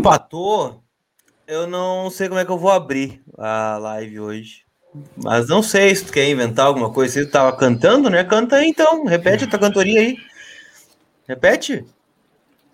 empatou, 0.00 0.82
eu 1.46 1.66
não 1.66 2.10
sei 2.10 2.28
como 2.28 2.40
é 2.40 2.44
que 2.44 2.50
eu 2.50 2.58
vou 2.58 2.70
abrir 2.70 3.22
a 3.38 3.78
live 3.78 4.20
hoje. 4.20 4.64
Mas 5.16 5.48
não 5.48 5.62
sei 5.62 5.94
se 5.94 6.06
tu 6.06 6.12
quer 6.12 6.28
inventar 6.28 6.66
alguma 6.66 6.92
coisa. 6.92 7.12
Se 7.12 7.26
tu 7.26 7.30
tava 7.30 7.56
cantando, 7.56 8.10
né? 8.10 8.24
Canta 8.24 8.56
aí 8.56 8.68
então. 8.68 9.04
Repete 9.04 9.44
a 9.44 9.46
tua 9.46 9.58
cantoria 9.58 10.00
aí. 10.00 10.16
Repete. 11.28 11.84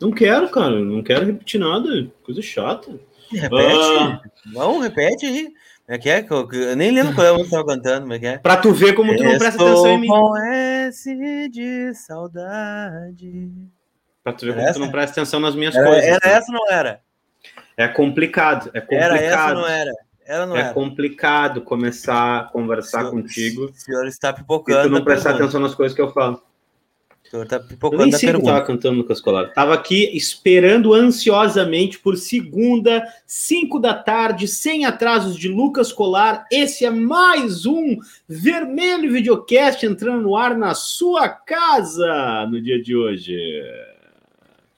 Não 0.01 0.11
quero, 0.11 0.49
cara. 0.49 0.81
Não 0.81 1.03
quero 1.03 1.27
repetir 1.27 1.61
nada. 1.61 1.89
Coisa 2.25 2.41
chata. 2.41 2.99
Repete. 3.31 3.99
Ah. 4.01 4.21
Não, 4.47 4.79
repete 4.79 5.27
aí. 5.27 5.45
Como 5.85 5.97
é 5.97 5.99
que 5.99 6.09
é? 6.09 6.27
Eu 6.71 6.77
nem 6.77 6.91
lembro 6.91 7.15
qual 7.15 7.27
é 7.27 7.33
o 7.33 7.45
que 7.45 7.51
tava 7.51 7.67
cantando, 7.67 8.01
como 8.03 8.15
é 8.15 8.19
que 8.19 8.27
é? 8.27 8.39
Pra 8.39 8.57
tu 8.57 8.73
ver 8.73 8.95
como 8.95 9.15
tu 9.15 9.23
não 9.23 9.39
presta 9.39 9.63
atenção 9.63 9.89
em 9.89 10.01
mim. 10.01 10.09
com 10.09 10.37
S 10.37 11.49
de 11.51 11.95
saudade. 11.95 13.51
Pra 14.25 14.33
tu 14.33 14.47
ver 14.47 14.55
como 14.55 14.65
essa? 14.65 14.75
tu 14.75 14.81
não 14.81 14.91
presta 14.91 15.21
atenção 15.21 15.39
nas 15.39 15.55
minhas 15.55 15.75
era, 15.75 15.87
coisas. 15.87 16.05
Era 16.05 16.21
essa 16.25 16.51
ou 16.51 16.59
não 16.59 16.73
era? 16.73 17.06
É 17.77 17.87
complicado, 17.87 18.71
é 18.73 18.81
complicado. 18.81 19.17
Era 19.17 19.23
essa 19.23 19.49
ou 19.49 19.55
não 19.55 19.69
era? 19.69 19.93
Era, 20.25 20.47
não 20.47 20.57
é 20.57 20.61
era. 20.61 20.73
complicado 20.73 21.61
começar 21.61 22.41
a 22.41 22.45
conversar 22.45 23.01
senhor, 23.01 23.11
contigo. 23.13 23.65
O 23.67 23.73
senhor 23.75 24.07
está 24.07 24.33
pipocando. 24.33 24.81
E 24.81 24.83
tu 24.83 24.89
não 24.91 25.05
prestar 25.05 25.35
atenção 25.35 25.61
nas 25.61 25.75
coisas 25.75 25.95
que 25.95 26.03
eu 26.03 26.11
falo. 26.13 26.43
O 27.25 27.29
senhor 27.29 27.43
está 27.43 27.61
pipocando 27.61 28.03
eu 28.03 28.07
nem 28.07 28.19
sei 28.19 28.33
que 28.33 28.43
tava 28.43 28.65
cantando 28.65 28.99
Lucas 28.99 29.21
Colar. 29.21 29.53
Tava 29.53 29.75
aqui 29.75 30.17
esperando 30.17 30.95
ansiosamente 30.95 31.99
por 31.99 32.17
segunda, 32.17 33.05
5 33.27 33.79
da 33.79 33.95
tarde, 33.95 34.49
sem 34.49 34.85
atrasos 34.85 35.37
de 35.37 35.49
Lucas 35.49 35.93
Colar. 35.93 36.47
Esse 36.51 36.85
é 36.85 36.91
mais 36.91 37.67
um 37.67 37.99
Vermelho 38.29 39.13
Videocast 39.13 39.85
entrando 39.85 40.23
no 40.23 40.37
ar 40.37 40.57
na 40.57 40.75
sua 40.75 41.29
casa 41.29 42.47
no 42.49 42.61
dia 42.61 42.81
de 42.81 42.97
hoje. 42.97 43.37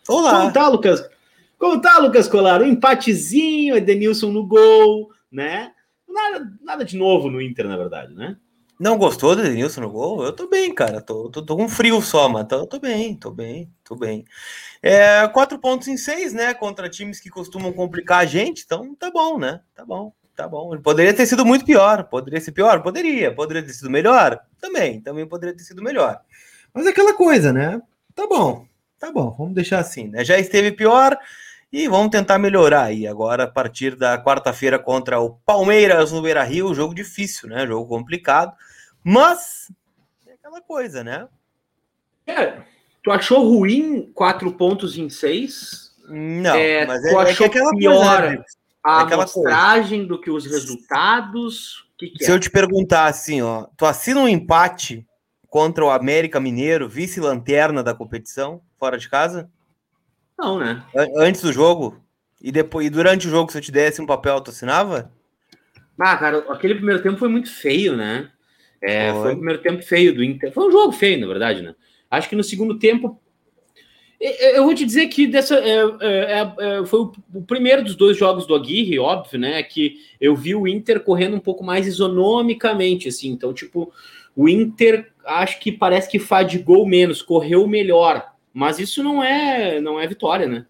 Olá. 0.09 0.41
Como 0.41 0.53
tá, 0.53 0.69
Lucas? 0.69 1.18
Como 1.59 1.81
tá, 1.81 1.99
Lucas 1.99 2.29
Colar? 2.29 2.63
Um 2.63 2.67
empatezinho, 2.67 3.77
Edenilson 3.77 4.31
no 4.31 4.47
gol, 4.47 5.11
né? 5.31 5.73
Nada, 6.09 6.53
nada 6.63 6.85
de 6.85 6.97
novo 6.97 7.29
no 7.29 7.43
Inter, 7.43 7.67
na 7.67 7.77
verdade, 7.77 8.15
né? 8.15 8.37
Não 8.79 8.97
gostou 8.97 9.35
do 9.35 9.43
Edenilson 9.43 9.81
no 9.81 9.91
gol? 9.91 10.25
Eu 10.25 10.33
tô 10.33 10.49
bem, 10.49 10.73
cara. 10.73 11.01
Tô, 11.01 11.29
tô, 11.29 11.45
tô 11.45 11.57
com 11.57 11.69
frio 11.69 12.01
só, 12.01 12.29
mas 12.29 12.47
tô, 12.47 12.65
tô 12.65 12.79
bem, 12.79 13.17
tô 13.17 13.33
bem, 13.33 13.69
tô 13.83 13.97
bem. 13.97 14.25
É, 14.81 15.27
quatro 15.29 15.59
pontos 15.59 15.89
em 15.89 15.97
seis, 15.97 16.33
né? 16.33 16.55
Contra 16.55 16.89
times 16.89 17.19
que 17.19 17.29
costumam 17.29 17.73
complicar 17.73 18.21
a 18.21 18.25
gente, 18.25 18.63
então 18.65 18.95
tá 18.95 19.11
bom, 19.11 19.37
né? 19.37 19.61
Tá 19.75 19.85
bom, 19.85 20.13
tá 20.37 20.47
bom. 20.47 20.81
Poderia 20.81 21.13
ter 21.13 21.27
sido 21.27 21.45
muito 21.45 21.65
pior. 21.65 22.05
Poderia 22.05 22.41
ser 22.41 22.53
pior? 22.53 22.81
Poderia. 22.85 23.35
Poderia 23.35 23.65
ter 23.65 23.73
sido 23.73 23.91
melhor? 23.91 24.39
Também, 24.61 25.01
também 25.01 25.27
poderia 25.27 25.57
ter 25.57 25.65
sido 25.65 25.83
melhor. 25.83 26.21
Mas 26.73 26.87
é 26.87 26.91
aquela 26.91 27.15
coisa, 27.15 27.53
né? 27.53 27.83
Tá 28.15 28.29
bom, 28.29 28.65
tá 28.97 29.11
bom. 29.11 29.35
Vamos 29.37 29.55
deixar 29.55 29.81
assim, 29.81 30.07
né? 30.07 30.25
Já 30.25 30.39
esteve 30.39 30.71
pior 30.71 31.19
e 31.73 31.87
vamos 31.89 32.11
tentar 32.11 32.39
melhorar 32.39 32.84
aí 32.84 33.06
agora 33.06 33.45
a 33.45 33.49
partir 33.49 33.95
da 33.95 34.23
quarta-feira 34.23 34.79
contra 34.79 35.21
o 35.21 35.31
Palmeiras 35.45 36.12
no 36.12 36.23
Beira 36.23 36.43
Rio. 36.43 36.75
Jogo 36.75 36.95
difícil, 36.95 37.49
né? 37.49 37.67
Jogo 37.67 37.87
complicado. 37.87 38.53
Mas 39.05 39.71
é 40.27 40.33
aquela 40.33 40.61
coisa, 40.61 41.05
né? 41.05 41.28
É, 42.27 42.62
tu 43.03 43.11
achou 43.11 43.47
ruim 43.47 44.11
quatro 44.15 44.53
pontos 44.53 44.97
em 44.97 45.11
seis? 45.11 45.95
Não, 46.09 46.55
é, 46.55 46.87
mas 46.87 47.03
tu 47.03 47.09
é, 47.09 47.31
achou 47.31 47.47
é 47.47 47.49
aquela 47.49 47.71
pior 47.73 48.21
coisa, 48.21 48.31
né? 48.37 48.45
a 48.83 49.03
É 49.03 49.15
amostragem 49.15 50.07
do 50.07 50.19
que 50.21 50.31
os 50.31 50.47
resultados? 50.47 51.87
Que, 51.99 52.09
que 52.09 52.25
Se 52.25 52.31
é? 52.31 52.34
eu 52.34 52.41
te 52.41 52.51
perguntar 52.51 53.07
assim, 53.07 53.43
ó, 53.43 53.67
tu 53.77 53.84
assina 53.84 54.21
um 54.21 54.28
empate 54.28 55.07
contra 55.49 55.84
o 55.84 55.91
América 55.91 56.41
Mineiro, 56.41 56.89
vice-lanterna 56.89 57.83
da 57.83 57.95
competição, 57.95 58.62
fora 58.78 58.97
de 58.97 59.09
casa? 59.09 59.51
Não, 60.38 60.59
né? 60.59 60.82
An- 60.94 61.09
Antes 61.16 61.43
do 61.43 61.53
jogo? 61.53 62.00
E 62.41 62.53
depois 62.53 62.87
e 62.87 62.91
durante 62.91 63.26
o 63.26 63.31
jogo, 63.31 63.50
se 63.50 63.59
eu 63.59 63.62
te 63.62 63.72
desse 63.72 64.00
um 64.00 64.06
papel, 64.06 64.41
tu 64.41 64.50
assinava? 64.50 65.12
Ah, 65.99 66.16
cara, 66.16 66.38
aquele 66.50 66.76
primeiro 66.76 67.03
tempo 67.03 67.19
foi 67.19 67.28
muito 67.28 67.50
feio, 67.50 67.97
né? 67.97 68.31
É, 68.81 69.10
Foi. 69.12 69.22
foi 69.22 69.32
o 69.32 69.37
primeiro 69.37 69.60
tempo 69.60 69.82
feio 69.82 70.15
do 70.15 70.22
Inter. 70.22 70.53
Foi 70.53 70.69
um 70.69 70.71
jogo 70.71 70.93
feio, 70.93 71.21
na 71.21 71.27
verdade, 71.27 71.62
né? 71.62 71.75
Acho 72.09 72.28
que 72.28 72.37
no 72.37 72.44
segundo 72.44 72.78
tempo. 72.78 73.21
Eu 74.21 74.65
vou 74.65 74.75
te 74.75 74.84
dizer 74.84 75.06
que 75.09 75.28
dessa, 75.28 75.56
é, 75.56 75.77
é, 76.00 76.53
é, 76.59 76.87
foi 76.87 77.00
o, 77.00 77.12
o 77.34 77.43
primeiro 77.43 77.84
dos 77.84 77.94
dois 77.94 78.16
jogos 78.16 78.47
do 78.47 78.54
Aguirre, 78.54 78.98
óbvio, 78.98 79.38
né? 79.38 79.62
Que 79.62 79.97
eu 80.21 80.34
vi 80.34 80.54
o 80.54 80.66
Inter 80.66 81.00
correndo 81.00 81.37
um 81.37 81.41
pouco 81.41 81.62
mais 81.65 81.87
isonomicamente, 81.87 83.09
assim. 83.09 83.31
Então, 83.31 83.53
tipo, 83.53 83.93
o 84.37 84.48
Inter 84.48 85.12
acho 85.25 85.60
que 85.60 85.71
parece 85.71 86.09
que 86.09 86.19
fadigou 86.19 86.87
menos, 86.87 87.22
correu 87.22 87.66
melhor. 87.66 88.32
Mas 88.59 88.81
isso 88.81 89.05
não 89.05 89.23
é, 89.23 89.81
não 89.81 90.01
é 90.01 90.07
vitória, 90.09 90.49
né? 90.49 90.67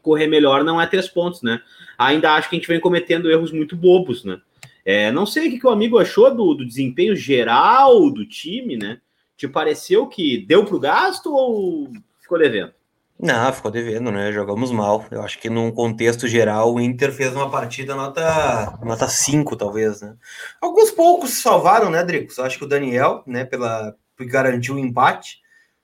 Correr 0.00 0.26
melhor 0.26 0.64
não 0.64 0.80
é 0.80 0.86
três 0.86 1.06
pontos, 1.06 1.42
né? 1.42 1.60
Ainda 1.98 2.32
acho 2.32 2.48
que 2.48 2.56
a 2.56 2.58
gente 2.58 2.66
vem 2.66 2.80
cometendo 2.80 3.30
erros 3.30 3.52
muito 3.52 3.76
bobos, 3.76 4.24
né? 4.24 4.40
É, 4.86 5.12
não 5.12 5.26
sei 5.26 5.46
o 5.46 5.50
que, 5.50 5.58
que 5.58 5.66
o 5.66 5.70
amigo 5.70 5.98
achou 5.98 6.34
do, 6.34 6.54
do 6.54 6.66
desempenho 6.66 7.14
geral 7.14 8.10
do 8.10 8.26
time, 8.26 8.74
né? 8.74 9.02
Te 9.36 9.46
pareceu 9.46 10.06
que 10.06 10.38
deu 10.46 10.64
pro 10.64 10.80
gasto 10.80 11.30
ou 11.30 11.92
ficou 12.22 12.38
devendo? 12.38 12.72
Não, 13.18 13.52
ficou 13.52 13.70
devendo, 13.70 14.10
né? 14.10 14.32
Jogamos 14.32 14.72
mal. 14.72 15.04
Eu 15.10 15.20
acho 15.20 15.38
que 15.38 15.50
num 15.50 15.70
contexto 15.70 16.26
geral, 16.26 16.72
o 16.72 16.80
Inter 16.80 17.12
fez 17.12 17.34
uma 17.34 17.50
partida 17.50 17.94
nota 17.94 18.78
nota 18.82 19.06
5, 19.06 19.56
talvez, 19.56 20.00
né? 20.00 20.16
Alguns 20.58 20.90
poucos 20.90 21.32
salvaram, 21.42 21.90
né, 21.90 22.02
Dricos? 22.02 22.38
Acho 22.38 22.56
que 22.56 22.64
o 22.64 22.68
Daniel, 22.68 23.22
né, 23.26 23.44
pela 23.44 23.94
que 24.16 24.24
garantiu 24.24 24.76
o 24.76 24.78
empate, 24.78 25.38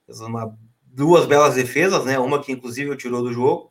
fez 0.06 0.18
uma, 0.20 0.56
duas 0.96 1.26
belas 1.26 1.54
defesas, 1.54 2.04
né? 2.06 2.18
Uma 2.18 2.42
que 2.42 2.50
inclusive 2.50 2.90
o 2.90 2.96
tirou 2.96 3.22
do 3.22 3.32
jogo. 3.32 3.70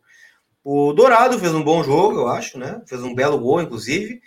O 0.64 0.94
Dourado 0.94 1.40
fez 1.40 1.54
um 1.54 1.64
bom 1.64 1.84
jogo, 1.84 2.20
eu 2.20 2.28
acho, 2.28 2.58
né? 2.58 2.82
Fez 2.88 3.02
um 3.02 3.16
belo 3.16 3.40
gol, 3.40 3.62
inclusive. 3.62 4.22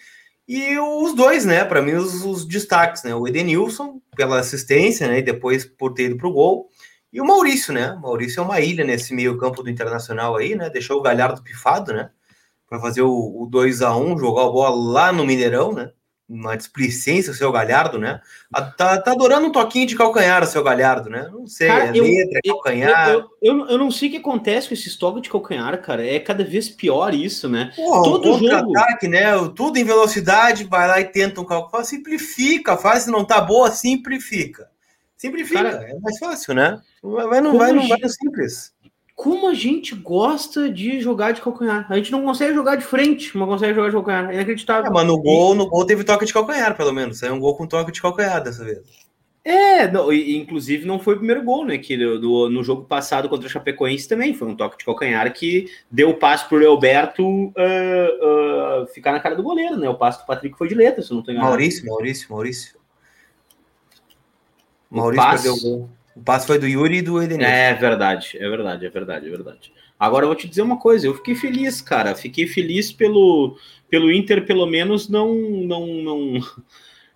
E 0.46 0.76
os 0.78 1.14
dois, 1.14 1.44
né? 1.44 1.64
Para 1.64 1.80
mim, 1.80 1.92
os, 1.92 2.24
os 2.24 2.44
destaques, 2.44 3.04
né? 3.04 3.14
O 3.14 3.26
Edenilson, 3.28 4.00
pela 4.16 4.40
assistência, 4.40 5.06
né? 5.06 5.20
E 5.20 5.22
depois 5.22 5.64
por 5.64 5.94
ter 5.94 6.06
ido 6.06 6.16
pro 6.16 6.32
gol. 6.32 6.68
E 7.12 7.20
o 7.20 7.24
Maurício, 7.24 7.72
né? 7.72 7.92
O 7.92 8.00
Maurício 8.00 8.40
é 8.40 8.42
uma 8.42 8.60
ilha 8.60 8.84
nesse 8.84 9.14
meio-campo 9.14 9.62
do 9.62 9.70
Internacional 9.70 10.36
aí, 10.36 10.56
né? 10.56 10.68
Deixou 10.68 10.98
o 10.98 11.02
Galhardo 11.02 11.42
pifado, 11.42 11.92
né? 11.92 12.10
Para 12.68 12.80
fazer 12.80 13.02
o, 13.02 13.42
o 13.42 13.46
2 13.46 13.80
a 13.82 13.96
1 13.96 14.18
jogar 14.18 14.46
a 14.46 14.50
bola 14.50 14.92
lá 14.92 15.12
no 15.12 15.24
Mineirão, 15.24 15.72
né? 15.72 15.92
Uma 16.28 16.56
displicência, 16.56 17.32
o 17.32 17.34
seu 17.34 17.50
Galhardo, 17.50 17.98
né? 17.98 18.20
A- 18.52 18.60
Tá, 18.60 19.00
tá 19.00 19.12
adorando 19.12 19.46
um 19.46 19.50
toquinho 19.52 19.86
de 19.86 19.96
calcanhar, 19.96 20.42
o 20.42 20.46
seu 20.46 20.62
Galhardo, 20.62 21.08
né? 21.08 21.26
Não 21.32 21.46
sei, 21.46 21.68
Cara, 21.68 21.84
é 21.86 21.98
eu- 21.98 22.04
letra, 22.04 22.38
é 22.44 22.48
Eu, 22.48 22.54
calcanhar. 22.54 23.08
eu, 23.10 23.24
eu, 23.40 23.66
eu 23.70 23.78
não 23.78 23.90
sei 23.90 24.08
o 24.08 24.10
que 24.10 24.16
acontece 24.18 24.68
com 24.68 24.74
esse 24.74 24.88
estoque 24.88 25.22
de 25.22 25.30
calcanhar, 25.30 25.80
cara. 25.80 26.06
É 26.06 26.18
cada 26.20 26.44
vez 26.44 26.68
pior 26.68 27.14
isso, 27.14 27.48
né? 27.48 27.72
Porra, 27.74 28.02
todo 28.02 28.34
um 28.34 28.38
contra-ataque, 28.40 29.08
né? 29.08 29.24
Tudo 29.56 29.78
em 29.78 29.84
velocidade, 29.84 30.64
vai 30.64 30.86
lá 30.86 31.00
e 31.00 31.06
tenta 31.06 31.40
um 31.40 31.46
cálculo. 31.46 31.82
Simplifica, 31.82 32.76
faz, 32.76 33.04
se 33.04 33.10
não 33.10 33.24
tá 33.24 33.40
boa, 33.40 33.70
simplifica. 33.70 34.68
Simplifica, 35.16 35.62
Cara, 35.64 35.90
é 35.90 35.98
mais 35.98 36.18
fácil, 36.18 36.54
né? 36.54 36.78
Vai, 37.02 37.40
não 37.40 37.56
vai, 37.56 37.72
não 37.72 37.88
vai 37.88 37.98
no 37.98 38.08
simples. 38.08 38.72
Como 39.18 39.48
a 39.48 39.52
gente 39.54 39.96
gosta 39.96 40.70
de 40.70 41.00
jogar 41.00 41.32
de 41.32 41.40
calcanhar. 41.40 41.84
A 41.90 41.96
gente 41.96 42.12
não 42.12 42.22
consegue 42.22 42.54
jogar 42.54 42.76
de 42.76 42.84
frente, 42.84 43.36
mas 43.36 43.48
consegue 43.48 43.74
jogar 43.74 43.88
de 43.88 43.94
calcanhar. 43.96 44.30
É 44.30 44.34
inacreditável. 44.34 44.88
É, 44.88 44.94
mas 44.94 45.04
no 45.04 45.20
gol, 45.20 45.56
no 45.56 45.68
gol 45.68 45.84
teve 45.84 46.04
toque 46.04 46.24
de 46.24 46.32
calcanhar, 46.32 46.76
pelo 46.76 46.92
menos. 46.92 47.20
É 47.24 47.32
um 47.32 47.40
gol 47.40 47.56
com 47.56 47.66
toque 47.66 47.90
de 47.90 48.00
calcanhar 48.00 48.40
dessa 48.40 48.64
vez. 48.64 48.78
É, 49.44 49.90
não, 49.90 50.12
e- 50.12 50.36
inclusive 50.36 50.86
não 50.86 51.00
foi 51.00 51.14
o 51.14 51.16
primeiro 51.16 51.42
gol, 51.42 51.64
né? 51.64 51.78
Que 51.78 51.96
do, 51.96 52.20
do- 52.20 52.48
no 52.48 52.62
jogo 52.62 52.84
passado 52.84 53.28
contra 53.28 53.48
o 53.48 53.50
Chapecoense 53.50 54.06
também 54.08 54.34
foi 54.34 54.46
um 54.46 54.54
toque 54.54 54.78
de 54.78 54.84
calcanhar 54.84 55.32
que 55.34 55.66
deu 55.90 56.10
o 56.10 56.14
passe 56.14 56.48
pro 56.48 56.64
Alberto 56.70 57.52
ah, 57.56 58.82
ah, 58.84 58.86
ficar 58.94 59.10
na 59.10 59.18
cara 59.18 59.34
do 59.34 59.42
goleiro, 59.42 59.76
né? 59.76 59.88
O 59.88 59.96
passe 59.96 60.20
do 60.20 60.26
Patrick 60.26 60.56
foi 60.56 60.68
de 60.68 60.76
letra, 60.76 61.02
se 61.02 61.10
não 61.12 61.22
enganado. 61.22 61.46
Maurício, 61.48 61.84
Maurício, 61.86 62.30
Maurício. 62.30 62.78
Maurício 64.88 65.24
passe- 65.24 65.42
perdeu 65.42 65.54
o 65.54 65.60
gol. 65.78 65.90
O 66.18 66.22
passe 66.24 66.46
foi 66.46 66.58
do 66.58 66.66
Yuri 66.66 66.98
e 66.98 67.02
do 67.02 67.22
Edenilson. 67.22 67.50
É 67.50 67.74
verdade, 67.74 68.36
é 68.38 68.48
verdade, 68.48 68.86
é 68.86 68.90
verdade, 68.90 69.26
é 69.26 69.30
verdade. 69.30 69.72
Agora 69.98 70.24
eu 70.24 70.28
vou 70.28 70.36
te 70.36 70.48
dizer 70.48 70.62
uma 70.62 70.78
coisa, 70.78 71.06
eu 71.06 71.14
fiquei 71.14 71.34
feliz, 71.34 71.80
cara. 71.80 72.14
Fiquei 72.14 72.46
feliz 72.46 72.90
pelo, 72.92 73.56
pelo 73.88 74.12
Inter, 74.12 74.44
pelo 74.44 74.66
menos, 74.66 75.08
não 75.08 75.32
não 75.34 75.86
não 75.86 76.40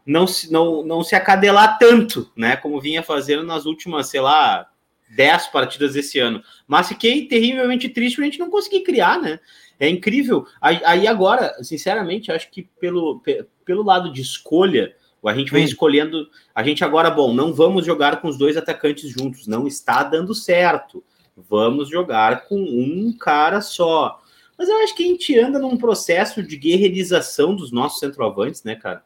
não 0.06 0.26
se, 0.26 0.52
não, 0.52 0.84
não 0.84 1.02
se 1.02 1.14
acadelar 1.14 1.78
tanto, 1.78 2.30
né? 2.36 2.56
Como 2.56 2.80
vinha 2.80 3.02
fazendo 3.02 3.42
nas 3.44 3.66
últimas, 3.66 4.08
sei 4.08 4.20
lá, 4.20 4.68
10 5.16 5.46
partidas 5.48 5.94
desse 5.94 6.18
ano. 6.18 6.42
Mas 6.66 6.88
fiquei 6.88 7.26
terrivelmente 7.26 7.88
triste 7.88 8.16
por 8.16 8.22
a 8.22 8.24
gente 8.24 8.38
não 8.38 8.50
conseguir 8.50 8.82
criar, 8.82 9.20
né? 9.20 9.38
É 9.78 9.88
incrível. 9.88 10.46
Aí, 10.60 11.06
agora, 11.08 11.56
sinceramente, 11.62 12.30
acho 12.30 12.50
que 12.50 12.62
pelo, 12.80 13.20
pe- 13.20 13.46
pelo 13.64 13.82
lado 13.82 14.12
de 14.12 14.20
escolha, 14.22 14.94
a 15.28 15.34
gente 15.34 15.52
vem 15.52 15.64
escolhendo. 15.64 16.28
A 16.54 16.62
gente 16.62 16.84
agora, 16.84 17.10
bom, 17.10 17.32
não 17.32 17.52
vamos 17.52 17.86
jogar 17.86 18.20
com 18.20 18.28
os 18.28 18.36
dois 18.36 18.56
atacantes 18.56 19.10
juntos, 19.10 19.46
não 19.46 19.66
está 19.66 20.02
dando 20.02 20.34
certo. 20.34 21.02
Vamos 21.36 21.88
jogar 21.88 22.46
com 22.46 22.56
um 22.56 23.16
cara 23.18 23.60
só. 23.60 24.20
Mas 24.58 24.68
eu 24.68 24.76
acho 24.78 24.94
que 24.94 25.04
a 25.04 25.06
gente 25.06 25.38
anda 25.38 25.58
num 25.58 25.76
processo 25.76 26.42
de 26.42 26.56
guerreirização 26.56 27.54
dos 27.54 27.72
nossos 27.72 27.98
centroavantes, 27.98 28.62
né, 28.64 28.74
cara? 28.74 29.02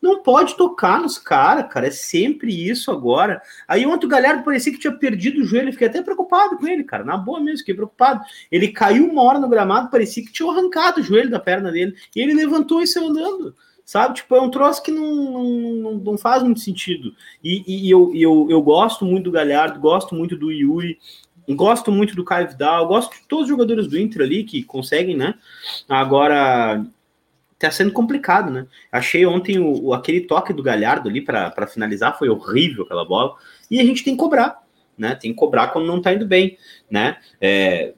Não 0.00 0.22
pode 0.22 0.56
tocar 0.56 1.00
nos 1.00 1.18
caras, 1.18 1.72
cara. 1.72 1.88
É 1.88 1.90
sempre 1.90 2.68
isso 2.68 2.90
agora. 2.90 3.42
Aí 3.66 3.84
ontem 3.84 4.06
o 4.06 4.08
Galhardo 4.08 4.44
parecia 4.44 4.72
que 4.72 4.78
tinha 4.78 4.92
perdido 4.92 5.40
o 5.40 5.44
joelho. 5.44 5.72
Fiquei 5.72 5.88
até 5.88 6.00
preocupado 6.02 6.56
com 6.56 6.66
ele, 6.66 6.84
cara. 6.84 7.04
Na 7.04 7.16
boa 7.16 7.40
mesmo, 7.40 7.58
fiquei 7.58 7.74
preocupado. 7.74 8.20
Ele 8.50 8.68
caiu 8.68 9.08
uma 9.08 9.22
hora 9.22 9.40
no 9.40 9.48
gramado, 9.48 9.90
parecia 9.90 10.24
que 10.24 10.32
tinha 10.32 10.48
arrancado 10.50 11.00
o 11.00 11.02
joelho 11.02 11.30
da 11.30 11.40
perna 11.40 11.72
dele. 11.72 11.96
E 12.14 12.20
ele 12.20 12.32
levantou 12.32 12.80
e 12.80 12.86
saiu 12.86 13.08
andando. 13.08 13.56
Sabe? 13.88 14.16
Tipo, 14.16 14.36
é 14.36 14.40
um 14.42 14.50
troço 14.50 14.82
que 14.82 14.90
não, 14.90 15.80
não, 15.80 15.94
não 15.94 16.18
faz 16.18 16.42
muito 16.42 16.60
sentido. 16.60 17.14
E, 17.42 17.86
e 17.86 17.90
eu, 17.90 18.12
eu, 18.14 18.46
eu 18.50 18.60
gosto 18.60 19.02
muito 19.02 19.24
do 19.24 19.30
Galhardo, 19.30 19.80
gosto 19.80 20.14
muito 20.14 20.36
do 20.36 20.52
Yuri. 20.52 20.98
Gosto 21.48 21.90
muito 21.90 22.14
do 22.14 22.22
Caio 22.22 22.50
Vidal, 22.50 22.86
gosto 22.86 23.14
de 23.14 23.22
todos 23.26 23.44
os 23.44 23.48
jogadores 23.48 23.86
do 23.86 23.98
Inter 23.98 24.20
ali 24.20 24.44
que 24.44 24.62
conseguem, 24.62 25.16
né? 25.16 25.36
Agora, 25.88 26.84
tá 27.58 27.70
sendo 27.70 27.90
complicado, 27.90 28.52
né? 28.52 28.66
Achei 28.92 29.24
ontem 29.24 29.58
o, 29.58 29.84
o 29.84 29.94
aquele 29.94 30.20
toque 30.20 30.52
do 30.52 30.62
Galhardo 30.62 31.08
ali 31.08 31.22
para 31.22 31.66
finalizar, 31.66 32.18
foi 32.18 32.28
horrível 32.28 32.84
aquela 32.84 33.06
bola. 33.06 33.36
E 33.70 33.80
a 33.80 33.84
gente 33.84 34.04
tem 34.04 34.14
que 34.14 34.20
cobrar, 34.20 34.62
né? 34.98 35.14
Tem 35.14 35.32
que 35.32 35.38
cobrar 35.38 35.68
quando 35.68 35.86
não 35.86 36.02
tá 36.02 36.12
indo 36.12 36.26
bem, 36.26 36.58
né? 36.90 37.16
É, 37.40 37.94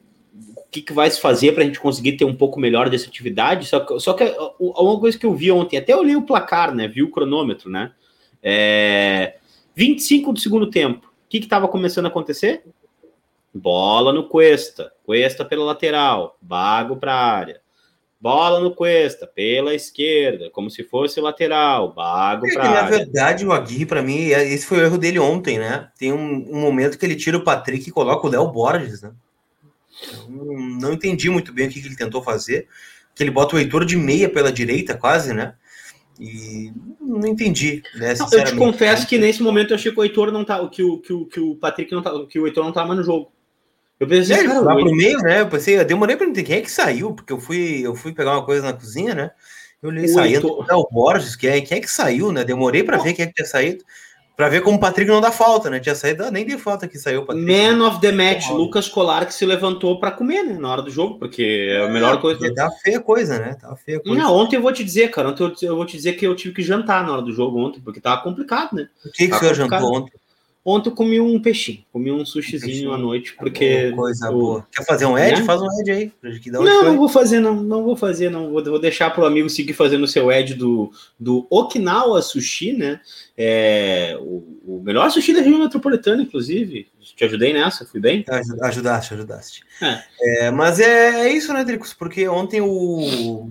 o 0.57 0.71
que, 0.71 0.83
que 0.83 0.93
vai 0.93 1.11
se 1.11 1.21
fazer 1.21 1.53
para 1.53 1.63
a 1.63 1.67
gente 1.67 1.81
conseguir 1.81 2.13
ter 2.13 2.25
um 2.25 2.35
pouco 2.35 2.61
melhor 2.61 2.89
dessa 2.89 3.09
atividade? 3.09 3.67
Só 3.67 3.81
que, 3.81 3.99
só 4.01 4.13
que 4.13 4.25
uma 4.59 4.99
coisa 4.99 5.19
que 5.19 5.27
eu 5.27 5.35
vi 5.35 5.51
ontem, 5.51 5.77
até 5.77 5.95
olhei 5.97 6.17
o 6.17 6.23
placar, 6.23 6.75
né? 6.75 6.89
Vi 6.89 7.03
o 7.03 7.11
cronômetro, 7.11 7.71
né? 7.71 7.93
É, 8.43 9.37
25 9.75 10.33
do 10.33 10.41
segundo 10.41 10.71
tempo. 10.71 11.07
O 11.07 11.29
que 11.29 11.39
estava 11.39 11.69
começando 11.69 12.07
a 12.07 12.09
acontecer? 12.09 12.63
Bola 13.53 14.13
no 14.13 14.29
Cuesta, 14.29 14.93
Cuesta 15.05 15.45
pela 15.45 15.65
lateral, 15.65 16.39
Bago 16.41 16.97
para 16.97 17.13
a 17.13 17.33
área 17.33 17.61
Bola 18.21 18.61
no 18.61 18.75
Cuesta, 18.75 19.27
pela 19.27 19.75
esquerda, 19.75 20.51
como 20.51 20.69
se 20.69 20.85
fosse 20.85 21.19
lateral, 21.23 21.95
bago 21.95 22.47
é, 22.47 22.55
Na 22.55 22.83
verdade, 22.83 23.47
o 23.47 23.53
Aguirre, 23.53 23.87
para 23.87 24.03
mim, 24.03 24.31
é, 24.31 24.47
esse 24.47 24.67
foi 24.67 24.79
o 24.79 24.83
erro 24.83 24.99
dele 24.99 25.19
ontem, 25.19 25.59
né? 25.59 25.89
Tem 25.99 26.13
um, 26.13 26.47
um 26.51 26.61
momento 26.61 26.99
que 26.99 27.07
ele 27.07 27.17
tira 27.17 27.39
o 27.39 27.43
Patrick 27.45 27.89
e 27.89 27.93
coloca 27.93 28.27
o 28.27 28.31
Léo 28.31 28.53
Borges, 28.53 29.01
né? 29.01 29.13
Não, 30.29 30.45
não 30.81 30.93
entendi 30.93 31.29
muito 31.31 31.53
bem 31.53 31.69
o 31.69 31.71
que, 31.71 31.81
que 31.81 31.89
ele 31.89 31.97
tentou 31.97 32.23
fazer. 32.23 32.69
Que 33.15 33.23
ele 33.23 33.31
bota 33.31 33.57
o 33.57 33.59
Heitor 33.59 33.85
de 33.85 33.97
meia 33.97 34.29
pela 34.29 34.53
direita, 34.53 34.97
quase, 34.97 35.33
né? 35.33 35.55
E 36.19 36.73
não 37.01 37.27
entendi, 37.27 37.83
né? 37.95 38.15
Não, 38.19 38.29
eu 38.31 38.45
te 38.45 38.55
confesso 38.55 39.07
que 39.07 39.17
nesse 39.17 39.43
momento 39.43 39.71
eu 39.71 39.77
achei 39.77 39.91
que 39.91 39.99
o 39.99 40.05
Heitor 40.05 40.31
não 40.31 40.45
tá, 40.45 40.69
que 40.69 40.83
o, 40.83 40.99
que 40.99 41.13
o, 41.13 41.25
que 41.25 41.41
o 41.41 41.57
Patrick 41.57 41.91
não 41.93 42.03
tá, 42.03 42.13
que 42.29 42.39
o 42.39 42.47
Heitor 42.47 42.63
não 42.63 42.73
tava 42.73 42.95
no 42.95 43.03
jogo. 43.03 43.33
Eu 43.99 44.07
pensei, 44.07 44.37
é, 44.37 44.45
cara, 44.45 44.61
lá 44.61 44.75
pro 44.75 44.95
meio, 44.95 45.19
né? 45.19 45.41
Eu 45.41 45.49
pensei, 45.49 45.79
eu 45.79 45.85
demorei 45.85 46.17
para 46.17 46.27
entender 46.27 46.45
quem 46.45 46.57
é 46.57 46.61
que 46.61 46.71
saiu, 46.71 47.15
porque 47.15 47.33
eu 47.33 47.41
fui, 47.41 47.81
eu 47.85 47.95
fui 47.95 48.13
pegar 48.13 48.33
uma 48.33 48.45
coisa 48.45 48.63
na 48.63 48.73
cozinha, 48.73 49.15
né? 49.15 49.31
Eu 49.83 49.89
olhei 49.89 50.09
saindo 50.09 50.47
o 50.47 50.89
Borges, 50.91 51.37
quem 51.37 51.51
é, 51.51 51.61
quem 51.63 51.79
é 51.79 51.81
que 51.81 51.91
saiu, 51.91 52.31
né? 52.33 52.45
Demorei 52.45 52.83
para 52.83 52.99
ver 52.99 53.15
quem 53.15 53.25
é 53.25 53.29
que 53.29 53.35
tinha 53.35 53.47
saído, 53.47 53.83
para 54.41 54.49
ver 54.49 54.63
como 54.63 54.79
o 54.79 54.81
Patrick 54.81 55.11
não 55.11 55.21
dá 55.21 55.31
falta, 55.31 55.69
né? 55.69 55.79
Tinha 55.81 55.95
saído, 55.95 56.31
nem 56.31 56.47
deu 56.47 56.59
falta 56.59 56.89
que 56.89 56.97
saiu 56.97 57.21
o 57.21 57.27
Patrick. 57.27 57.47
Man 57.47 57.87
of 57.87 58.01
the 58.01 58.11
match, 58.11 58.49
Lucas 58.49 58.89
Colar 58.89 59.27
que 59.27 59.35
se 59.35 59.45
levantou 59.45 60.01
para 60.01 60.13
comer, 60.13 60.43
né? 60.43 60.57
Na 60.59 60.73
hora 60.73 60.81
do 60.81 60.91
jogo, 60.91 61.19
porque 61.19 61.69
é 61.69 61.83
a 61.83 61.85
é, 61.85 61.91
melhor 61.91 62.19
coisa. 62.23 62.51
Tá 62.55 62.71
feia 62.71 62.99
coisa, 63.01 63.39
né? 63.39 63.55
Tá 63.61 63.77
feia 63.77 64.01
coisa. 64.01 64.19
Não, 64.19 64.35
ontem 64.35 64.57
eu 64.57 64.63
vou 64.63 64.73
te 64.73 64.83
dizer, 64.83 65.11
cara, 65.11 65.29
ontem 65.29 65.53
eu, 65.67 65.77
vou 65.77 65.85
te 65.85 65.95
dizer 65.95 66.15
que 66.15 66.27
eu 66.27 66.35
tive 66.35 66.55
que 66.55 66.63
jantar 66.63 67.05
na 67.05 67.13
hora 67.13 67.21
do 67.21 67.35
jogo 67.35 67.59
ontem, 67.59 67.83
porque 67.83 68.01
tava 68.01 68.23
complicado, 68.23 68.75
né? 68.75 68.89
O 69.05 69.13
que, 69.13 69.29
que 69.29 69.35
o 69.35 69.39
senhor 69.39 69.55
jantou 69.55 69.95
ontem? 69.95 70.13
Ontem 70.63 70.91
eu 70.91 70.95
comi 70.95 71.19
um 71.19 71.41
peixinho, 71.41 71.83
comi 71.91 72.13
um 72.13 72.25
sushizinho 72.25 72.93
à 72.93 72.99
noite, 72.99 73.35
porque. 73.35 73.93
Coisa 73.93 74.31
boa. 74.31 74.67
Quer 74.71 74.85
fazer 74.85 75.07
um 75.07 75.17
Ed? 75.17 75.41
Né? 75.41 75.47
Faz 75.47 75.63
um 75.63 75.81
Ed 75.81 75.91
aí. 75.91 76.13
Não, 76.53 76.85
não 76.85 76.97
vou 76.99 77.09
fazer, 77.09 77.41
não. 77.41 77.55
Não 77.63 77.83
vou 77.83 77.97
fazer, 77.97 78.31
não. 78.31 78.51
Vou, 78.51 78.63
vou 78.63 78.79
deixar 78.79 79.09
para 79.09 79.23
o 79.23 79.27
amigo 79.27 79.49
seguir 79.49 79.73
fazendo 79.73 80.05
o 80.05 80.09
seu 80.09 80.31
Ed 80.31 80.55
do, 80.55 80.93
do 81.19 81.47
Okinawa 81.49 82.21
Sushi, 82.21 82.75
né? 82.75 83.01
É, 83.39 84.19
o, 84.21 84.61
o 84.67 84.83
melhor 84.85 85.11
sushi 85.11 85.33
da 85.33 85.41
região 85.41 85.59
metropolitana, 85.59 86.23
inclusive. 86.23 86.89
Te 87.01 87.25
ajudei 87.25 87.55
nessa, 87.55 87.87
fui 87.87 87.99
bem? 87.99 88.23
Ajudaste, 88.63 89.15
ajudaste. 89.15 89.63
É. 89.81 90.03
É, 90.21 90.51
mas 90.51 90.79
é, 90.79 91.27
é 91.27 91.33
isso, 91.33 91.55
né, 91.55 91.65
Dricos? 91.65 91.95
Porque 91.95 92.29
ontem 92.29 92.61
o, 92.61 93.51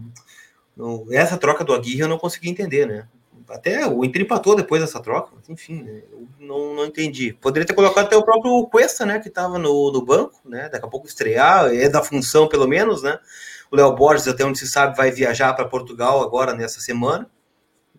o, 0.78 1.08
essa 1.12 1.38
troca 1.40 1.64
do 1.64 1.74
Aguirre 1.74 2.02
eu 2.02 2.08
não 2.08 2.20
consegui 2.20 2.50
entender, 2.50 2.86
né? 2.86 3.08
Até 3.50 3.88
o 3.88 4.06
Inter 4.06 4.22
empatou 4.22 4.56
depois 4.56 4.82
dessa 4.82 5.00
troca, 5.00 5.32
mas 5.36 5.50
enfim, 5.50 5.82
né, 5.82 6.04
eu 6.12 6.28
não, 6.40 6.76
não 6.76 6.86
entendi. 6.86 7.34
Poderia 7.34 7.66
ter 7.66 7.74
colocado 7.74 8.06
até 8.06 8.16
o 8.16 8.24
próprio 8.24 8.68
Cuesta, 8.68 9.06
né, 9.06 9.20
que 9.20 9.28
estava 9.28 9.58
no, 9.58 9.92
no 9.92 10.06
banco, 10.06 10.40
né, 10.46 10.70
daqui 10.70 10.86
a 10.86 10.90
pouco 10.90 11.08
estrear, 11.08 11.74
é 11.74 11.90
da 11.90 12.04
função 12.04 12.48
pelo 12.48 12.68
menos, 12.68 13.02
né. 13.02 13.18
O 13.72 13.76
Léo 13.76 13.96
Borges, 13.96 14.28
até 14.28 14.46
onde 14.46 14.60
se 14.60 14.68
sabe, 14.68 14.96
vai 14.96 15.12
viajar 15.12 15.54
para 15.54 15.68
Portugal 15.68 16.22
agora 16.22 16.54
nessa 16.54 16.80
semana. 16.80 17.30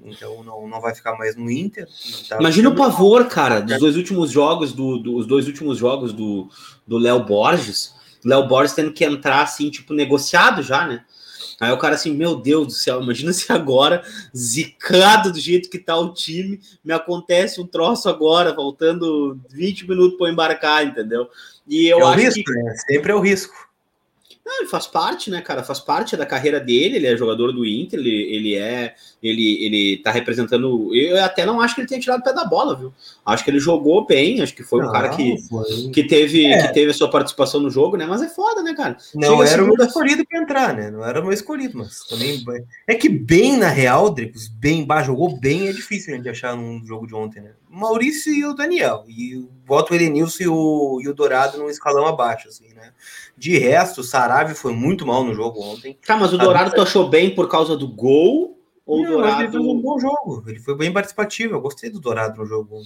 Então 0.03 0.43
não, 0.43 0.67
não 0.67 0.81
vai 0.81 0.95
ficar 0.95 1.17
mais 1.17 1.37
no 1.37 1.51
Inter. 1.51 1.87
Tá 2.29 2.39
Imagina 2.39 2.71
o 2.71 2.75
pavor, 2.75 3.27
cara, 3.27 3.61
dos 3.61 3.79
dois 3.79 3.97
últimos 3.97 4.31
jogos 4.31 4.73
do, 4.73 4.99
dos 4.99 5.27
dois 5.27 5.47
últimos 5.47 5.79
jogos 5.79 6.13
do 6.13 6.49
Léo 6.89 7.25
Borges. 7.25 7.95
Léo 8.25 8.47
Borges 8.47 8.75
tendo 8.75 8.93
que 8.93 9.05
entrar 9.05 9.43
assim, 9.43 9.71
tipo, 9.71 9.95
negociado 9.95 10.63
já, 10.63 10.87
né? 10.87 11.05
Aí 11.61 11.71
o 11.71 11.79
cara 11.79 11.95
assim, 11.95 12.15
meu 12.15 12.37
Deus 12.37 12.67
do 12.69 12.73
céu, 12.73 13.03
imagina 13.03 13.33
se 13.35 13.53
agora, 13.53 14.03
zicado 14.35 15.31
do 15.31 15.39
jeito 15.39 15.69
que 15.69 15.79
tá 15.79 15.95
o 15.95 16.15
time, 16.15 16.59
me 16.83 16.95
acontece 16.95 17.61
um 17.61 17.67
troço 17.67 18.09
agora, 18.09 18.55
faltando 18.55 19.39
20 19.51 19.87
minutos 19.87 20.17
para 20.17 20.31
embarcar, 20.31 20.87
entendeu? 20.87 21.29
E 21.69 21.87
eu 21.87 22.01
é 22.01 22.03
acho 22.03 22.19
risco, 22.19 22.45
que... 22.45 22.53
né? 22.53 22.75
Sempre 22.89 23.13
é 23.13 23.15
o 23.15 23.21
risco. 23.21 23.71
Não, 24.45 24.61
ele 24.61 24.69
faz 24.69 24.87
parte, 24.87 25.31
né, 25.31 25.41
cara? 25.43 25.63
Faz 25.63 25.79
parte 25.79 26.17
da 26.17 26.25
carreira 26.25 26.59
dele, 26.59 26.97
ele 26.97 27.07
é 27.07 27.17
jogador 27.17 27.53
do 27.53 27.65
Inter, 27.65 28.01
ele, 28.01 28.11
ele 28.11 28.55
é. 28.57 28.97
Ele, 29.23 29.65
ele 29.65 29.97
tá 29.99 30.11
representando. 30.11 30.95
Eu 30.95 31.23
até 31.23 31.45
não 31.45 31.61
acho 31.61 31.75
que 31.75 31.83
ele 31.83 31.89
tenha 31.89 32.01
tirado 32.01 32.21
o 32.21 32.25
pé 32.25 32.33
da 32.33 32.45
bola, 32.45 32.75
viu? 32.75 32.93
Acho 33.25 33.45
que 33.45 33.51
ele 33.51 33.61
jogou 33.61 34.07
bem, 34.07 34.41
acho 34.41 34.55
que 34.55 34.63
foi 34.63 34.81
não, 34.81 34.89
um 34.89 34.93
cara 34.93 35.11
que, 35.11 35.37
que, 35.93 36.05
teve, 36.05 36.47
é. 36.47 36.67
que 36.67 36.73
teve 36.73 36.91
a 36.91 36.95
sua 36.95 37.11
participação 37.11 37.61
no 37.61 37.71
jogo, 37.71 37.97
né? 37.97 38.07
Mas 38.07 38.23
é 38.23 38.29
foda, 38.29 38.63
né, 38.63 38.75
cara? 38.75 38.97
Não 39.15 39.39
Chega 39.39 39.51
era 39.51 39.65
o 39.65 39.67
meu 39.67 39.87
escolhido 39.87 40.25
para 40.27 40.43
entrar, 40.43 40.75
né? 40.75 40.91
Não 40.91 41.05
era 41.05 41.21
o 41.21 41.23
meu 41.23 41.33
escolhido, 41.33 41.77
mas 41.77 42.05
também. 42.07 42.43
É 42.87 42.95
que 42.95 43.11
bem, 43.11 43.59
na 43.59 43.69
real, 43.69 44.09
Dricos, 44.11 44.49
bem, 44.49 44.87
bah, 44.87 45.03
jogou 45.03 45.39
bem, 45.39 45.69
é 45.69 45.73
difícil 45.73 46.15
a 46.15 46.17
gente 46.17 46.29
achar 46.29 46.57
num 46.57 46.85
jogo 46.87 47.07
de 47.07 47.15
ontem, 47.15 47.43
né? 47.43 47.53
Maurício 47.69 48.33
e 48.33 48.45
o 48.45 48.55
Daniel. 48.55 49.05
E 49.07 49.47
boto 49.67 49.93
o 49.93 49.97
Edenilson 49.97 50.43
e 50.43 50.49
o, 50.49 51.01
e 51.03 51.09
o 51.09 51.15
Dourado 51.15 51.59
num 51.59 51.69
escalão 51.69 52.07
abaixo, 52.07 52.49
assim, 52.49 52.73
né? 52.75 52.93
De 53.37 53.57
resto, 53.57 54.01
o 54.01 54.05
Sarave 54.05 54.55
foi 54.55 54.73
muito 54.73 55.07
mal 55.07 55.23
no 55.25 55.35
jogo 55.35 55.61
ontem. 55.61 55.97
Tá, 56.05 56.17
mas 56.17 56.33
o 56.33 56.39
Dourado 56.39 56.73
tu 56.73 56.83
achou 56.83 57.09
bem 57.09 57.35
por 57.35 57.49
causa 57.49 57.77
do 57.77 57.87
gol? 57.87 58.60
Ou 58.91 59.05
não, 59.05 59.11
Dourado... 59.13 59.43
ele 59.43 59.51
fez 59.53 59.65
um 59.65 59.81
bom 59.81 60.01
jogo. 60.01 60.45
Ele 60.49 60.59
foi 60.59 60.77
bem 60.77 60.93
participativo. 60.93 61.55
Eu 61.55 61.61
gostei 61.61 61.91
do 61.91 62.01
Dourado 62.01 62.41
no 62.41 62.47
jogo. 62.47 62.83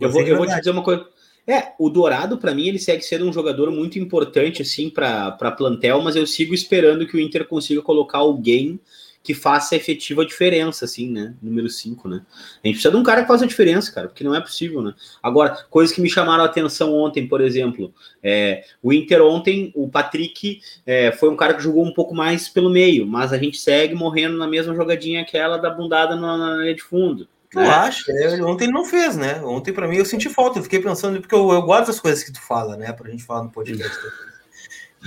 Eu 0.00 0.10
vou, 0.10 0.22
eu 0.22 0.36
vou 0.38 0.46
te 0.46 0.56
dizer 0.56 0.70
uma 0.70 0.82
coisa. 0.82 1.06
É, 1.46 1.74
o 1.78 1.90
Dourado, 1.90 2.38
para 2.38 2.54
mim, 2.54 2.68
ele 2.68 2.78
segue 2.78 3.02
sendo 3.02 3.28
um 3.28 3.32
jogador 3.32 3.70
muito 3.70 3.98
importante, 3.98 4.62
assim, 4.62 4.88
para 4.88 5.52
plantel, 5.56 6.00
mas 6.00 6.16
eu 6.16 6.26
sigo 6.26 6.54
esperando 6.54 7.06
que 7.06 7.16
o 7.16 7.20
Inter 7.20 7.46
consiga 7.46 7.82
colocar 7.82 8.18
alguém 8.18 8.80
que 9.22 9.34
faça 9.34 9.76
efetiva 9.76 10.26
diferença, 10.26 10.84
assim, 10.84 11.08
né? 11.10 11.34
Número 11.40 11.68
5, 11.68 12.08
né? 12.08 12.22
A 12.62 12.66
gente 12.66 12.74
precisa 12.74 12.90
de 12.90 12.96
um 12.96 13.02
cara 13.02 13.22
que 13.22 13.28
faça 13.28 13.44
a 13.44 13.48
diferença, 13.48 13.92
cara, 13.92 14.08
porque 14.08 14.24
não 14.24 14.34
é 14.34 14.40
possível, 14.40 14.82
né? 14.82 14.94
Agora, 15.22 15.64
coisas 15.70 15.94
que 15.94 16.00
me 16.00 16.10
chamaram 16.10 16.42
a 16.42 16.46
atenção 16.46 16.92
ontem, 16.94 17.26
por 17.28 17.40
exemplo, 17.40 17.94
é, 18.22 18.64
o 18.82 18.92
Inter 18.92 19.22
ontem, 19.22 19.72
o 19.74 19.88
Patrick 19.88 20.60
é, 20.84 21.12
foi 21.12 21.28
um 21.30 21.36
cara 21.36 21.54
que 21.54 21.62
jogou 21.62 21.84
um 21.84 21.92
pouco 21.92 22.14
mais 22.14 22.48
pelo 22.48 22.68
meio, 22.68 23.06
mas 23.06 23.32
a 23.32 23.38
gente 23.38 23.58
segue 23.58 23.94
morrendo 23.94 24.36
na 24.36 24.48
mesma 24.48 24.74
jogadinha 24.74 25.22
aquela 25.22 25.56
da 25.56 25.70
bundada 25.70 26.16
na, 26.16 26.36
na 26.36 26.56
linha 26.56 26.74
de 26.74 26.82
fundo. 26.82 27.28
Né? 27.54 27.66
Eu 27.66 27.70
acho, 27.70 28.10
é, 28.10 28.42
ontem 28.42 28.64
ele 28.64 28.72
não 28.72 28.84
fez, 28.84 29.16
né? 29.16 29.40
Ontem, 29.42 29.72
para 29.72 29.86
mim, 29.86 29.96
eu 29.96 30.04
senti 30.04 30.28
falta, 30.28 30.58
eu 30.58 30.62
fiquei 30.62 30.80
pensando, 30.80 31.20
porque 31.20 31.34
eu, 31.34 31.52
eu 31.52 31.62
gosto 31.62 31.88
das 31.88 32.00
coisas 32.00 32.24
que 32.24 32.32
tu 32.32 32.40
fala, 32.40 32.76
né? 32.76 32.92
Pra 32.92 33.10
gente 33.10 33.24
falar 33.24 33.44
no 33.44 33.50
podcast. 33.50 33.98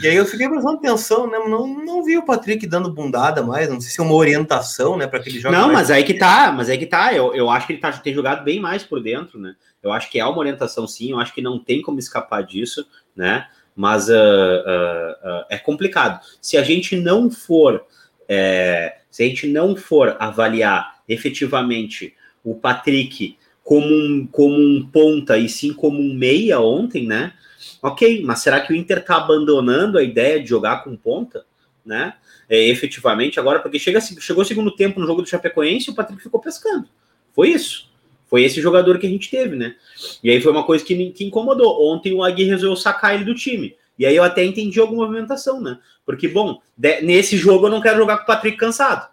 E 0.01 0.07
aí 0.07 0.15
eu 0.15 0.25
fiquei 0.25 0.49
prestando 0.49 0.77
atenção, 0.77 1.29
né? 1.29 1.37
Não, 1.39 1.67
não 1.67 2.03
vi 2.03 2.17
o 2.17 2.25
Patrick 2.25 2.67
dando 2.67 2.91
bundada 2.91 3.41
mais, 3.41 3.69
não 3.69 3.79
sei 3.79 3.91
se 3.91 3.99
é 3.99 4.03
uma 4.03 4.13
orientação, 4.13 4.97
né, 4.97 5.07
para 5.07 5.19
aquele 5.19 5.39
jogo. 5.39 5.55
Não, 5.55 5.71
mas 5.71 5.89
aí 5.89 6.03
que 6.03 6.13
tá, 6.13 6.51
mas 6.51 6.69
aí 6.69 6.77
que 6.77 6.85
tá. 6.85 7.13
Eu, 7.13 7.33
eu 7.33 7.49
acho 7.49 7.65
que 7.65 7.73
ele 7.73 7.79
tá, 7.79 7.91
tem 7.93 8.13
jogado 8.13 8.43
bem 8.43 8.59
mais 8.59 8.83
por 8.83 9.01
dentro, 9.01 9.39
né? 9.39 9.55
Eu 9.81 9.93
acho 9.93 10.09
que 10.09 10.19
é 10.19 10.25
uma 10.25 10.37
orientação, 10.37 10.87
sim. 10.87 11.11
Eu 11.11 11.19
acho 11.19 11.33
que 11.33 11.41
não 11.41 11.57
tem 11.57 11.81
como 11.81 11.99
escapar 11.99 12.43
disso, 12.43 12.85
né? 13.15 13.47
Mas 13.75 14.09
uh, 14.09 14.13
uh, 14.13 15.29
uh, 15.29 15.45
é 15.49 15.57
complicado. 15.57 16.19
Se 16.41 16.57
a 16.57 16.63
gente 16.63 16.95
não 16.95 17.29
for, 17.29 17.85
é, 18.27 18.97
se 19.09 19.23
a 19.23 19.27
gente 19.27 19.47
não 19.47 19.75
for 19.75 20.17
avaliar 20.19 20.95
efetivamente 21.07 22.15
o 22.43 22.55
Patrick 22.55 23.37
como 23.65 23.87
um, 23.87 24.27
como 24.31 24.55
um 24.55 24.85
ponta 24.85 25.39
e 25.39 25.49
sim 25.49 25.73
como 25.73 25.99
um 25.99 26.13
meia 26.13 26.59
ontem, 26.59 27.07
né? 27.07 27.33
Ok, 27.81 28.21
mas 28.23 28.39
será 28.39 28.61
que 28.61 28.71
o 28.71 28.75
Inter 28.75 28.99
está 28.99 29.17
abandonando 29.17 29.97
a 29.97 30.03
ideia 30.03 30.39
de 30.39 30.47
jogar 30.47 30.83
com 30.83 30.95
ponta, 30.95 31.43
né? 31.83 32.13
É, 32.47 32.69
efetivamente 32.69 33.39
agora, 33.39 33.59
porque 33.59 33.79
chega, 33.79 33.99
chegou 33.99 34.43
o 34.43 34.45
segundo 34.45 34.69
tempo 34.69 34.99
no 34.99 35.07
jogo 35.07 35.23
do 35.23 35.27
Chapecoense 35.27 35.89
e 35.89 35.91
o 35.91 35.95
Patrick 35.95 36.21
ficou 36.21 36.39
pescando. 36.39 36.87
Foi 37.33 37.49
isso. 37.49 37.89
Foi 38.27 38.43
esse 38.43 38.61
jogador 38.61 38.99
que 38.99 39.07
a 39.07 39.09
gente 39.09 39.31
teve, 39.31 39.55
né? 39.55 39.75
E 40.23 40.29
aí 40.29 40.39
foi 40.39 40.51
uma 40.51 40.63
coisa 40.63 40.85
que, 40.85 41.11
que 41.11 41.25
incomodou. 41.25 41.91
Ontem 41.91 42.13
o 42.13 42.23
Aguirre 42.23 42.51
resolveu 42.51 42.75
sacar 42.75 43.15
ele 43.15 43.23
do 43.23 43.33
time. 43.33 43.75
E 43.97 44.05
aí 44.05 44.15
eu 44.15 44.23
até 44.23 44.45
entendi 44.45 44.79
alguma 44.79 45.07
movimentação, 45.07 45.59
né? 45.59 45.79
Porque, 46.05 46.27
bom, 46.27 46.61
de, 46.77 47.01
nesse 47.01 47.35
jogo 47.35 47.65
eu 47.65 47.71
não 47.71 47.81
quero 47.81 47.97
jogar 47.97 48.17
com 48.17 48.23
o 48.23 48.27
Patrick 48.27 48.57
cansado. 48.57 49.09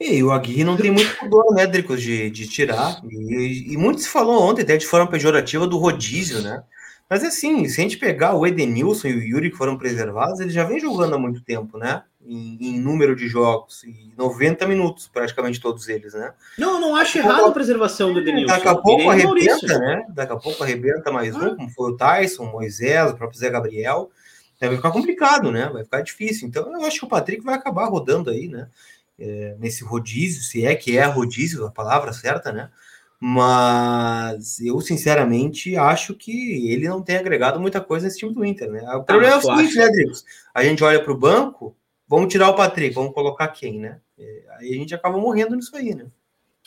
E 0.00 0.22
o 0.22 0.32
Aguirre 0.32 0.64
não 0.64 0.78
tem 0.78 0.90
muito 0.90 1.14
pudor, 1.18 1.52
né, 1.54 1.66
Dricos, 1.66 2.00
de, 2.00 2.30
de 2.30 2.48
tirar. 2.48 3.02
E, 3.04 3.74
e 3.74 3.76
muito 3.76 4.00
se 4.00 4.08
falou 4.08 4.42
ontem, 4.42 4.62
até 4.62 4.78
de 4.78 4.86
forma 4.86 5.06
pejorativa, 5.06 5.66
do 5.66 5.76
rodízio, 5.76 6.40
né? 6.40 6.62
Mas 7.10 7.22
assim, 7.22 7.68
se 7.68 7.80
a 7.80 7.82
gente 7.82 7.98
pegar 7.98 8.34
o 8.34 8.46
Edenilson 8.46 9.08
e 9.08 9.14
o 9.14 9.22
Yuri 9.22 9.50
que 9.50 9.56
foram 9.56 9.76
preservados, 9.76 10.40
eles 10.40 10.54
já 10.54 10.64
vem 10.64 10.80
jogando 10.80 11.16
há 11.16 11.18
muito 11.18 11.42
tempo, 11.42 11.76
né? 11.76 12.04
Em, 12.24 12.56
em, 12.60 12.80
número 12.80 13.16
de 13.16 13.26
jogos, 13.26 13.82
em 13.82 14.12
90 14.16 14.66
minutos, 14.66 15.08
praticamente 15.08 15.60
todos 15.60 15.88
eles, 15.88 16.14
né? 16.14 16.32
Não, 16.56 16.80
não 16.80 16.94
acho 16.94 17.18
errado 17.18 17.46
a 17.46 17.52
preservação 17.52 18.12
do 18.14 18.20
Edenilson. 18.20 18.54
Daqui 18.54 18.68
a 18.68 18.76
pouco 18.76 19.10
arrebenta, 19.10 19.78
né? 19.78 20.06
Daqui 20.10 20.32
a 20.32 20.36
pouco 20.36 20.62
arrebenta 20.62 21.10
mais 21.10 21.34
ah. 21.34 21.40
um, 21.40 21.56
como 21.56 21.70
foi 21.70 21.90
o 21.90 21.96
Tyson, 21.96 22.44
o 22.44 22.52
Moisés, 22.52 23.10
o 23.10 23.16
próprio 23.16 23.38
Zé 23.38 23.50
Gabriel. 23.50 24.10
Vai 24.60 24.76
ficar 24.76 24.90
complicado, 24.90 25.50
né? 25.50 25.68
Vai 25.72 25.82
ficar 25.82 26.02
difícil. 26.02 26.46
Então, 26.46 26.72
eu 26.72 26.84
acho 26.84 27.00
que 27.00 27.04
o 27.06 27.08
Patrick 27.08 27.42
vai 27.42 27.54
acabar 27.54 27.86
rodando 27.86 28.30
aí, 28.30 28.46
né? 28.46 28.68
É, 29.20 29.56
nesse 29.58 29.84
rodízio, 29.84 30.42
se 30.42 30.64
é 30.64 30.74
que 30.74 30.96
é 30.96 31.04
rodízio 31.04 31.66
a 31.66 31.70
palavra 31.70 32.12
certa, 32.12 32.50
né? 32.50 32.70
Mas 33.22 34.58
eu, 34.60 34.80
sinceramente, 34.80 35.76
acho 35.76 36.14
que 36.14 36.72
ele 36.72 36.88
não 36.88 37.02
tem 37.02 37.18
agregado 37.18 37.60
muita 37.60 37.78
coisa 37.78 38.06
nesse 38.06 38.18
time 38.18 38.32
do 38.32 38.42
Inter, 38.42 38.70
né? 38.70 38.80
O 38.94 39.04
problema 39.04 39.34
ah, 39.34 39.36
é 39.36 39.38
o 39.38 39.42
seguinte, 39.42 39.76
né, 39.76 39.88
Dricos? 39.90 40.24
A 40.54 40.64
gente 40.64 40.82
olha 40.82 41.04
para 41.04 41.12
o 41.12 41.18
banco, 41.18 41.76
vamos 42.08 42.32
tirar 42.32 42.48
o 42.48 42.56
Patrick, 42.56 42.94
vamos 42.94 43.12
colocar 43.12 43.48
quem, 43.48 43.78
né? 43.78 44.00
É, 44.18 44.44
aí 44.58 44.72
a 44.72 44.76
gente 44.76 44.94
acaba 44.94 45.18
morrendo 45.18 45.54
nisso 45.54 45.76
aí, 45.76 45.94
né? 45.94 46.06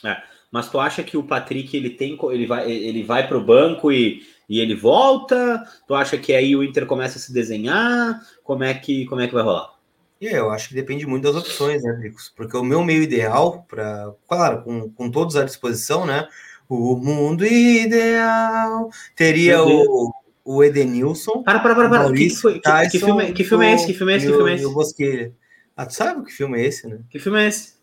É, 0.04 0.16
mas 0.50 0.70
tu 0.70 0.78
acha 0.78 1.02
que 1.02 1.16
o 1.16 1.24
Patrick 1.24 1.76
ele 1.76 1.90
tem 1.90 2.16
ele 2.30 2.46
vai 2.46 2.70
ele 2.70 3.02
vai 3.02 3.26
para 3.26 3.36
o 3.36 3.44
banco 3.44 3.90
e, 3.90 4.22
e 4.48 4.60
ele 4.60 4.76
volta? 4.76 5.60
Tu 5.88 5.94
acha 5.94 6.16
que 6.16 6.32
aí 6.32 6.54
o 6.54 6.62
Inter 6.62 6.86
começa 6.86 7.18
a 7.18 7.20
se 7.20 7.32
desenhar? 7.32 8.20
Como 8.44 8.62
é 8.62 8.74
que 8.74 9.06
como 9.06 9.20
é 9.20 9.26
que 9.26 9.34
vai 9.34 9.42
rolar? 9.42 9.73
É, 10.20 10.38
eu 10.38 10.50
acho 10.50 10.68
que 10.68 10.74
depende 10.74 11.06
muito 11.06 11.24
das 11.24 11.36
opções, 11.36 11.82
né, 11.82 11.98
Ricos? 12.02 12.32
Porque 12.34 12.56
o 12.56 12.62
meu 12.62 12.82
meio 12.82 13.02
ideal, 13.02 13.64
para, 13.68 14.12
claro, 14.28 14.62
com, 14.62 14.90
com 14.90 15.10
todos 15.10 15.36
à 15.36 15.44
disposição, 15.44 16.06
né? 16.06 16.26
O 16.68 16.96
mundo 16.96 17.44
ideal 17.44 18.88
teria 19.14 19.62
o, 19.62 20.12
o 20.44 20.64
Edenilson. 20.64 21.42
Para, 21.42 21.60
para, 21.60 21.74
para, 21.74 21.88
para. 21.88 22.12
que, 22.12 22.28
que, 22.28 22.36
foi? 22.36 22.60
Que, 22.60 22.90
que, 22.90 22.98
filme, 22.98 23.32
que 23.32 23.44
filme 23.44 23.66
é 23.66 23.74
esse? 23.74 23.86
Que 23.86 23.94
filme 23.94 24.12
é 24.12 24.16
esse? 24.16 24.26
Que 24.26 24.32
filme 24.32 24.50
é 24.50 24.54
esse? 24.54 24.64
O 24.66 24.72
Bosquilha. 24.72 25.32
Ah, 25.76 25.86
tu 25.86 25.94
sabe 25.94 26.24
que 26.24 26.32
filme 26.32 26.58
é 26.58 26.64
esse, 26.64 26.86
né? 26.86 27.00
Que 27.10 27.18
filme 27.18 27.42
é 27.42 27.48
esse? 27.48 27.74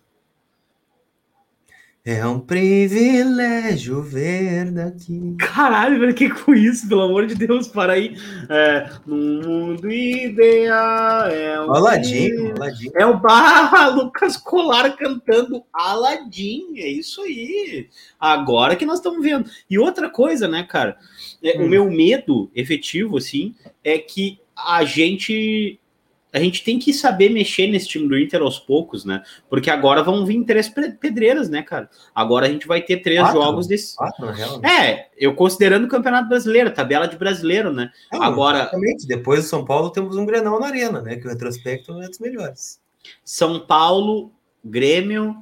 É 2.03 2.25
um 2.25 2.39
privilégio 2.39 4.01
ver 4.01 4.71
daqui. 4.71 5.35
Caralho, 5.37 5.99
velho, 5.99 6.15
que 6.15 6.31
com 6.31 6.55
isso, 6.55 6.89
pelo 6.89 7.03
amor 7.03 7.27
de 7.27 7.35
Deus, 7.35 7.67
para 7.67 7.93
aí. 7.93 8.17
É, 8.49 8.89
no 9.05 9.15
mundo 9.15 9.91
ideal. 9.91 11.27
É 11.27 11.63
um 11.63 11.71
Aladim, 11.71 12.53
Aladim. 12.57 12.89
É 12.95 13.05
o 13.05 13.19
Barra 13.19 13.89
Lucas 13.93 14.35
Colar 14.35 14.97
cantando 14.97 15.63
Aladim, 15.71 16.73
é 16.77 16.87
isso 16.87 17.21
aí. 17.21 17.87
Agora 18.19 18.75
que 18.75 18.85
nós 18.85 18.97
estamos 18.97 19.23
vendo. 19.23 19.47
E 19.69 19.77
outra 19.77 20.09
coisa, 20.09 20.47
né, 20.47 20.63
cara? 20.63 20.97
É, 21.43 21.59
hum. 21.59 21.65
O 21.65 21.69
meu 21.69 21.91
medo 21.91 22.49
efetivo, 22.55 23.17
assim, 23.17 23.53
é 23.83 23.99
que 23.99 24.39
a 24.57 24.83
gente 24.83 25.79
a 26.33 26.39
gente 26.39 26.63
tem 26.63 26.79
que 26.79 26.93
saber 26.93 27.29
mexer 27.29 27.67
nesse 27.67 27.87
time 27.87 28.07
do 28.07 28.17
Inter 28.17 28.41
aos 28.41 28.57
poucos, 28.57 29.03
né? 29.03 29.21
Porque 29.49 29.69
agora 29.69 30.01
vão 30.01 30.25
vir 30.25 30.43
três 30.45 30.69
pedreiras, 30.69 31.49
né, 31.49 31.61
cara? 31.61 31.89
Agora 32.15 32.45
a 32.45 32.49
gente 32.49 32.67
vai 32.67 32.81
ter 32.81 32.97
três 32.97 33.19
quatro, 33.19 33.41
jogos 33.41 33.67
desse. 33.67 33.95
Quatro, 33.95 34.25
né? 34.25 34.69
É, 34.69 35.07
eu 35.17 35.35
considerando 35.35 35.85
o 35.85 35.89
Campeonato 35.89 36.29
Brasileiro, 36.29 36.71
tabela 36.71 37.07
de 37.07 37.17
brasileiro, 37.17 37.73
né? 37.73 37.91
Não, 38.11 38.23
agora. 38.23 38.59
Exatamente. 38.59 39.07
Depois 39.07 39.41
do 39.41 39.47
São 39.47 39.65
Paulo 39.65 39.89
temos 39.89 40.15
um 40.15 40.25
Grenal 40.25 40.59
na 40.59 40.67
Arena, 40.67 41.01
né? 41.01 41.17
Que 41.17 41.27
o 41.27 41.29
retrospecto 41.29 42.01
é 42.01 42.07
dos 42.07 42.19
melhores. 42.19 42.79
São 43.25 43.59
Paulo, 43.59 44.31
Grêmio. 44.63 45.35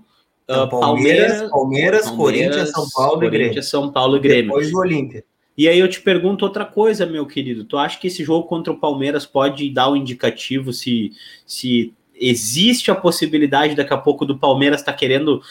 Então, 0.44 0.66
uh, 0.66 0.70
Palmeiras, 0.70 1.50
Palmeiras, 1.50 1.50
Palmeiras, 1.52 2.10
Corinthians, 2.10 2.72
São 2.72 2.90
Paulo 2.90 3.24
e 3.24 3.30
Grêmio. 3.30 3.64
São 3.64 3.92
Paulo 3.92 4.18
e 4.18 4.20
Grêmio. 4.20 4.46
Depois 4.46 4.74
o 4.74 4.80
Olímpia. 4.80 5.24
E 5.60 5.68
aí 5.68 5.78
eu 5.78 5.90
te 5.90 6.00
pergunto 6.00 6.46
outra 6.46 6.64
coisa, 6.64 7.06
meu 7.06 7.26
querido. 7.26 7.66
Tu 7.66 7.78
acha 7.78 8.00
que 8.00 8.08
esse 8.08 8.24
jogo 8.24 8.48
contra 8.48 8.72
o 8.72 8.80
Palmeiras 8.80 9.26
pode 9.26 9.70
dar 9.70 9.92
um 9.92 9.96
indicativo 9.98 10.72
se, 10.72 11.12
se 11.46 11.94
existe 12.16 12.90
a 12.90 12.96
possibilidade 12.96 13.76
daqui 13.76 13.94
a 13.94 13.98
pouco 13.98 14.26
do 14.26 14.40
Palmeiras 14.40 14.80
estar 14.80 14.94
tá 14.94 14.98
querendo 14.98 15.42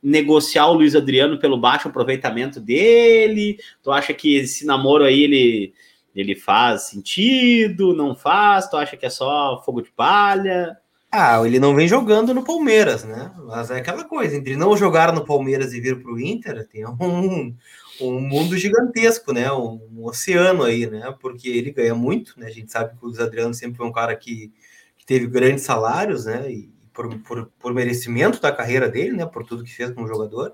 negociar 0.00 0.68
o 0.68 0.74
Luiz 0.74 0.94
Adriano 0.94 1.36
pelo 1.40 1.58
baixo 1.58 1.88
aproveitamento 1.88 2.60
dele? 2.60 3.58
Tu 3.82 3.90
acha 3.90 4.14
que 4.14 4.36
esse 4.36 4.64
namoro 4.64 5.02
aí 5.02 5.24
ele, 5.24 5.74
ele 6.14 6.36
faz 6.36 6.82
sentido? 6.82 7.92
Não 7.92 8.14
faz? 8.14 8.68
Tu 8.68 8.76
acha 8.76 8.96
que 8.96 9.06
é 9.06 9.10
só 9.10 9.60
fogo 9.64 9.82
de 9.82 9.90
palha? 9.90 10.76
Ah, 11.10 11.44
ele 11.44 11.58
não 11.58 11.74
vem 11.74 11.88
jogando 11.88 12.32
no 12.32 12.44
Palmeiras, 12.44 13.02
né? 13.02 13.32
Mas 13.44 13.68
é 13.72 13.78
aquela 13.78 14.04
coisa, 14.04 14.36
entre 14.36 14.54
não 14.54 14.76
jogar 14.76 15.12
no 15.12 15.24
Palmeiras 15.24 15.72
e 15.72 15.80
vir 15.80 16.00
para 16.00 16.12
o 16.12 16.20
Inter, 16.20 16.68
tem 16.68 16.86
um, 16.86 17.52
um 18.00 18.20
mundo 18.20 18.56
gigantesco, 18.56 19.32
né? 19.32 19.50
Um, 19.52 19.80
um, 19.92 20.04
oceano 20.04 20.64
aí, 20.64 20.86
né? 20.86 21.14
Porque 21.20 21.48
ele 21.48 21.70
ganha 21.70 21.94
muito, 21.94 22.38
né? 22.38 22.46
A 22.46 22.50
gente 22.50 22.70
sabe 22.70 22.96
que 22.96 23.04
o 23.04 23.08
Luiz 23.08 23.20
Adriano 23.20 23.54
sempre 23.54 23.76
foi 23.76 23.86
um 23.86 23.92
cara 23.92 24.14
que, 24.14 24.52
que 24.96 25.06
teve 25.06 25.26
grandes 25.26 25.64
salários, 25.64 26.26
né? 26.26 26.50
E 26.50 26.70
por, 26.92 27.18
por, 27.20 27.46
por, 27.58 27.74
merecimento 27.74 28.40
da 28.40 28.52
carreira 28.52 28.88
dele, 28.88 29.12
né? 29.12 29.26
Por 29.26 29.44
tudo 29.44 29.64
que 29.64 29.74
fez 29.74 29.90
como 29.90 30.08
jogador. 30.08 30.52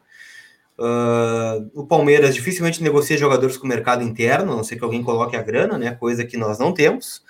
Uh, 0.78 1.70
o 1.74 1.86
Palmeiras 1.86 2.34
dificilmente 2.34 2.82
negocia 2.82 3.16
jogadores 3.16 3.56
com 3.56 3.66
o 3.66 3.68
mercado 3.68 4.02
interno, 4.02 4.52
a 4.52 4.56
não 4.56 4.64
ser 4.64 4.76
que 4.76 4.84
alguém 4.84 5.02
coloque 5.02 5.36
a 5.36 5.42
grana, 5.42 5.78
né? 5.78 5.92
Coisa 5.92 6.24
que 6.24 6.36
nós 6.36 6.58
não 6.58 6.72
temos. 6.72 7.22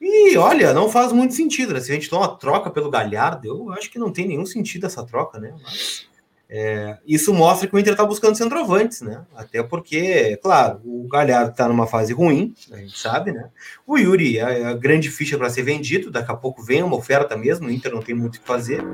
E 0.00 0.36
olha, 0.36 0.74
não 0.74 0.90
faz 0.90 1.12
muito 1.12 1.34
sentido, 1.34 1.72
né? 1.72 1.80
Se 1.80 1.90
a 1.90 1.94
gente 1.94 2.10
toma 2.10 2.28
uma 2.28 2.36
troca 2.36 2.70
pelo 2.70 2.90
Galhardo, 2.90 3.46
eu 3.46 3.72
acho 3.72 3.90
que 3.90 3.98
não 3.98 4.12
tem 4.12 4.28
nenhum 4.28 4.44
sentido 4.44 4.86
essa 4.86 5.04
troca, 5.04 5.38
né? 5.38 5.54
Mas 5.62 6.06
é, 6.56 6.98
isso 7.04 7.34
mostra 7.34 7.66
que 7.66 7.74
o 7.74 7.78
Inter 7.80 7.94
está 7.94 8.04
buscando 8.04 8.36
centroavantes, 8.36 9.00
né? 9.00 9.24
Até 9.34 9.60
porque, 9.60 10.36
claro, 10.36 10.80
o 10.84 11.08
Galhardo 11.08 11.50
está 11.50 11.66
numa 11.66 11.84
fase 11.84 12.12
ruim, 12.12 12.54
a 12.70 12.76
gente 12.76 12.96
sabe, 12.96 13.32
né? 13.32 13.48
O 13.84 13.98
Yuri 13.98 14.38
é 14.38 14.64
a 14.64 14.72
grande 14.72 15.10
ficha 15.10 15.36
para 15.36 15.50
ser 15.50 15.64
vendido, 15.64 16.12
daqui 16.12 16.30
a 16.30 16.36
pouco 16.36 16.62
vem 16.62 16.80
uma 16.84 16.94
oferta 16.94 17.36
mesmo, 17.36 17.66
o 17.66 17.70
Inter 17.72 17.92
não 17.92 18.00
tem 18.00 18.14
muito 18.14 18.36
o 18.36 18.40
que 18.40 18.46
fazer. 18.46 18.84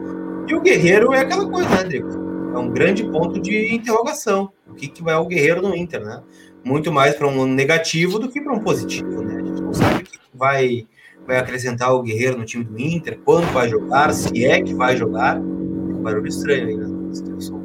E 0.49 0.55
o 0.55 0.63
Guerreiro 0.63 1.13
é 1.13 1.21
aquela 1.21 1.47
coisa, 1.51 1.69
né, 1.69 1.85
Drico? 1.85 2.09
É 2.09 2.59
um 2.59 2.71
grande 2.71 3.05
ponto 3.05 3.39
de 3.39 3.75
interrogação. 3.75 4.51
O 4.67 4.73
que, 4.73 4.89
que 4.89 5.03
vai 5.03 5.17
o 5.17 5.27
Guerreiro 5.27 5.61
no 5.61 5.77
Inter, 5.77 6.03
né? 6.03 6.23
Muito 6.65 6.91
mais 6.91 7.15
para 7.15 7.29
um 7.29 7.45
negativo 7.45 8.19
do 8.19 8.31
que 8.31 8.41
para 8.41 8.55
um 8.55 8.61
positivo, 8.61 9.21
né? 9.21 9.37
A 9.39 9.45
gente 9.45 9.61
não 9.61 9.75
sabe 9.75 10.01
o 10.01 10.05
que 10.07 10.19
vai, 10.33 10.87
vai 11.27 11.37
acrescentar 11.37 11.93
o 11.93 12.03
Guerreiro 12.03 12.39
no 12.39 12.47
time 12.47 12.65
do 12.65 12.81
Inter, 12.81 13.19
quando 13.23 13.53
vai 13.53 13.69
jogar, 13.69 14.15
se 14.15 14.47
é 14.47 14.63
que 14.63 14.73
vai 14.73 14.97
jogar. 14.97 15.35
Tem 15.35 15.45
um 15.45 16.03
barulho 16.03 16.27
estranho 16.27 16.67
aí, 16.67 16.75
né? 16.75 17.00
Deu 17.19 17.41
som. 17.41 17.61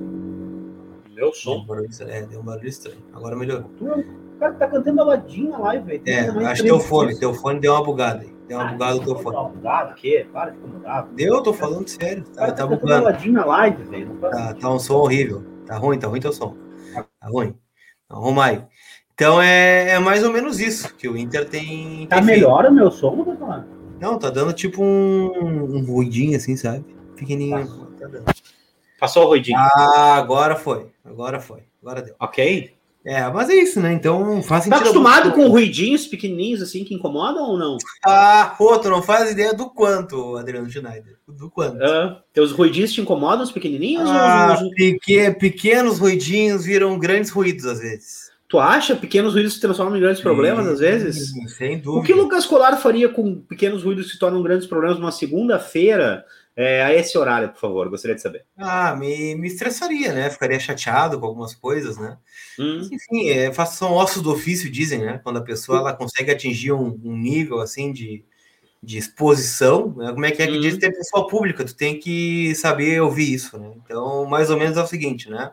Meu 1.15 1.33
som? 1.33 1.65
Um 1.69 2.07
é, 2.07 2.23
deu 2.23 2.39
um 2.39 2.43
barulho 2.43 2.67
estranho. 2.67 2.97
Agora 3.13 3.35
melhorou. 3.35 3.69
O 3.79 4.37
cara 4.39 4.53
tá 4.53 4.67
cantando 4.67 5.01
aladinho 5.01 5.51
na 5.51 5.59
live, 5.59 5.85
velho. 5.85 6.03
É, 6.05 6.45
acho 6.47 6.61
que 6.61 6.67
teu 6.67 6.79
fone, 6.79 7.17
teu 7.17 7.33
fone 7.33 7.59
deu 7.59 7.73
uma 7.73 7.83
bugada 7.83 8.23
aí. 8.23 8.35
Deu 8.47 8.57
uma 8.57 8.67
ah, 8.67 8.71
bugada 8.73 8.95
no 8.95 9.05
teu 9.05 9.15
fone. 9.15 9.35
Deu 9.35 9.39
uma 9.39 9.49
bugada? 9.49 9.91
O 9.91 9.95
quê? 9.95 10.27
Para 10.33 10.51
de 10.51 10.57
incomodar. 10.57 11.07
Deu, 11.15 11.41
tô 11.41 11.53
falando 11.53 11.87
sério. 11.87 12.23
Tá, 12.33 12.47
tá, 12.47 12.53
tá 12.53 12.67
bugando. 12.67 13.31
na 13.31 13.45
live, 13.45 13.83
velho. 13.83 14.17
Tá, 14.19 14.53
tá 14.53 14.69
um 14.69 14.79
som 14.79 14.95
horrível. 14.95 15.43
Tá 15.65 15.77
ruim, 15.77 15.97
tá 15.97 16.07
ruim 16.07 16.19
teu 16.19 16.33
som. 16.33 16.55
Tá 16.93 17.27
ruim. 17.27 17.55
Então, 18.05 18.17
arruma 18.17 18.45
aí. 18.45 18.63
Então 19.13 19.41
é, 19.41 19.91
é, 19.91 19.99
mais 19.99 20.23
ou 20.23 20.31
menos 20.33 20.59
isso 20.59 20.93
que 20.95 21.07
o 21.07 21.15
Inter 21.15 21.47
tem. 21.47 22.05
Tá 22.07 22.21
melhor 22.21 22.65
o 22.65 22.73
meu 22.73 22.91
som, 22.91 23.23
tá 23.35 23.65
Não, 24.01 24.19
tá 24.19 24.29
dando 24.29 24.51
tipo 24.51 24.83
um, 24.83 25.77
um 25.77 25.85
ruidinho 25.85 26.35
assim, 26.35 26.57
sabe? 26.57 26.83
Pequenininho. 27.15 27.65
Tá. 27.65 27.85
Tá 28.01 28.07
dando. 28.07 28.25
Passou 28.99 29.23
o 29.23 29.27
ruidinho. 29.27 29.57
Ah, 29.57 30.15
agora 30.15 30.55
foi. 30.55 30.87
Agora 31.03 31.39
foi. 31.39 31.63
Agora 31.81 32.01
deu. 32.01 32.15
Ok. 32.19 32.75
É, 33.05 33.29
mas 33.29 33.51
é 33.51 33.53
isso, 33.53 33.79
né? 33.79 33.93
Então 33.93 34.41
faz 34.41 34.63
sentido. 34.63 34.79
Tá 34.79 34.83
acostumado 34.83 35.31
com 35.33 35.47
ruidinhos 35.47 36.07
pequenininhos 36.07 36.59
assim 36.63 36.83
que 36.83 36.95
incomodam 36.95 37.51
ou 37.51 37.57
não? 37.57 37.77
Ah, 38.03 38.55
pô, 38.57 38.79
tu 38.79 38.89
não 38.89 39.03
faz 39.03 39.29
ideia 39.29 39.53
do 39.53 39.69
quanto, 39.69 40.35
Adriano 40.37 40.67
Schneider. 40.67 41.15
Do 41.27 41.51
quanto. 41.51 41.77
Uh, 41.77 42.15
teus 42.33 42.51
ruidinhos 42.51 42.91
te 42.91 43.01
incomodam, 43.01 43.43
os 43.43 43.51
pequenininhos? 43.51 44.09
Ah, 44.09 44.57
ou... 44.59 44.71
peque... 44.71 45.29
pequenos 45.33 45.99
ruidinhos 45.99 46.65
viram 46.65 46.97
grandes 46.97 47.29
ruídos 47.29 47.67
às 47.67 47.79
vezes. 47.79 48.31
Tu 48.47 48.57
acha 48.57 48.95
pequenos 48.95 49.33
ruídos 49.33 49.53
se 49.53 49.61
transformam 49.61 49.97
em 49.97 50.01
grandes 50.01 50.21
problemas 50.21 50.67
às 50.67 50.79
vezes? 50.79 51.31
Sem 51.57 51.77
dúvida. 51.77 52.01
O 52.01 52.03
que 52.03 52.13
o 52.13 52.17
Lucas 52.17 52.45
Colar 52.45 52.77
faria 52.77 53.09
com 53.09 53.35
pequenos 53.35 53.83
ruídos 53.83 54.07
que 54.07 54.13
se 54.13 54.19
tornam 54.19 54.41
grandes 54.41 54.65
problemas 54.65 54.97
numa 54.97 55.11
segunda-feira? 55.11 56.25
É, 56.57 56.83
a 56.83 56.93
esse 56.93 57.17
horário, 57.17 57.49
por 57.49 57.59
favor, 57.59 57.89
gostaria 57.89 58.15
de 58.15 58.21
saber. 58.21 58.45
Ah, 58.57 58.95
me, 58.95 59.35
me 59.35 59.47
estressaria, 59.47 60.13
né? 60.13 60.29
Ficaria 60.29 60.57
chateado 60.57 61.19
com 61.19 61.25
algumas 61.25 61.53
coisas, 61.53 61.97
né? 61.97 62.17
Hum. 62.57 62.77
Mas, 62.77 62.91
enfim, 62.91 63.29
é, 63.29 63.51
são 63.65 63.91
ossos 63.91 64.21
do 64.21 64.31
ofício, 64.31 64.71
dizem, 64.71 64.99
né? 64.99 65.19
Quando 65.21 65.37
a 65.37 65.43
pessoa 65.43 65.79
ela 65.79 65.93
consegue 65.93 66.31
atingir 66.31 66.71
um, 66.71 66.97
um 67.03 67.17
nível 67.17 67.59
assim 67.59 67.91
de, 67.91 68.23
de 68.81 68.97
exposição, 68.97 69.93
né? 69.97 70.13
como 70.13 70.25
é 70.25 70.31
que 70.31 70.41
é 70.41 70.47
que 70.47 70.57
hum. 70.57 70.61
diz 70.61 70.77
ter 70.77 70.95
pessoa 70.95 71.27
pública? 71.27 71.65
Tu 71.65 71.75
tem 71.75 71.99
que 71.99 72.55
saber 72.55 73.01
ouvir 73.01 73.33
isso, 73.33 73.57
né? 73.59 73.73
Então, 73.83 74.25
mais 74.25 74.49
ou 74.49 74.57
menos 74.57 74.77
é 74.77 74.81
o 74.81 74.87
seguinte, 74.87 75.29
né? 75.29 75.51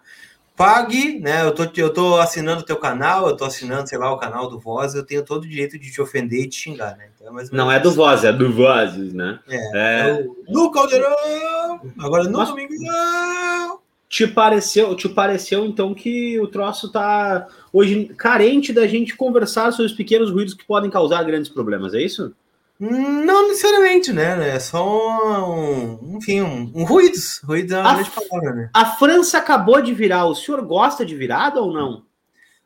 Pague, 0.57 1.19
né? 1.19 1.45
Eu 1.45 1.53
tô, 1.53 1.65
eu 1.77 1.93
tô 1.93 2.17
assinando 2.17 2.61
o 2.61 2.65
teu 2.65 2.77
canal, 2.77 3.29
eu 3.29 3.37
tô 3.37 3.45
assinando, 3.45 3.89
sei 3.89 3.99
lá, 3.99 4.13
o 4.13 4.19
canal 4.19 4.49
do 4.49 4.59
Voz, 4.59 4.95
eu 4.95 5.05
tenho 5.05 5.25
todo 5.25 5.45
o 5.45 5.49
direito 5.49 5.79
de 5.79 5.91
te 5.91 6.01
ofender 6.01 6.45
e 6.45 6.49
te 6.49 6.57
xingar, 6.57 6.97
né? 6.97 7.09
Então, 7.15 7.39
é 7.39 7.45
não 7.53 7.71
é 7.71 7.81
do 7.81 7.91
Voz, 7.91 8.25
é 8.25 8.33
do 8.33 8.53
Vozes, 8.53 9.13
né? 9.13 9.39
É. 9.49 9.57
é... 9.57 10.11
é 10.11 10.27
no 10.49 10.71
Caldeirão! 10.71 11.81
Agora 11.99 12.25
no 12.25 12.39
Mas... 12.39 12.49
Domingão! 12.49 13.81
Te 14.09 14.27
pareceu, 14.27 14.95
te 14.95 15.09
pareceu 15.09 15.65
então 15.65 15.95
que 15.95 16.39
o 16.39 16.47
troço 16.47 16.93
tá 16.93 17.49
hoje 17.73 18.13
carente 18.19 18.71
da 18.71 18.87
gente 18.87 19.17
conversar 19.17 19.73
sobre 19.73 19.87
os 19.87 19.97
pequenos 19.97 20.31
ruídos 20.31 20.53
que 20.53 20.67
podem 20.67 20.91
causar 20.91 21.25
grandes 21.25 21.49
problemas, 21.49 21.95
é 21.95 22.03
isso? 22.03 22.31
Não 22.79 23.49
necessariamente, 23.49 24.13
né? 24.13 24.57
É 24.57 24.59
só 24.59 25.49
um, 25.49 26.17
enfim, 26.17 26.41
um, 26.41 26.73
um 26.75 26.85
ruídos. 26.85 27.41
Ruídos 27.45 27.73
é 27.73 27.81
uma 27.81 27.95
grande 27.95 28.11
palavra, 28.11 28.55
né? 28.55 28.71
A 28.75 28.87
França 28.97 29.39
acabou 29.39 29.81
de 29.81 29.95
virar. 29.95 30.27
O 30.27 30.35
senhor 30.35 30.61
gosta 30.63 31.07
de 31.07 31.15
virada 31.15 31.61
ou 31.61 31.73
não? 31.73 32.05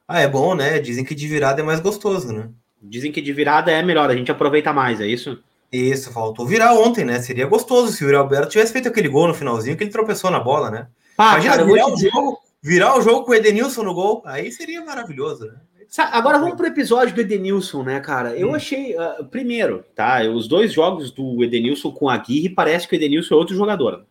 Ah, 0.09 0.21
é 0.21 0.29
bom, 0.29 0.55
né? 0.55 0.79
Dizem 0.79 1.05
que 1.05 1.15
de 1.15 1.27
virada 1.29 1.61
é 1.61 1.65
mais 1.65 1.81
gostoso, 1.81 2.33
né? 2.33 2.49
Dizem 2.81 3.11
que 3.11 3.21
de 3.21 3.33
virada 3.33 3.71
é 3.71 3.83
melhor, 3.83 4.09
a 4.09 4.17
gente 4.17 4.31
aproveita 4.31 4.73
mais, 4.73 5.01
é 5.01 5.07
isso? 5.07 5.39
Isso, 5.73 6.13
faltou 6.13 6.47
virar 6.47 6.75
ontem, 6.75 7.05
né? 7.05 7.21
Seria 7.21 7.47
gostoso 7.47 7.93
se 7.93 8.05
o 8.05 8.07
Yuri 8.07 8.17
Alberto 8.17 8.51
tivesse 8.51 8.73
feito 8.73 8.89
aquele 8.89 9.09
gol 9.09 9.27
no 9.27 9.35
finalzinho 9.35 9.77
que 9.77 9.83
ele 9.83 9.91
tropeçou 9.91 10.31
na 10.31 10.39
bola, 10.39 10.71
né? 10.71 10.87
Ah, 11.19 11.33
Imagina 11.33 11.57
cara, 11.57 11.65
virar, 11.67 11.87
o 11.89 11.97
jogo, 11.97 12.39
virar 12.63 12.97
o 12.97 13.03
jogo 13.03 13.25
com 13.25 13.33
o 13.33 13.35
Edenilson 13.35 13.83
no 13.83 13.95
gol, 13.95 14.23
aí 14.25 14.53
seria 14.53 14.85
maravilhoso, 14.85 15.47
né? 15.47 15.55
Agora 15.99 16.38
vamos 16.38 16.57
pro 16.57 16.66
episódio 16.66 17.14
do 17.14 17.21
Edenilson, 17.21 17.83
né, 17.83 18.00
cara? 18.00 18.37
Eu 18.37 18.50
hum. 18.50 18.55
achei. 18.55 18.95
Uh, 18.97 19.25
primeiro, 19.25 19.85
tá? 19.95 20.23
Os 20.23 20.49
dois 20.49 20.73
jogos 20.73 21.11
do 21.11 21.43
Edenilson 21.43 21.90
com 21.93 22.09
a 22.09 22.14
Aguirre 22.14 22.49
parece 22.49 22.88
que 22.88 22.95
o 22.95 22.97
Edenilson 22.97 23.35
é 23.35 23.38
outro 23.38 23.55
jogador. 23.57 24.05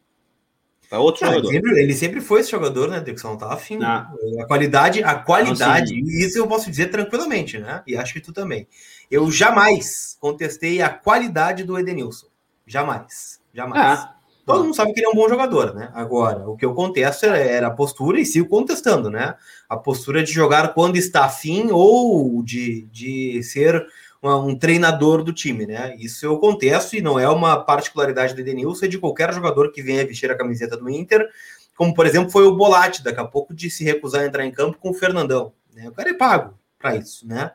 É 0.89 0.97
outro 0.97 1.25
jogador. 1.25 1.49
Ele 1.49 1.53
sempre, 1.53 1.81
ele 1.81 1.93
sempre, 1.93 2.21
foi 2.21 2.41
esse 2.41 2.51
jogador, 2.51 2.89
né, 2.89 2.99
Dirk? 2.99 3.23
Não 3.23 3.37
tá 3.37 3.51
afim. 3.51 3.79
Ah. 3.83 4.09
A 4.39 4.45
qualidade, 4.45 5.03
a 5.03 5.15
qualidade, 5.15 5.93
isso 6.23 6.37
eu 6.37 6.47
posso 6.47 6.69
dizer 6.69 6.87
tranquilamente, 6.87 7.57
né? 7.57 7.81
E 7.87 7.97
acho 7.97 8.13
que 8.13 8.21
tu 8.21 8.31
também. 8.31 8.67
Eu 9.09 9.29
jamais 9.31 10.15
contestei 10.19 10.81
a 10.81 10.89
qualidade 10.89 11.63
do 11.63 11.77
Edenilson. 11.77 12.27
Jamais. 12.65 13.39
Jamais. 13.53 13.99
Ah. 13.99 14.14
Todo 14.45 14.63
mundo 14.63 14.75
sabe 14.75 14.93
que 14.93 14.99
ele 14.99 15.07
é 15.07 15.09
um 15.09 15.15
bom 15.15 15.27
jogador, 15.27 15.73
né? 15.73 15.89
Agora, 15.93 16.47
o 16.47 16.55
que 16.55 16.63
eu 16.63 16.75
contesto 16.75 17.25
era 17.25 17.67
a 17.67 17.71
postura 17.71 18.19
e 18.19 18.25
sigo 18.25 18.47
contestando, 18.47 19.09
né? 19.09 19.35
A 19.67 19.75
postura 19.75 20.23
de 20.23 20.31
jogar 20.31 20.73
quando 20.75 20.97
está 20.97 21.25
afim 21.25 21.69
ou 21.71 22.43
de, 22.43 22.83
de 22.91 23.41
ser 23.41 23.83
uma, 24.21 24.37
um 24.37 24.55
treinador 24.55 25.23
do 25.23 25.33
time, 25.33 25.65
né? 25.65 25.95
Isso 25.97 26.25
eu 26.25 26.37
contesto 26.37 26.95
e 26.95 27.01
não 27.01 27.19
é 27.19 27.27
uma 27.27 27.57
particularidade 27.57 28.35
do 28.35 28.41
Edenilson, 28.41 28.85
é 28.85 28.87
de 28.87 28.99
qualquer 28.99 29.33
jogador 29.33 29.71
que 29.71 29.81
venha 29.81 30.05
vestir 30.05 30.29
a 30.29 30.37
camiseta 30.37 30.77
do 30.77 30.89
Inter, 30.89 31.27
como 31.75 31.93
por 31.93 32.05
exemplo 32.05 32.29
foi 32.29 32.45
o 32.45 32.55
Bolatti, 32.55 33.03
daqui 33.03 33.19
a 33.19 33.25
pouco 33.25 33.53
de 33.53 33.69
se 33.69 33.83
recusar 33.83 34.21
a 34.21 34.25
entrar 34.27 34.45
em 34.45 34.51
campo 34.51 34.77
com 34.77 34.91
o 34.91 34.93
Fernandão. 34.93 35.53
Né? 35.73 35.89
O 35.89 35.91
cara 35.91 36.09
é 36.09 36.13
pago 36.13 36.53
para 36.77 36.95
isso, 36.95 37.27
né? 37.27 37.51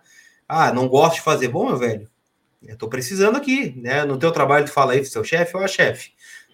Ah, 0.48 0.72
não 0.72 0.88
gosto 0.88 1.14
de 1.14 1.20
fazer. 1.20 1.46
Bom, 1.46 1.66
meu 1.66 1.76
velho, 1.76 2.08
eu 2.66 2.76
tô 2.76 2.88
precisando 2.88 3.36
aqui, 3.36 3.74
né? 3.80 4.04
No 4.04 4.18
teu 4.18 4.32
trabalho 4.32 4.64
tu 4.64 4.72
fala 4.72 4.92
aí 4.92 5.00
pro 5.00 5.08
seu 5.08 5.22
chefe 5.22 5.56
ou 5.56 5.62
a 5.62 5.68
chefe. 5.68 6.10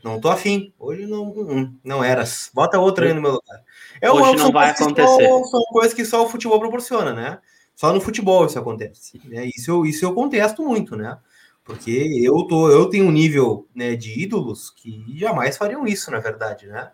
Não 0.07 0.21
tô 0.21 0.29
afim. 0.29 0.73
Hoje 0.79 1.05
não, 1.05 1.31
hum, 1.31 1.77
não 1.83 2.05
eras. 2.05 2.49
Bota 2.55 2.79
outra 2.79 3.07
aí 3.07 3.13
no 3.13 3.21
meu 3.21 3.33
lugar. 3.33 3.61
É 4.01 4.09
Hoje 4.09 4.23
uma, 4.23 4.35
não 4.37 4.53
vai 4.53 4.71
acontecer. 4.71 5.29
Só, 5.29 5.45
são 5.45 5.63
coisas 5.65 5.93
que 5.93 6.05
só 6.05 6.25
o 6.25 6.29
futebol 6.29 6.61
proporciona, 6.61 7.13
né? 7.13 7.39
Só 7.75 7.93
no 7.93 8.01
futebol 8.01 8.47
isso 8.47 8.57
acontece. 8.57 9.21
Né? 9.25 9.47
Isso, 9.47 9.69
eu, 9.69 9.85
isso 9.85 10.05
eu 10.05 10.15
contesto 10.15 10.63
muito, 10.63 10.95
né? 10.95 11.19
Porque 11.65 12.21
eu, 12.23 12.45
tô, 12.45 12.71
eu 12.71 12.89
tenho 12.89 13.05
um 13.05 13.11
nível 13.11 13.67
né, 13.75 13.97
de 13.97 14.23
ídolos 14.23 14.71
que 14.71 15.05
jamais 15.19 15.57
fariam 15.57 15.85
isso, 15.85 16.09
na 16.13 16.21
verdade, 16.21 16.69
né? 16.69 16.93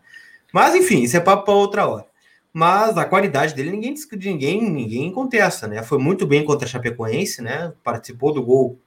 Mas, 0.51 0.75
enfim, 0.75 1.03
isso 1.03 1.15
é 1.15 1.21
papo 1.21 1.45
para 1.45 1.55
outra 1.55 1.87
hora. 1.87 2.07
Mas 2.51 2.97
a 2.97 3.05
qualidade 3.05 3.55
dele 3.55 3.71
ninguém 3.71 3.95
ninguém 4.23 4.71
ninguém 4.71 5.13
contesta, 5.13 5.69
né? 5.69 5.83
Foi 5.83 5.99
muito 5.99 6.27
bem 6.27 6.47
contra 6.47 6.67
a 6.67 6.71
Chapecoense, 6.71 7.43
né? 7.43 7.75
Participou 7.85 8.33
do 8.33 8.43
gol 8.43 8.81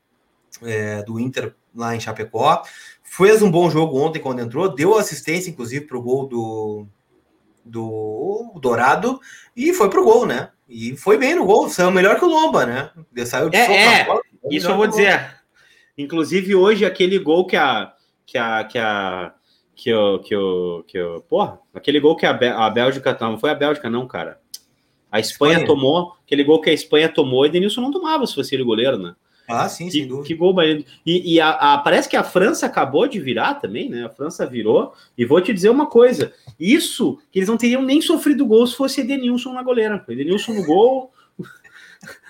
é, 0.63 1.03
do 1.03 1.19
Inter 1.19 1.55
lá 1.75 1.95
em 1.95 1.99
Chapecó. 1.99 2.63
Fez 3.03 3.41
um 3.41 3.51
bom 3.51 3.69
jogo 3.69 3.99
ontem 3.99 4.19
quando 4.19 4.39
entrou, 4.39 4.73
deu 4.73 4.97
assistência, 4.97 5.49
inclusive, 5.49 5.85
para 5.85 5.97
o 5.97 6.01
gol 6.01 6.27
do, 6.27 6.87
do 7.63 8.59
Dourado 8.61 9.19
e 9.55 9.73
foi 9.73 9.89
pro 9.89 10.03
gol, 10.03 10.25
né? 10.25 10.49
E 10.67 10.95
foi 10.97 11.17
bem 11.17 11.35
no 11.35 11.45
gol, 11.45 11.69
saiu 11.69 11.91
melhor 11.91 12.17
que 12.17 12.25
o 12.25 12.27
Lomba, 12.27 12.65
né? 12.65 12.89
Saiu 13.25 13.49
de 13.49 13.57
é, 13.57 14.01
é. 14.01 14.03
Bola, 14.05 14.21
isso 14.49 14.67
eu 14.67 14.75
vou 14.75 14.87
dizer. 14.87 15.35
Inclusive, 15.97 16.55
hoje, 16.55 16.85
aquele 16.85 17.19
gol 17.19 17.45
que 17.45 17.55
a. 17.55 17.93
Que 18.25 18.39
a, 18.39 18.63
que 18.63 18.77
a 18.79 19.33
que 19.75 19.93
o, 19.93 20.19
que 20.19 20.35
o, 20.35 20.83
que 20.87 20.99
o, 20.99 21.21
porra, 21.21 21.59
aquele 21.73 21.99
gol 21.99 22.15
que 22.15 22.25
a, 22.25 22.31
a 22.31 22.69
Bélgica, 22.69 23.15
não 23.19 23.37
foi 23.37 23.49
a 23.49 23.55
Bélgica, 23.55 23.89
não, 23.89 24.07
cara. 24.07 24.39
A 25.11 25.19
Espanha, 25.19 25.53
Espanha, 25.53 25.67
tomou, 25.67 26.13
aquele 26.25 26.43
gol 26.43 26.61
que 26.61 26.69
a 26.69 26.73
Espanha 26.73 27.09
tomou, 27.09 27.45
e 27.45 27.49
Denilson 27.49 27.81
não 27.81 27.91
tomava 27.91 28.25
se 28.25 28.33
fosse 28.33 28.55
ele 28.55 28.63
goleiro, 28.63 28.97
né? 28.97 29.15
Ah, 29.47 29.69
sim, 29.69 29.85
que, 29.85 29.91
sem 29.91 30.07
dúvida. 30.07 30.27
Que 30.27 30.35
gol 30.35 30.53
baiano. 30.53 30.83
E, 31.05 31.35
e 31.35 31.41
a, 31.41 31.49
a, 31.49 31.77
parece 31.77 32.09
que 32.09 32.17
a 32.17 32.23
França 32.23 32.65
acabou 32.65 33.07
de 33.07 33.19
virar 33.19 33.55
também, 33.55 33.89
né? 33.89 34.05
A 34.05 34.09
França 34.09 34.45
virou. 34.45 34.93
E 35.17 35.25
vou 35.25 35.41
te 35.41 35.53
dizer 35.53 35.69
uma 35.69 35.85
coisa: 35.85 36.33
isso 36.59 37.19
que 37.31 37.39
eles 37.39 37.49
não 37.49 37.57
teriam 37.57 37.81
nem 37.81 38.01
sofrido 38.01 38.45
gol 38.45 38.65
se 38.65 38.75
fosse 38.75 39.01
Edenilson 39.01 39.53
na 39.53 39.63
goleira. 39.63 40.03
Edenilson 40.07 40.53
no 40.53 40.65
gol. 40.65 41.11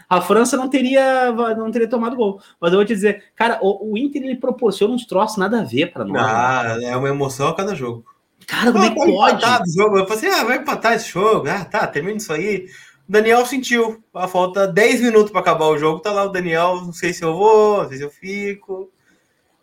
A 0.07 0.21
França 0.21 0.55
não 0.55 0.69
teria, 0.69 1.31
não 1.57 1.71
teria 1.71 1.89
tomado 1.89 2.15
gol. 2.15 2.39
Mas 2.61 2.71
eu 2.71 2.77
vou 2.77 2.85
te 2.85 2.93
dizer, 2.93 3.23
cara, 3.35 3.57
o, 3.59 3.93
o 3.93 3.97
Inter 3.97 4.21
ele 4.21 4.35
proporciona 4.35 4.93
uns 4.93 5.03
troços 5.03 5.37
nada 5.37 5.61
a 5.61 5.63
ver 5.63 5.91
para 5.91 6.05
nós. 6.05 6.21
Ah, 6.21 6.77
né? 6.77 6.89
é 6.89 6.95
uma 6.95 7.09
emoção 7.09 7.47
a 7.47 7.55
cada 7.55 7.73
jogo. 7.73 8.05
Cara, 8.45 8.71
como 8.71 8.83
ah, 8.83 8.87
é 8.87 8.89
que 8.91 8.95
pode? 8.95 9.73
Jogo. 9.73 9.97
Eu 9.97 10.07
falei 10.07 10.29
assim, 10.29 10.39
ah, 10.39 10.43
vai 10.43 10.57
empatar 10.57 10.93
esse 10.93 11.09
jogo. 11.09 11.47
Ah, 11.49 11.65
tá, 11.65 11.87
termina 11.87 12.17
isso 12.17 12.31
aí. 12.31 12.67
Daniel 13.07 13.45
sentiu. 13.45 14.03
A 14.13 14.27
falta 14.27 14.67
10 14.67 15.01
minutos 15.01 15.31
para 15.31 15.41
acabar 15.41 15.67
o 15.67 15.77
jogo. 15.77 15.99
Tá 15.99 16.11
lá 16.11 16.23
o 16.23 16.29
Daniel. 16.29 16.81
Não 16.81 16.93
sei 16.93 17.13
se 17.13 17.23
eu 17.23 17.35
vou, 17.35 17.83
não 17.83 17.89
sei 17.89 17.97
se 17.97 18.03
eu 18.03 18.09
fico. 18.09 18.91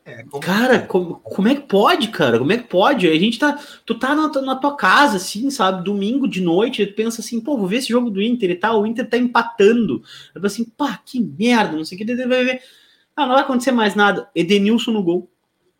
É, 0.05 0.25
cara, 0.41 0.81
como, 0.81 1.21
como 1.21 1.47
é 1.47 1.55
que 1.55 1.61
pode, 1.63 2.09
cara? 2.09 2.37
Como 2.37 2.53
é 2.53 2.59
que 2.59 2.69
pode? 2.69 3.09
A 3.09 3.19
gente 3.19 3.39
tá. 3.39 3.59
Tu 3.87 3.95
tá 3.97 4.15
na, 4.15 4.29
na 4.43 4.57
tua 4.57 4.77
casa, 4.77 5.17
assim, 5.17 5.49
sabe? 5.49 5.85
Domingo 5.85 6.27
de 6.27 6.41
noite, 6.41 6.85
tu 6.87 6.95
pensa 6.95 7.21
assim, 7.21 7.41
pô, 7.41 7.57
vou 7.57 7.69
ver 7.69 7.77
esse 7.77 7.89
jogo 7.89 8.11
do 8.11 8.21
Inter 8.21 8.51
e 8.51 8.57
tal. 8.57 8.83
O 8.83 8.87
Inter 8.87 9.09
tá 9.09 9.17
empatando. 9.17 10.03
Eu 10.35 10.45
assim, 10.45 10.65
pá, 10.65 11.01
que 11.05 11.21
merda, 11.21 11.77
não 11.77 11.85
sei 11.85 11.97
o 11.97 12.05
que. 12.05 12.15
Vai 12.27 12.45
ver. 12.45 12.61
Ah, 13.15 13.27
não 13.27 13.35
vai 13.35 13.43
acontecer 13.43 13.71
mais 13.71 13.95
nada. 13.95 14.29
Edenilson 14.35 14.91
no 14.91 15.03
gol. 15.03 15.29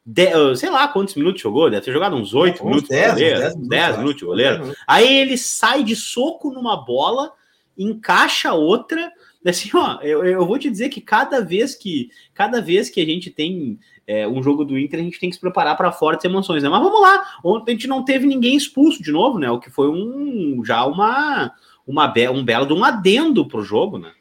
De, 0.05 0.57
sei 0.57 0.69
lá 0.69 0.89
quantos 0.89 1.15
minutos 1.15 1.41
jogou, 1.41 1.71
deve 1.71 1.85
ter 1.85 1.93
jogado 1.93 2.17
uns 2.17 2.35
8 2.35 2.65
minutos. 2.65 2.89
10, 2.89 3.15
10, 3.15 3.55
10 3.57 3.99
minutos, 3.99 4.23
goleiro. 4.23 4.75
Aí 4.87 5.17
ele 5.17 5.39
sai 5.39 5.83
de 5.83 5.97
soco 5.97 6.51
numa 6.53 6.77
bola 6.77 7.33
encaixa 7.83 8.53
outra. 8.53 9.13
Assim, 9.45 9.71
ó, 9.75 9.99
eu, 10.03 10.25
eu 10.25 10.47
vou 10.47 10.59
te 10.59 10.71
dizer 10.71 10.89
que 10.89 11.01
cada 11.01 11.41
vez 11.41 11.75
que 11.75 12.11
cada 12.33 12.61
vez 12.61 12.89
que 12.89 13.01
a 13.01 13.05
gente 13.05 13.31
tem 13.31 13.79
é, 14.07 14.27
um 14.27 14.43
jogo 14.43 14.65
do 14.65 14.79
Inter, 14.79 15.01
a 15.01 15.03
gente 15.03 15.19
tem 15.19 15.29
que 15.29 15.37
se 15.37 15.41
preparar 15.41 15.77
para 15.77 15.93
fortes 15.93 16.25
emoções, 16.25 16.63
né? 16.63 16.69
Mas 16.69 16.83
vamos 16.83 17.01
lá, 17.01 17.39
ontem 17.45 17.73
a 17.73 17.75
gente 17.75 17.87
não 17.87 18.05
teve 18.05 18.27
ninguém 18.27 18.57
expulso 18.57 19.03
de 19.03 19.11
novo, 19.11 19.39
né? 19.39 19.51
O 19.51 19.59
que 19.59 19.71
foi 19.71 19.89
um 19.89 20.65
já 20.65 20.85
uma, 20.85 21.53
uma 21.87 22.13
um 22.31 22.45
belo 22.45 22.67
de 22.67 22.73
um 22.73 22.85
adendo 22.85 23.47
pro 23.47 23.63
jogo, 23.63 23.99
né? 23.99 24.13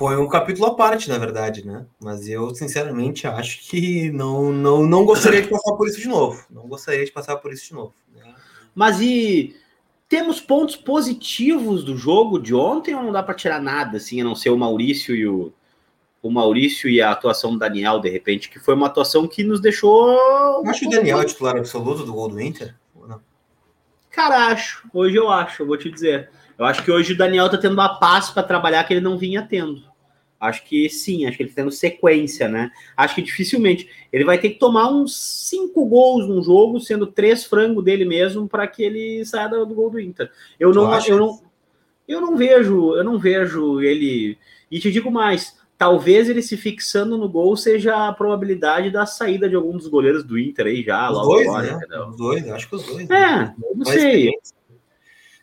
Foi 0.00 0.16
um 0.16 0.28
capítulo 0.28 0.66
à 0.66 0.74
parte, 0.74 1.10
na 1.10 1.18
verdade, 1.18 1.66
né? 1.66 1.84
Mas 2.00 2.26
eu, 2.26 2.54
sinceramente, 2.54 3.26
acho 3.26 3.68
que 3.68 4.10
não, 4.10 4.50
não, 4.50 4.82
não 4.82 5.04
gostaria 5.04 5.42
de 5.42 5.48
passar 5.48 5.74
por 5.74 5.86
isso 5.86 6.00
de 6.00 6.08
novo. 6.08 6.42
Não 6.48 6.66
gostaria 6.66 7.04
de 7.04 7.12
passar 7.12 7.36
por 7.36 7.52
isso 7.52 7.66
de 7.66 7.74
novo. 7.74 7.92
Né? 8.16 8.34
Mas 8.74 8.98
e 9.02 9.54
temos 10.10 10.40
pontos 10.40 10.74
positivos 10.74 11.84
do 11.84 11.96
jogo 11.96 12.40
de 12.40 12.52
ontem 12.52 12.96
ou 12.96 13.02
não 13.02 13.12
dá 13.12 13.22
para 13.22 13.32
tirar 13.32 13.62
nada, 13.62 13.96
assim, 13.96 14.20
a 14.20 14.24
não 14.24 14.34
ser 14.34 14.50
o 14.50 14.58
Maurício 14.58 15.14
e 15.14 15.24
o, 15.24 15.52
o 16.20 16.28
Maurício 16.32 16.90
e 16.90 17.00
a 17.00 17.12
atuação 17.12 17.52
do 17.52 17.60
Daniel, 17.60 18.00
de 18.00 18.10
repente, 18.10 18.50
que 18.50 18.58
foi 18.58 18.74
uma 18.74 18.88
atuação 18.88 19.28
que 19.28 19.44
nos 19.44 19.60
deixou. 19.60 20.18
Acho 20.66 20.80
que 20.80 20.86
o 20.88 20.90
Daniel 20.90 21.20
é 21.20 21.24
titular 21.24 21.56
absoluto 21.56 22.04
do 22.04 22.12
gol 22.12 22.28
do 22.28 22.40
Inter? 22.40 22.74
Cara, 24.10 24.48
acho. 24.48 24.82
Hoje 24.92 25.14
eu 25.14 25.30
acho, 25.30 25.62
eu 25.62 25.66
vou 25.68 25.76
te 25.76 25.88
dizer. 25.88 26.28
Eu 26.58 26.64
acho 26.64 26.82
que 26.82 26.90
hoje 26.90 27.12
o 27.12 27.16
Daniel 27.16 27.48
tá 27.48 27.56
tendo 27.56 27.74
uma 27.74 28.00
paz 28.00 28.30
para 28.30 28.42
trabalhar 28.42 28.82
que 28.82 28.92
ele 28.92 29.00
não 29.00 29.16
vinha 29.16 29.46
tendo. 29.48 29.80
Acho 30.40 30.64
que 30.64 30.88
sim, 30.88 31.26
acho 31.26 31.36
que 31.36 31.42
ele 31.42 31.50
tá 31.50 31.56
tendo 31.56 31.70
sequência, 31.70 32.48
né? 32.48 32.70
Acho 32.96 33.14
que 33.14 33.22
dificilmente. 33.22 33.88
Ele 34.10 34.24
vai 34.24 34.38
ter 34.38 34.50
que 34.50 34.58
tomar 34.58 34.90
uns 34.90 35.14
cinco 35.48 35.84
gols 35.84 36.26
num 36.26 36.42
jogo, 36.42 36.80
sendo 36.80 37.06
três 37.06 37.44
frango 37.44 37.82
dele 37.82 38.06
mesmo, 38.06 38.48
para 38.48 38.66
que 38.66 38.82
ele 38.82 39.24
saia 39.26 39.48
do, 39.48 39.66
gol 39.66 39.90
do 39.90 40.00
Inter. 40.00 40.30
Eu 40.58 40.72
não, 40.72 40.98
eu 41.06 41.18
não, 41.18 41.40
eu 42.08 42.20
não 42.22 42.36
vejo, 42.36 42.94
eu 42.94 43.04
não 43.04 43.18
vejo 43.18 43.82
ele. 43.82 44.38
E 44.70 44.80
te 44.80 44.90
digo 44.90 45.10
mais, 45.10 45.58
talvez 45.76 46.30
ele 46.30 46.40
se 46.40 46.56
fixando 46.56 47.18
no 47.18 47.28
gol 47.28 47.56
seja 47.56 48.08
a 48.08 48.12
probabilidade 48.12 48.90
da 48.90 49.04
saída 49.04 49.48
de 49.48 49.56
algum 49.56 49.76
dos 49.76 49.88
goleiros 49.88 50.24
do 50.24 50.38
Inter 50.38 50.66
aí 50.66 50.82
já, 50.82 51.10
os 51.10 51.16
logo 51.18 51.32
dois, 51.34 51.48
agora, 51.48 51.76
né? 51.76 52.00
Os 52.08 52.16
dois, 52.16 52.48
acho 52.48 52.68
que 52.68 52.76
os 52.76 52.82
dois. 52.84 53.10
É, 53.10 53.36
né? 53.36 53.54
não 53.74 53.84
sei. 53.84 54.32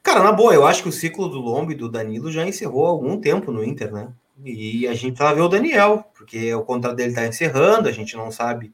Cara, 0.02 0.24
na 0.24 0.32
boa, 0.32 0.54
eu 0.54 0.66
acho 0.66 0.84
que 0.84 0.90
o 0.90 0.92
ciclo 0.92 1.28
do 1.28 1.40
Lombo 1.40 1.72
e 1.72 1.76
do 1.76 1.90
Danilo 1.90 2.32
já 2.32 2.48
encerrou 2.48 2.86
há 2.86 2.90
algum 2.90 3.20
tempo 3.20 3.52
no 3.52 3.64
Inter, 3.64 3.92
né? 3.92 4.10
E 4.43 4.88
a 4.88 4.93
gente 4.93 5.17
vai 5.17 5.34
ver 5.34 5.41
o 5.41 5.47
Daniel, 5.47 6.06
porque 6.15 6.54
o 6.54 6.63
contrato 6.63 6.95
dele 6.95 7.10
está 7.10 7.26
encerrando, 7.26 7.89
a 7.89 7.91
gente 7.91 8.15
não 8.15 8.32
sabe 8.32 8.71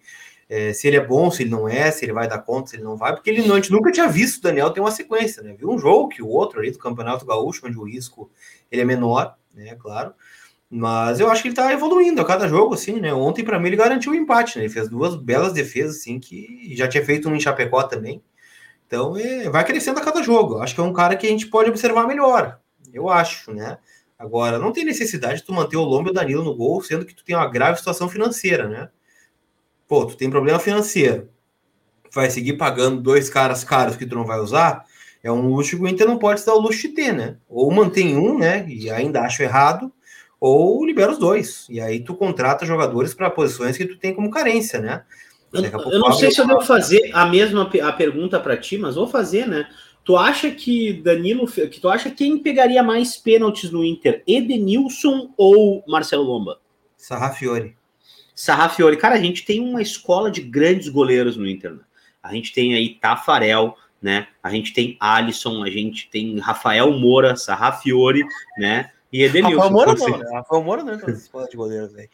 é, 0.49 0.73
se 0.73 0.87
ele 0.87 0.97
é 0.97 1.05
bom, 1.05 1.31
se 1.31 1.43
ele 1.43 1.49
não 1.49 1.67
é, 1.67 1.89
se 1.89 2.05
ele 2.05 2.13
vai 2.13 2.27
dar 2.27 2.39
conta, 2.39 2.69
se 2.69 2.75
ele 2.75 2.83
não 2.83 2.97
vai, 2.97 3.13
porque 3.13 3.29
ele, 3.29 3.41
a 3.41 3.55
gente 3.55 3.71
nunca 3.71 3.91
tinha 3.91 4.07
visto 4.07 4.39
o 4.39 4.41
Daniel 4.41 4.69
ter 4.71 4.81
uma 4.81 4.91
sequência, 4.91 5.41
né? 5.41 5.55
Viu 5.57 5.69
um 5.69 5.79
jogo 5.79 6.09
que 6.09 6.21
o 6.21 6.27
outro 6.27 6.59
ali 6.59 6.71
do 6.71 6.77
Campeonato 6.77 7.25
Gaúcho, 7.25 7.65
onde 7.65 7.77
o 7.77 7.83
risco 7.83 8.29
ele 8.71 8.81
é 8.81 8.85
menor, 8.85 9.35
né? 9.53 9.75
Claro. 9.75 10.13
Mas 10.69 11.19
eu 11.19 11.29
acho 11.29 11.41
que 11.43 11.49
ele 11.49 11.55
tá 11.55 11.71
evoluindo 11.71 12.19
a 12.19 12.25
cada 12.25 12.47
jogo, 12.47 12.73
assim, 12.73 12.99
né? 12.99 13.13
Ontem, 13.13 13.43
para 13.43 13.59
mim, 13.59 13.67
ele 13.67 13.75
garantiu 13.75 14.11
o 14.11 14.15
um 14.15 14.17
empate, 14.17 14.57
né? 14.57 14.65
Ele 14.65 14.73
fez 14.73 14.89
duas 14.89 15.15
belas 15.15 15.53
defesas, 15.53 15.97
assim, 15.97 16.19
que 16.19 16.73
já 16.75 16.87
tinha 16.87 17.05
feito 17.05 17.29
um 17.29 17.35
em 17.35 17.39
Chapecó 17.39 17.83
também. 17.83 18.23
Então, 18.87 19.15
é, 19.15 19.49
vai 19.49 19.63
crescendo 19.63 19.99
a 19.99 20.03
cada 20.03 20.23
jogo. 20.23 20.57
Acho 20.57 20.75
que 20.75 20.81
é 20.81 20.83
um 20.83 20.93
cara 20.93 21.15
que 21.15 21.27
a 21.27 21.29
gente 21.29 21.47
pode 21.47 21.69
observar 21.69 22.07
melhor. 22.07 22.59
Eu 22.91 23.09
acho, 23.09 23.53
né? 23.53 23.77
Agora, 24.23 24.57
não 24.57 24.71
tem 24.71 24.85
necessidade 24.85 25.41
de 25.41 25.43
tu 25.43 25.51
manter 25.51 25.75
o 25.75 25.83
Lombo 25.83 26.07
e 26.07 26.11
o 26.11 26.13
Danilo 26.13 26.45
no 26.45 26.55
gol, 26.55 26.81
sendo 26.81 27.05
que 27.05 27.13
tu 27.13 27.25
tem 27.25 27.35
uma 27.35 27.49
grave 27.49 27.77
situação 27.77 28.07
financeira, 28.07 28.69
né? 28.69 28.89
Pô, 29.85 30.05
tu 30.05 30.15
tem 30.15 30.29
problema 30.29 30.59
financeiro. 30.59 31.27
Vai 32.09 32.29
seguir 32.29 32.53
pagando 32.53 33.01
dois 33.01 33.29
caras 33.29 33.65
caros 33.65 33.97
que 33.97 34.05
tu 34.05 34.15
não 34.15 34.25
vai 34.25 34.39
usar? 34.39 34.85
É 35.21 35.29
um 35.29 35.45
luxo 35.45 35.75
que 35.75 35.83
o 35.83 35.87
Inter 35.89 36.07
não 36.07 36.17
pode 36.17 36.39
se 36.39 36.45
dar 36.45 36.53
o 36.53 36.61
luxo 36.61 36.83
de 36.83 36.89
ter, 36.89 37.11
né? 37.11 37.35
Ou 37.49 37.69
mantém 37.69 38.15
um, 38.15 38.39
né? 38.39 38.65
E 38.69 38.89
ainda 38.89 39.23
acho 39.23 39.43
errado, 39.43 39.91
ou 40.39 40.85
libera 40.85 41.11
os 41.11 41.17
dois. 41.17 41.67
E 41.69 41.81
aí 41.81 41.99
tu 41.99 42.15
contrata 42.15 42.65
jogadores 42.65 43.13
para 43.13 43.29
posições 43.29 43.75
que 43.75 43.85
tu 43.85 43.97
tem 43.97 44.13
como 44.13 44.31
carência, 44.31 44.79
né? 44.79 45.03
Eu, 45.51 45.61
eu 45.91 45.99
não 45.99 46.13
sei 46.13 46.31
se 46.31 46.39
eu 46.39 46.47
devo 46.47 46.61
fazer 46.61 47.11
a 47.13 47.25
mesma 47.25 47.69
a 47.83 47.91
pergunta 47.91 48.39
para 48.39 48.55
ti, 48.55 48.77
mas 48.77 48.95
vou 48.95 49.05
fazer, 49.05 49.45
né? 49.45 49.67
Tu 50.03 50.17
acha 50.17 50.51
que 50.51 50.93
Danilo, 50.93 51.47
que 51.47 51.79
tu 51.79 51.87
acha 51.87 52.11
quem 52.11 52.37
pegaria 52.37 52.83
mais 52.83 53.15
pênaltis 53.15 53.71
no 53.71 53.85
Inter, 53.85 54.21
Edenilson 54.27 55.33
ou 55.37 55.83
Marcelo 55.87 56.23
Lomba? 56.23 56.59
Sarrafiore. 56.97 57.75
Sarrafiore, 58.35 58.97
cara, 58.97 59.15
a 59.15 59.19
gente 59.19 59.45
tem 59.45 59.61
uma 59.61 59.81
escola 59.81 60.29
de 60.29 60.41
grandes 60.41 60.89
goleiros 60.89 61.37
no 61.37 61.47
Inter. 61.47 61.73
Né? 61.73 61.81
A 62.21 62.33
gente 62.33 62.51
tem 62.51 62.73
aí 62.73 62.95
Tafarel, 62.95 63.77
né? 64.01 64.27
A 64.41 64.49
gente 64.49 64.73
tem 64.73 64.97
Alisson, 64.99 65.63
a 65.63 65.69
gente 65.69 66.09
tem 66.09 66.37
Rafael 66.39 66.91
Moura, 66.91 67.37
Sarrafiore, 67.37 68.25
né? 68.57 68.91
E 69.11 69.23
Edenilson. 69.23 69.57
Rafael 69.57 69.71
Moura 69.71 69.93
não, 69.93 70.17
né? 70.17 70.25
Rafael 70.33 70.63
Moura 70.63 70.83
não 70.83 70.93
entra 70.93 71.07
nessa 71.07 71.21
escola 71.21 71.47
de 71.47 71.55
goleiros, 71.55 71.93
velho. 71.93 72.09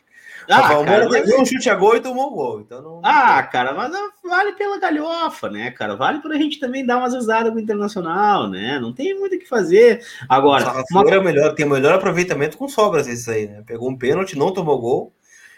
Ah, 0.49 0.61
Rafael 0.61 0.83
cara, 0.83 1.05
Moura 1.05 1.19
mas... 1.19 1.39
um 1.39 1.45
chute 1.45 1.69
a 1.69 1.75
gol 1.75 1.95
e 1.95 2.01
tomou 2.01 2.31
gol. 2.31 2.61
Então 2.61 2.81
não... 2.81 3.01
Ah, 3.03 3.43
cara, 3.43 3.73
mas 3.73 3.91
vale 4.23 4.53
pela 4.53 4.79
galhofa, 4.79 5.49
né, 5.49 5.71
cara? 5.71 5.95
Vale 5.95 6.19
para 6.19 6.35
a 6.35 6.37
gente 6.37 6.59
também 6.59 6.85
dar 6.85 6.97
umas 6.97 7.13
risadas 7.13 7.51
com 7.51 7.57
o 7.57 7.61
Internacional, 7.61 8.49
né? 8.49 8.79
Não 8.79 8.91
tem 8.91 9.17
muito 9.17 9.35
o 9.35 9.39
que 9.39 9.47
fazer. 9.47 10.03
Agora, 10.27 10.83
o 10.91 10.99
uma... 10.99 11.09
é 11.13 11.19
melhor, 11.19 11.53
tem 11.53 11.65
o 11.65 11.69
melhor 11.69 11.93
aproveitamento 11.93 12.57
com 12.57 12.67
sobras 12.67 13.07
esse 13.07 13.29
aí, 13.29 13.47
né? 13.47 13.63
Pegou 13.65 13.89
um 13.89 13.97
pênalti, 13.97 14.37
não 14.37 14.51
tomou 14.51 14.79
gol 14.79 15.13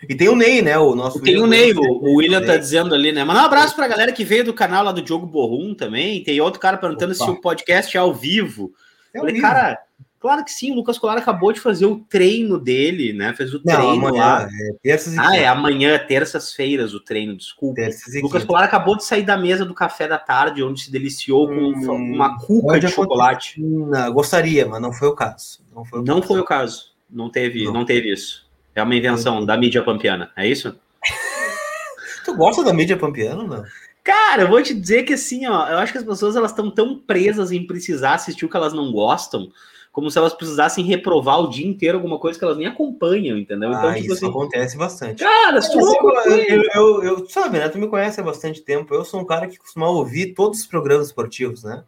e 0.07 0.15
tem 0.15 0.29
o 0.29 0.35
Ney, 0.35 0.61
né? 0.61 0.77
O 0.79 0.95
nosso. 0.95 1.21
Tem 1.21 1.39
o 1.39 1.45
Ney, 1.45 1.73
o, 1.73 1.81
o 1.81 2.15
William 2.17 2.43
tá 2.43 2.57
dizendo 2.57 2.95
ali, 2.95 3.11
né? 3.11 3.23
Manda 3.23 3.41
um 3.41 3.45
abraço 3.45 3.75
pra 3.75 3.87
galera 3.87 4.11
que 4.11 4.23
veio 4.23 4.43
do 4.43 4.53
canal 4.53 4.83
lá 4.83 4.91
do 4.91 5.01
Diogo 5.01 5.27
Borrum 5.27 5.75
também. 5.75 6.23
Tem 6.23 6.41
outro 6.41 6.59
cara 6.59 6.77
perguntando 6.77 7.13
Opa. 7.13 7.23
se 7.23 7.29
o 7.29 7.39
podcast 7.39 7.95
é 7.95 7.99
ao 7.99 8.13
vivo. 8.13 8.73
É 9.13 9.19
Falei, 9.19 9.35
vivo. 9.35 9.45
cara, 9.45 9.79
claro 10.21 10.45
que 10.45 10.51
sim, 10.51 10.71
o 10.71 10.75
Lucas 10.75 10.99
Colar 10.99 11.17
acabou 11.17 11.51
de 11.51 11.59
fazer 11.59 11.85
o 11.85 11.97
treino 12.07 12.59
dele, 12.59 13.11
né? 13.11 13.33
Fez 13.33 13.53
o 13.53 13.61
Não, 13.65 13.75
treino 13.75 14.07
amanhã, 14.07 14.23
lá. 14.23 14.43
É 14.47 14.73
terças 14.81 15.13
e 15.13 15.19
ah, 15.19 15.35
é 15.35 15.47
amanhã, 15.47 15.97
terças-feiras, 15.97 16.93
o 16.93 16.99
treino, 16.99 17.35
desculpa. 17.35 17.81
O 17.81 18.21
Lucas 18.21 18.45
Colar 18.45 18.63
acabou 18.63 18.95
de 18.95 19.03
sair 19.03 19.23
da 19.23 19.35
mesa 19.35 19.65
do 19.65 19.73
café 19.73 20.07
da 20.07 20.19
tarde, 20.19 20.63
onde 20.63 20.81
se 20.81 20.91
deliciou 20.91 21.47
com 21.47 21.53
hum, 21.53 22.13
uma 22.13 22.37
cuca 22.39 22.79
de 22.79 22.87
chocolate. 22.87 23.59
Não, 23.59 24.13
gostaria, 24.13 24.65
mas 24.65 24.79
não 24.79 24.93
foi 24.93 25.07
o 25.07 25.15
caso. 25.15 25.59
Não 25.75 25.83
foi 25.83 25.99
o, 25.99 26.03
não 26.03 26.15
caso. 26.15 26.27
Foi 26.27 26.39
o 26.39 26.45
caso. 26.45 26.91
Não 27.09 27.29
teve, 27.29 27.65
não. 27.65 27.73
não 27.73 27.85
teve 27.85 28.13
isso. 28.13 28.49
É 28.75 28.83
uma 28.83 28.95
invenção 28.95 29.45
da 29.45 29.57
mídia 29.57 29.83
pampiana, 29.83 30.31
é 30.37 30.47
isso? 30.47 30.79
tu 32.23 32.35
gosta 32.35 32.63
da 32.63 32.71
mídia 32.71 32.95
pampiana, 32.95 33.43
não? 33.43 33.63
Cara, 34.03 34.43
eu 34.43 34.49
vou 34.49 34.61
te 34.63 34.73
dizer 34.73 35.03
que 35.03 35.13
assim, 35.13 35.45
ó, 35.45 35.67
eu 35.67 35.77
acho 35.77 35.91
que 35.91 35.97
as 35.99 36.03
pessoas 36.03 36.35
elas 36.35 36.51
estão 36.51 36.71
tão 36.71 36.97
presas 36.97 37.51
em 37.51 37.67
precisar 37.67 38.15
assistir 38.15 38.45
o 38.45 38.49
que 38.49 38.57
elas 38.57 38.73
não 38.73 38.91
gostam, 38.91 39.51
como 39.91 40.09
se 40.09 40.17
elas 40.17 40.33
precisassem 40.33 40.85
reprovar 40.85 41.41
o 41.41 41.49
dia 41.49 41.67
inteiro 41.67 41.97
alguma 41.97 42.17
coisa 42.17 42.39
que 42.39 42.45
elas 42.45 42.57
nem 42.57 42.67
acompanham, 42.67 43.37
entendeu? 43.37 43.69
Então, 43.69 43.89
ah, 43.89 43.93
tipo 43.93 44.05
isso 44.05 44.13
assim, 44.13 44.29
acontece 44.29 44.77
bastante. 44.77 45.23
Cara, 45.23 45.61
se 45.61 45.71
tu 45.71 45.79
eu, 45.79 46.47
eu, 46.47 46.63
eu, 46.73 47.03
eu, 47.03 47.29
sabe, 47.29 47.59
né? 47.59 47.67
Tu 47.67 47.77
me 47.77 47.87
conhece 47.87 48.21
há 48.21 48.23
bastante 48.23 48.61
tempo. 48.61 48.93
Eu 48.93 49.03
sou 49.03 49.19
um 49.19 49.25
cara 49.25 49.47
que 49.47 49.57
costuma 49.57 49.89
ouvir 49.89 50.33
todos 50.33 50.61
os 50.61 50.65
programas 50.65 51.07
esportivos, 51.07 51.63
né? 51.63 51.83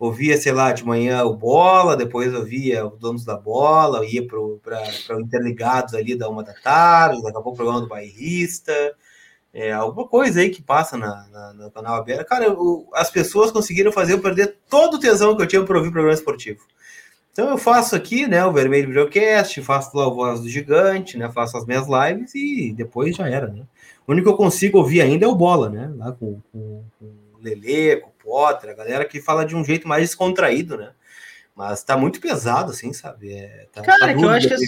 ouvia, 0.00 0.38
sei 0.38 0.52
lá, 0.52 0.72
de 0.72 0.82
manhã 0.82 1.22
o 1.24 1.36
Bola, 1.36 1.94
depois 1.94 2.34
ouvia 2.34 2.86
o 2.86 2.96
Donos 2.96 3.22
da 3.22 3.36
Bola, 3.36 4.04
ia 4.06 4.26
para 4.26 4.40
o 4.40 4.58
Interligados 5.20 5.92
ali 5.92 6.16
da 6.16 6.26
uma 6.26 6.42
da 6.42 6.54
tarde, 6.54 7.22
daqui 7.22 7.36
a 7.36 7.42
pouco 7.42 7.50
o 7.50 7.56
programa 7.56 7.82
do 7.82 7.86
Bairrista, 7.86 8.72
é, 9.52 9.72
alguma 9.72 10.08
coisa 10.08 10.40
aí 10.40 10.48
que 10.48 10.62
passa 10.62 10.96
na, 10.96 11.28
na 11.28 11.52
no 11.52 11.70
canal 11.70 11.96
aberto. 11.96 12.26
Cara, 12.26 12.46
eu, 12.46 12.88
as 12.94 13.10
pessoas 13.10 13.52
conseguiram 13.52 13.92
fazer 13.92 14.14
eu 14.14 14.22
perder 14.22 14.56
todo 14.70 14.94
o 14.94 14.98
tesão 14.98 15.36
que 15.36 15.42
eu 15.42 15.46
tinha 15.46 15.62
para 15.62 15.76
ouvir 15.76 15.92
programa 15.92 16.14
esportivo. 16.14 16.64
Então 17.32 17.48
eu 17.48 17.58
faço 17.58 17.94
aqui, 17.94 18.26
né, 18.26 18.44
o 18.44 18.52
Vermelho 18.52 18.88
Videocast, 18.88 19.62
faço 19.62 19.96
lá 19.96 20.06
o 20.06 20.14
Voz 20.14 20.40
do 20.40 20.48
Gigante, 20.48 21.16
né, 21.16 21.30
faço 21.30 21.56
as 21.56 21.64
minhas 21.64 21.86
lives 21.86 22.34
e 22.34 22.72
depois 22.72 23.16
já 23.16 23.28
era, 23.28 23.46
né. 23.46 23.62
O 24.06 24.12
único 24.12 24.26
que 24.28 24.32
eu 24.32 24.36
consigo 24.36 24.78
ouvir 24.78 25.00
ainda 25.00 25.24
é 25.24 25.28
o 25.28 25.34
Bola, 25.34 25.68
né, 25.68 25.92
lá 25.96 26.12
com, 26.12 26.40
com, 26.52 26.84
com 26.98 27.04
o 27.04 27.38
Lelê, 27.40 27.96
com 27.96 28.10
Potter, 28.22 28.70
a 28.70 28.74
galera 28.74 29.04
que 29.04 29.20
fala 29.20 29.44
de 29.44 29.56
um 29.56 29.64
jeito 29.64 29.88
mais 29.88 30.02
descontraído, 30.02 30.76
né? 30.76 30.92
Mas 31.54 31.82
tá 31.82 31.96
muito 31.96 32.20
pesado, 32.20 32.70
assim, 32.70 32.92
sabe? 32.92 33.32
É, 33.32 33.66
tá, 33.72 33.82
Cara, 33.82 33.98
tá 34.00 34.10
é 34.10 34.14
que 34.14 34.24
eu 34.24 34.30
acho 34.30 34.48
que. 34.48 34.54
As... 34.54 34.62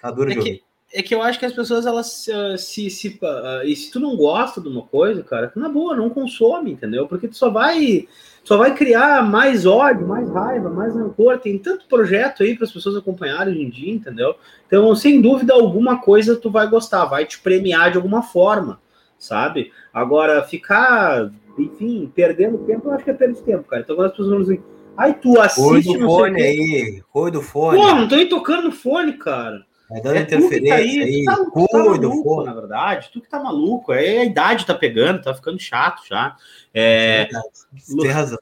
Tá 0.00 0.10
duro 0.10 0.30
é 0.30 0.34
de 0.34 0.40
que, 0.40 0.62
é 0.92 1.02
que 1.02 1.14
eu 1.14 1.22
acho 1.22 1.38
que 1.38 1.44
as 1.44 1.52
pessoas, 1.52 1.86
elas 1.86 2.26
uh, 2.28 2.56
se. 2.56 2.88
se 2.88 3.08
uh, 3.08 3.64
e 3.64 3.74
se 3.74 3.90
tu 3.90 4.00
não 4.00 4.16
gosta 4.16 4.60
de 4.60 4.68
uma 4.68 4.86
coisa, 4.86 5.22
cara, 5.22 5.52
na 5.56 5.68
boa, 5.68 5.96
não 5.96 6.08
consome, 6.08 6.72
entendeu? 6.72 7.06
Porque 7.06 7.28
tu 7.28 7.36
só 7.36 7.50
vai. 7.50 8.08
Só 8.44 8.56
vai 8.56 8.74
criar 8.74 9.22
mais 9.28 9.66
ódio, 9.66 10.06
mais 10.06 10.28
raiva, 10.30 10.70
mais 10.70 10.94
rancor. 10.94 11.38
Tem 11.38 11.58
tanto 11.58 11.86
projeto 11.86 12.42
aí 12.42 12.56
para 12.56 12.64
as 12.64 12.72
pessoas 12.72 12.96
acompanharem 12.96 13.52
hoje 13.54 13.62
em 13.62 13.70
dia, 13.70 13.92
entendeu? 13.92 14.34
Então, 14.66 14.94
sem 14.94 15.20
dúvida 15.20 15.54
alguma 15.54 16.00
coisa 16.00 16.36
tu 16.36 16.50
vai 16.50 16.68
gostar, 16.68 17.04
vai 17.04 17.24
te 17.24 17.38
premiar 17.38 17.90
de 17.90 17.96
alguma 17.96 18.22
forma, 18.22 18.80
sabe? 19.18 19.70
Agora, 19.92 20.42
ficar 20.42 21.30
enfim, 21.58 22.10
perdendo 22.14 22.58
tempo, 22.58 22.88
eu 22.88 22.92
acho 22.92 23.04
que 23.04 23.10
é 23.10 23.14
perda 23.14 23.34
de 23.34 23.42
tempo, 23.42 23.64
cara. 23.64 23.82
Então 23.82 23.94
agora 23.94 24.08
as 24.08 24.12
pessoas 24.12 24.30
vão 24.30 24.40
dizer, 24.40 24.62
ai, 24.96 25.14
tu 25.14 25.40
assiste. 25.40 25.88
Rui 25.88 25.98
do 25.98 26.06
fone 26.06 26.42
aí, 26.42 27.02
rui 27.10 27.30
do 27.30 27.42
fone. 27.42 27.78
Pô, 27.78 27.94
não 27.94 28.08
tô 28.08 28.14
aí 28.14 28.28
tocando 28.28 28.64
no 28.64 28.72
fone, 28.72 29.14
cara. 29.14 29.64
Vai 29.90 30.00
dando 30.00 30.16
é 30.18 30.20
interferência 30.20 30.68
tá 30.68 30.76
aí. 30.76 31.02
aí. 31.02 31.24
Tá, 31.24 31.36
tu 31.36 31.66
tá 31.66 31.78
maluco, 31.78 32.44
na 32.44 32.54
verdade. 32.54 33.10
Tu 33.12 33.20
que 33.20 33.28
tá 33.28 33.42
maluco. 33.42 33.92
É, 33.92 34.18
a 34.18 34.24
idade 34.24 34.64
tá 34.64 34.74
pegando, 34.74 35.20
tá 35.20 35.34
ficando 35.34 35.58
chato 35.58 36.02
já. 36.08 36.36
É, 36.72 37.22
é 37.22 38.00
Tem 38.00 38.10
razão. 38.10 38.38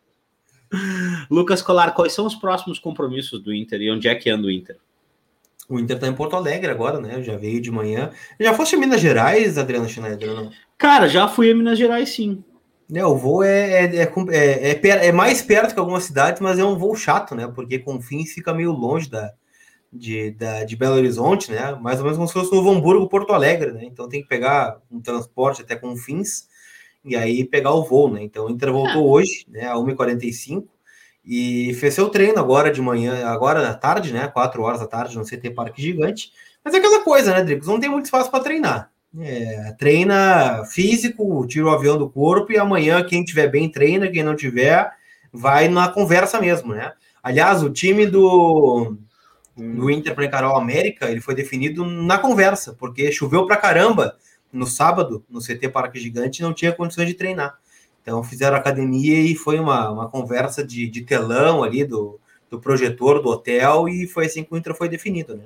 Lucas 1.31 1.63
Colar, 1.63 1.93
quais 1.93 2.13
são 2.13 2.27
os 2.27 2.35
próximos 2.35 2.79
compromissos 2.79 3.43
do 3.43 3.55
Inter 3.55 3.81
e 3.81 3.91
onde 3.91 4.07
é 4.07 4.15
que 4.15 4.29
anda 4.29 4.47
o 4.47 4.51
Inter? 4.51 4.77
O 5.67 5.79
Inter 5.79 5.99
tá 5.99 6.07
em 6.07 6.15
Porto 6.15 6.37
Alegre 6.37 6.71
agora, 6.71 7.01
né? 7.01 7.23
Já 7.23 7.37
veio 7.37 7.63
de 7.63 7.71
manhã. 7.71 8.11
Já 8.39 8.53
foste 8.53 8.75
a 8.75 8.79
Minas 8.79 9.01
Gerais, 9.01 9.57
Adriano 9.57 9.89
Schneider, 9.89 10.35
não? 10.35 10.51
Cara, 10.77 11.09
já 11.09 11.27
fui 11.29 11.51
a 11.51 11.55
Minas 11.55 11.79
Gerais, 11.79 12.11
sim. 12.11 12.45
É, 12.93 13.05
o 13.05 13.17
voo 13.17 13.43
é, 13.43 13.87
é, 13.87 14.03
é, 14.03 14.71
é, 14.73 15.07
é, 15.09 15.13
mais 15.13 15.43
perto 15.43 15.73
que 15.73 15.81
algumas 15.81 16.05
cidades, 16.05 16.41
mas 16.41 16.59
é 16.59 16.65
um 16.65 16.77
voo 16.77 16.95
chato, 16.95 17.35
né? 17.35 17.51
Porque 17.55 17.79
Confins 17.79 18.33
fica 18.33 18.53
meio 18.53 18.73
longe 18.73 19.11
da, 19.11 19.33
de, 19.93 20.31
da, 20.33 20.65
de 20.65 20.77
Belo 20.77 20.97
Horizonte, 20.97 21.51
né? 21.51 21.75
Mais 21.81 21.99
ou 21.99 22.05
menos 22.05 22.19
como 22.19 22.29
se 22.29 22.35
fosse 22.35 22.53
Novo 22.53 22.71
Hamburgo, 22.71 23.09
Porto 23.09 23.33
Alegre, 23.33 23.73
né? 23.73 23.85
Então 23.85 24.09
tem 24.09 24.23
que 24.23 24.29
pegar 24.29 24.79
um 24.91 25.01
transporte 25.01 25.63
até 25.63 25.75
Confins 25.77 26.49
e 27.05 27.17
aí 27.17 27.45
pegar 27.45 27.73
o 27.73 27.85
voo, 27.85 28.11
né? 28.11 28.23
Então 28.23 28.47
o 28.47 28.51
Inter 28.51 28.73
voltou 28.73 29.09
hoje, 29.09 29.47
né? 29.49 29.67
A 29.67 29.75
1h45 29.75 30.65
e 31.25 31.75
fez 31.75 31.95
seu 31.95 32.09
treino 32.09 32.39
agora 32.39 32.71
de 32.71 32.81
manhã, 32.81 33.27
agora 33.27 33.61
da 33.61 33.75
tarde, 33.75 34.13
né? 34.13 34.29
4 34.29 34.63
horas 34.63 34.81
da 34.81 34.87
tarde 34.87 35.17
no 35.17 35.25
CT 35.25 35.51
Parque 35.51 35.83
Gigante. 35.83 36.33
Mas 36.65 36.75
é 36.75 36.79
aquela 36.79 37.03
coisa, 37.03 37.33
né, 37.33 37.43
Dricos? 37.43 37.69
Não 37.69 37.81
tem 37.81 37.89
muito 37.91 38.07
espaço 38.07 38.31
para 38.31 38.43
treinar. 38.43 38.91
É, 39.19 39.75
treina 39.79 40.65
físico, 40.67 41.47
tira 41.47 41.65
o 41.65 41.71
avião 41.71 41.97
do 41.97 42.11
corpo 42.11 42.53
e 42.53 42.59
amanhã 42.59 43.03
quem 43.03 43.25
tiver 43.25 43.49
bem 43.49 43.71
treina, 43.71 44.11
quem 44.11 44.23
não 44.23 44.37
tiver 44.37 44.91
vai 45.33 45.69
na 45.69 45.89
conversa 45.89 46.41
mesmo, 46.41 46.75
né? 46.75 46.93
Aliás, 47.23 47.63
o 47.63 47.71
time 47.71 48.07
do, 48.07 48.97
do 49.59 49.91
Inter 49.91 50.15
para 50.15 50.25
encarar 50.25 50.53
o 50.53 50.57
América, 50.57 51.11
ele 51.11 51.21
foi 51.21 51.35
definido 51.35 51.85
na 51.85 52.19
conversa, 52.19 52.75
porque 52.79 53.11
choveu 53.11 53.47
pra 53.47 53.57
caramba 53.57 54.17
no 54.53 54.67
sábado, 54.67 55.25
no 55.29 55.41
CT 55.41 55.69
Parque 55.69 55.99
Gigante, 55.99 56.43
não 56.43 56.55
tinha 56.55 56.73
condições 56.73 57.09
de 57.09 57.15
treinar. 57.15 57.59
Então 58.03 58.23
fizeram 58.23 58.57
academia 58.57 59.21
e 59.21 59.35
foi 59.35 59.59
uma, 59.59 59.91
uma 59.91 60.09
conversa 60.09 60.65
de, 60.65 60.89
de 60.89 61.03
telão 61.03 61.63
ali 61.63 61.85
do, 61.85 62.19
do 62.51 62.59
projetor 62.59 63.21
do 63.21 63.29
hotel 63.29 63.89
e 63.89 64.07
foi 64.07 64.27
assim 64.27 64.45
que 64.45 64.55
o 64.55 64.57
Inter 64.57 64.75
foi 64.75 64.89
definido, 64.89 65.37
né? 65.37 65.45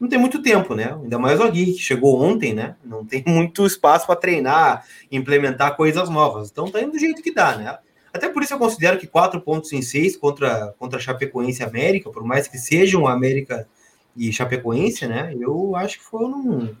não 0.00 0.08
tem 0.08 0.18
muito 0.18 0.40
tempo, 0.40 0.74
né? 0.74 0.96
Ainda 1.02 1.18
mais 1.18 1.40
o 1.40 1.42
Agui, 1.42 1.72
que 1.72 1.82
chegou 1.82 2.22
ontem, 2.22 2.54
né? 2.54 2.76
Não 2.84 3.04
tem 3.04 3.22
muito 3.26 3.66
espaço 3.66 4.06
para 4.06 4.16
treinar, 4.16 4.84
implementar 5.10 5.76
coisas 5.76 6.08
novas. 6.08 6.50
Então 6.50 6.70
tá 6.70 6.80
indo 6.80 6.92
do 6.92 6.98
jeito 6.98 7.22
que 7.22 7.34
dá, 7.34 7.56
né? 7.56 7.78
Até 8.12 8.28
por 8.28 8.42
isso 8.42 8.54
eu 8.54 8.58
considero 8.58 8.98
que 8.98 9.06
quatro 9.06 9.40
pontos 9.40 9.72
em 9.72 9.82
seis 9.82 10.16
contra, 10.16 10.74
contra 10.78 10.98
Chapecoense 10.98 11.62
e 11.62 11.64
América, 11.64 12.10
por 12.10 12.24
mais 12.24 12.48
que 12.48 12.58
sejam 12.58 13.06
América 13.06 13.68
e 14.16 14.32
Chapecoense, 14.32 15.06
né? 15.06 15.34
Eu 15.38 15.76
acho 15.76 15.98
que 15.98 16.04
foram, 16.04 16.76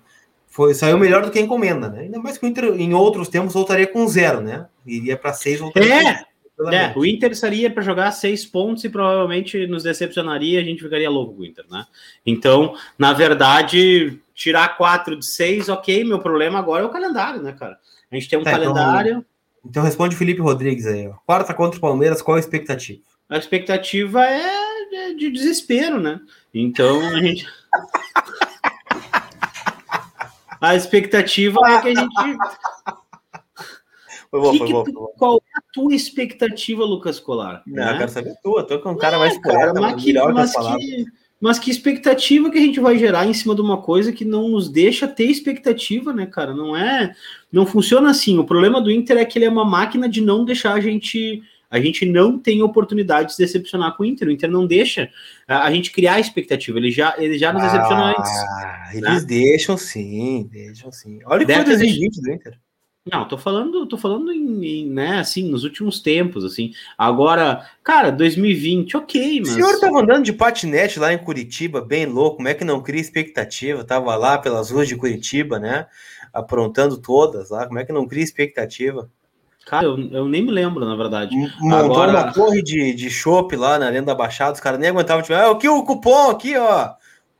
foi, 0.46 0.74
saiu 0.74 0.98
melhor 0.98 1.22
do 1.22 1.30
que 1.30 1.38
a 1.38 1.42
encomenda, 1.42 1.88
né? 1.88 2.00
Ainda 2.00 2.18
mais 2.18 2.38
que 2.38 2.46
o 2.46 2.48
Inter, 2.48 2.64
em 2.64 2.94
outros 2.94 3.28
tempos, 3.28 3.54
voltaria 3.54 3.86
com 3.86 4.06
zero, 4.08 4.40
né? 4.40 4.66
Iria 4.86 5.16
para 5.16 5.32
seis, 5.32 5.60
voltaria 5.60 5.94
é. 5.94 6.28
É, 6.72 6.92
o 6.96 7.06
Inter 7.06 7.30
estaria 7.30 7.70
para 7.70 7.84
jogar 7.84 8.10
seis 8.10 8.44
pontos 8.44 8.82
e 8.82 8.88
provavelmente 8.88 9.64
nos 9.68 9.84
decepcionaria, 9.84 10.58
a 10.58 10.64
gente 10.64 10.82
ficaria 10.82 11.08
louco 11.08 11.34
com 11.34 11.42
o 11.42 11.46
Inter, 11.46 11.64
né? 11.70 11.86
Então, 12.26 12.74
na 12.98 13.12
verdade, 13.12 14.18
tirar 14.34 14.76
quatro 14.76 15.16
de 15.16 15.24
seis, 15.24 15.68
ok, 15.68 16.02
meu 16.02 16.18
problema 16.18 16.58
agora 16.58 16.82
é 16.82 16.86
o 16.86 16.90
calendário, 16.90 17.40
né, 17.40 17.52
cara? 17.52 17.78
A 18.10 18.14
gente 18.16 18.28
tem 18.28 18.38
um 18.38 18.42
tá, 18.42 18.50
calendário. 18.50 19.10
Então, 19.10 19.24
então 19.68 19.82
responde 19.82 20.16
Felipe 20.16 20.40
Rodrigues 20.40 20.86
aí, 20.86 21.08
ó. 21.08 21.14
Quarta 21.26 21.52
contra 21.52 21.78
o 21.78 21.80
Palmeiras, 21.80 22.22
qual 22.22 22.36
a 22.36 22.40
expectativa? 22.40 23.00
A 23.28 23.36
expectativa 23.36 24.24
é 24.24 25.14
de 25.14 25.30
desespero, 25.30 26.00
né? 26.00 26.20
Então 26.54 27.06
a 27.08 27.20
gente. 27.20 27.46
a 30.60 30.74
expectativa 30.74 31.60
é 31.66 31.80
que 31.80 31.88
a 31.88 31.94
gente. 31.94 32.14
Foi 34.30 34.40
bom, 34.40 34.52
que 34.52 34.58
foi 34.58 34.68
bom, 34.68 34.84
foi 34.84 34.92
bom. 34.92 35.06
Qual 35.18 35.36
é 35.36 35.58
a 35.58 35.62
tua 35.72 35.94
expectativa, 35.94 36.84
Lucas 36.84 37.18
Colar? 37.20 37.62
Não, 37.66 37.84
né? 37.84 37.92
eu 37.92 37.98
quero 37.98 38.10
saber 38.10 38.30
a 38.30 38.36
tua. 38.36 38.66
Tô 38.66 38.78
com 38.78 38.92
um 38.92 38.96
cara 38.96 39.16
é, 39.16 39.18
mais 39.18 39.36
cara, 39.38 39.72
poeta, 39.72 39.80
mas, 39.80 40.02
que, 40.02 40.12
mas, 40.12 40.52
que, 40.52 41.04
mas 41.40 41.58
que 41.58 41.70
expectativa 41.70 42.50
que 42.50 42.58
a 42.58 42.60
gente 42.60 42.80
vai 42.80 42.98
gerar 42.98 43.26
em 43.26 43.32
cima 43.32 43.54
de 43.54 43.60
uma 43.60 43.80
coisa 43.80 44.12
que 44.12 44.24
não 44.24 44.48
nos 44.48 44.68
deixa 44.68 45.06
ter 45.06 45.24
expectativa, 45.24 46.12
né, 46.12 46.26
cara? 46.26 46.52
Não 46.52 46.76
é. 46.76 47.14
Não 47.52 47.64
funciona 47.64 48.10
assim. 48.10 48.38
O 48.38 48.44
problema 48.44 48.80
do 48.80 48.90
Inter 48.90 49.18
é 49.18 49.24
que 49.24 49.38
ele 49.38 49.44
é 49.44 49.50
uma 49.50 49.64
máquina 49.64 50.08
de 50.08 50.20
não 50.20 50.44
deixar 50.44 50.74
a 50.74 50.80
gente. 50.80 51.40
A 51.70 51.78
gente 51.78 52.06
não 52.06 52.38
tem 52.38 52.62
oportunidade 52.62 53.28
de 53.28 53.34
se 53.34 53.42
decepcionar 53.42 53.94
com 53.94 54.02
o 54.02 54.06
Inter. 54.06 54.28
O 54.28 54.30
Inter 54.30 54.50
não 54.50 54.66
deixa 54.66 55.10
a 55.46 55.70
gente 55.70 55.92
criar 55.92 56.18
expectativa. 56.18 56.78
Ele 56.78 56.90
já, 56.90 57.14
ele 57.18 57.38
já 57.38 57.52
nos 57.52 57.62
decepcionou 57.62 58.06
ah, 58.06 58.14
antes. 58.18 58.94
Eles 58.94 59.22
né? 59.22 59.26
deixam 59.28 59.76
sim, 59.76 60.48
deixam 60.50 60.90
sim. 60.90 61.20
Olha 61.26 61.44
o 61.44 61.46
que 61.46 61.54
foi 61.54 61.64
2020 61.64 62.22
do 62.22 62.32
Inter. 62.32 62.58
Não, 63.10 63.26
tô 63.26 63.38
falando, 63.38 63.86
tô 63.86 63.96
falando 63.96 64.30
em, 64.32 64.64
em, 64.64 64.90
né, 64.90 65.18
assim, 65.20 65.48
nos 65.48 65.64
últimos 65.64 66.00
tempos, 66.00 66.44
assim. 66.44 66.72
Agora, 66.96 67.66
cara, 67.82 68.10
2020, 68.10 68.96
ok, 68.96 69.40
mas... 69.40 69.50
O 69.50 69.54
senhor 69.54 69.80
tava 69.80 70.00
andando 70.00 70.24
de 70.24 70.32
patinete 70.32 70.98
lá 70.98 71.12
em 71.12 71.18
Curitiba, 71.18 71.80
bem 71.80 72.04
louco, 72.04 72.36
como 72.36 72.48
é 72.48 72.54
que 72.54 72.64
não 72.64 72.82
cria 72.82 73.00
expectativa? 73.00 73.82
Tava 73.82 74.14
lá 74.16 74.36
pelas 74.36 74.70
ruas 74.70 74.86
de 74.86 74.96
Curitiba, 74.96 75.58
né, 75.58 75.86
aprontando 76.32 76.98
todas 76.98 77.50
lá, 77.50 77.66
como 77.66 77.78
é 77.78 77.84
que 77.84 77.92
não 77.92 78.06
cria 78.06 78.24
expectativa? 78.24 79.10
Cara, 79.64 79.84
eu, 79.84 79.98
eu 80.10 80.28
nem 80.28 80.42
me 80.42 80.50
lembro, 80.50 80.84
na 80.84 80.96
verdade. 80.96 81.34
Montou 81.60 82.02
Agora... 82.02 82.12
uma 82.12 82.32
torre 82.32 82.62
de, 82.62 82.94
de 82.94 83.10
chopp 83.10 83.54
lá 83.56 83.78
na 83.78 83.86
Arena 83.86 84.06
da 84.06 84.14
Baixada, 84.14 84.52
os 84.52 84.60
caras 84.60 84.78
nem 84.78 84.90
aguentavam, 84.90 85.22
tipo, 85.22 85.34
ah, 85.34 85.50
aqui 85.50 85.68
o 85.68 85.82
cupom, 85.82 86.30
aqui, 86.30 86.56
ó, 86.56 86.90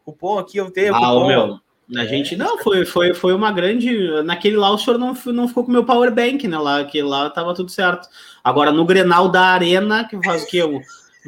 cupom 0.04 0.38
aqui, 0.38 0.56
eu 0.56 0.70
tenho, 0.70 0.94
ah, 0.94 0.98
cupom. 0.98 1.26
meu... 1.26 1.67
A 1.96 2.04
gente 2.04 2.36
não, 2.36 2.58
foi, 2.58 2.84
foi, 2.84 3.14
foi 3.14 3.32
uma 3.32 3.50
grande. 3.50 4.22
Naquele 4.22 4.56
lá 4.56 4.70
o 4.70 4.78
senhor 4.78 4.98
não, 4.98 5.16
não 5.26 5.48
ficou 5.48 5.64
com 5.64 5.70
o 5.70 5.72
meu 5.72 5.84
power 5.84 6.14
bank, 6.14 6.46
né? 6.46 6.58
Lá, 6.58 6.84
que 6.84 7.00
lá 7.00 7.30
tava 7.30 7.54
tudo 7.54 7.70
certo. 7.70 8.08
Agora 8.44 8.70
no 8.70 8.84
Grenal 8.84 9.28
da 9.30 9.42
Arena, 9.46 10.04
que 10.04 10.22
faz 10.22 10.42
o 10.42 10.46
que? 10.46 10.60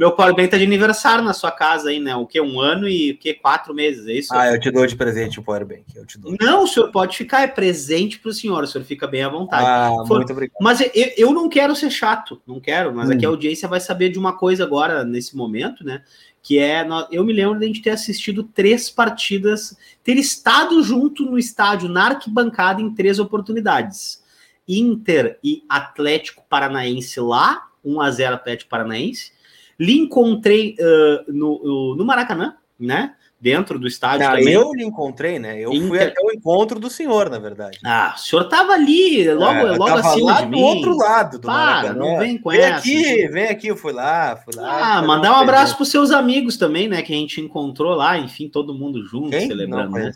Meu 0.01 0.13
power 0.13 0.35
bank 0.35 0.49
tá 0.49 0.57
de 0.57 0.65
aniversário 0.65 1.23
na 1.23 1.35
sua 1.35 1.51
casa 1.53 1.91
aí, 1.91 2.01
né? 2.01 2.17
O 2.17 2.27
que? 2.27 2.41
Um 2.41 2.59
ano 2.59 2.89
e 2.89 3.11
o 3.11 3.19
que? 3.19 3.35
Quatro 3.35 3.75
meses, 3.75 4.07
é 4.07 4.15
isso? 4.15 4.35
Ah, 4.35 4.51
eu 4.51 4.59
te 4.59 4.71
dou 4.71 4.87
de 4.87 4.97
presente 4.97 5.39
o 5.39 5.43
power 5.43 5.67
bank. 5.67 5.85
Eu 5.95 6.07
te 6.07 6.19
dou. 6.19 6.35
Não, 6.41 6.65
o 6.65 6.67
senhor 6.67 6.91
pode 6.91 7.19
ficar, 7.19 7.43
é 7.43 7.47
presente 7.47 8.19
para 8.19 8.31
o 8.31 8.33
senhor, 8.33 8.65
o 8.65 8.67
senhor 8.67 8.83
fica 8.83 9.07
bem 9.07 9.25
à 9.25 9.29
vontade. 9.29 9.63
Ah, 9.63 9.91
For, 10.09 10.17
muito 10.17 10.33
obrigado. 10.33 10.57
Mas 10.59 10.81
eu, 10.81 11.13
eu 11.19 11.35
não 11.35 11.51
quero 11.51 11.77
ser 11.77 11.91
chato, 11.91 12.41
não 12.47 12.59
quero, 12.59 12.95
mas 12.95 13.11
hum. 13.11 13.13
aqui 13.13 13.27
a 13.27 13.29
audiência 13.29 13.69
vai 13.69 13.79
saber 13.79 14.09
de 14.09 14.19
uma 14.19 14.39
coisa 14.39 14.65
agora, 14.65 15.05
nesse 15.05 15.37
momento, 15.37 15.85
né? 15.85 16.03
que 16.43 16.59
é 16.59 16.83
eu 17.13 17.23
me 17.23 17.35
lembro 17.35 17.59
de 17.59 17.67
a 17.67 17.69
gente 17.69 17.83
ter 17.83 17.91
assistido 17.91 18.43
três 18.43 18.89
partidas, 18.89 19.77
ter 20.03 20.17
estado 20.17 20.83
junto 20.83 21.27
no 21.27 21.39
estádio, 21.39 21.91
na 21.91 22.07
arquibancada, 22.07 22.81
em 22.81 22.95
três 22.95 23.19
oportunidades. 23.19 24.23
Inter 24.67 25.39
e 25.45 25.63
Atlético 25.69 26.43
Paranaense 26.49 27.21
lá, 27.21 27.69
1 27.85 28.01
a 28.01 28.11
0 28.11 28.35
Atlético 28.37 28.71
Paranaense. 28.71 29.39
Lhe 29.81 29.99
encontrei 29.99 30.77
uh, 30.79 31.33
no, 31.33 31.97
no 31.97 32.05
Maracanã, 32.05 32.55
né? 32.79 33.15
dentro 33.41 33.79
do 33.79 33.89
estádio 33.89 34.29
não, 34.29 34.37
também. 34.37 34.53
Eu 34.53 34.73
lhe 34.75 34.85
encontrei, 34.85 35.39
né? 35.39 35.59
Eu 35.59 35.73
Inter... 35.73 35.89
fui 35.89 35.99
até 35.99 36.21
o 36.23 36.31
encontro 36.31 36.79
do 36.79 36.91
senhor, 36.91 37.31
na 37.31 37.39
verdade. 37.39 37.79
Ah, 37.83 38.13
o 38.15 38.21
senhor 38.21 38.45
tava 38.45 38.73
ali, 38.73 39.33
logo, 39.33 39.67
é, 39.67 39.77
logo 39.77 39.95
acima 39.95 40.33
lá 40.33 40.41
de 40.43 40.51
mim. 40.51 40.59
do 40.59 40.63
outro 40.63 40.97
lado 40.97 41.39
do 41.39 41.47
Para, 41.47 41.95
não 41.95 42.19
vem 42.19 42.37
com 42.37 42.51
vem 42.51 42.61
essa. 42.61 42.77
aqui, 42.77 43.29
vem 43.29 43.45
aqui, 43.47 43.69
eu 43.69 43.77
fui 43.77 43.93
lá, 43.93 44.37
fui 44.37 44.55
lá. 44.55 44.99
Ah, 44.99 45.03
mandar 45.03 45.33
um 45.33 45.37
abraço 45.37 45.75
para 45.75 45.85
os 45.85 45.89
seus 45.89 46.11
amigos 46.11 46.59
também, 46.59 46.87
né? 46.87 47.01
Que 47.01 47.15
a 47.15 47.17
gente 47.17 47.41
encontrou 47.41 47.95
lá, 47.95 48.19
enfim, 48.19 48.49
todo 48.49 48.75
mundo 48.75 49.03
junto, 49.07 49.31
Quem? 49.31 49.47
celebrando, 49.47 49.93
não, 49.93 49.99
né? 49.99 50.13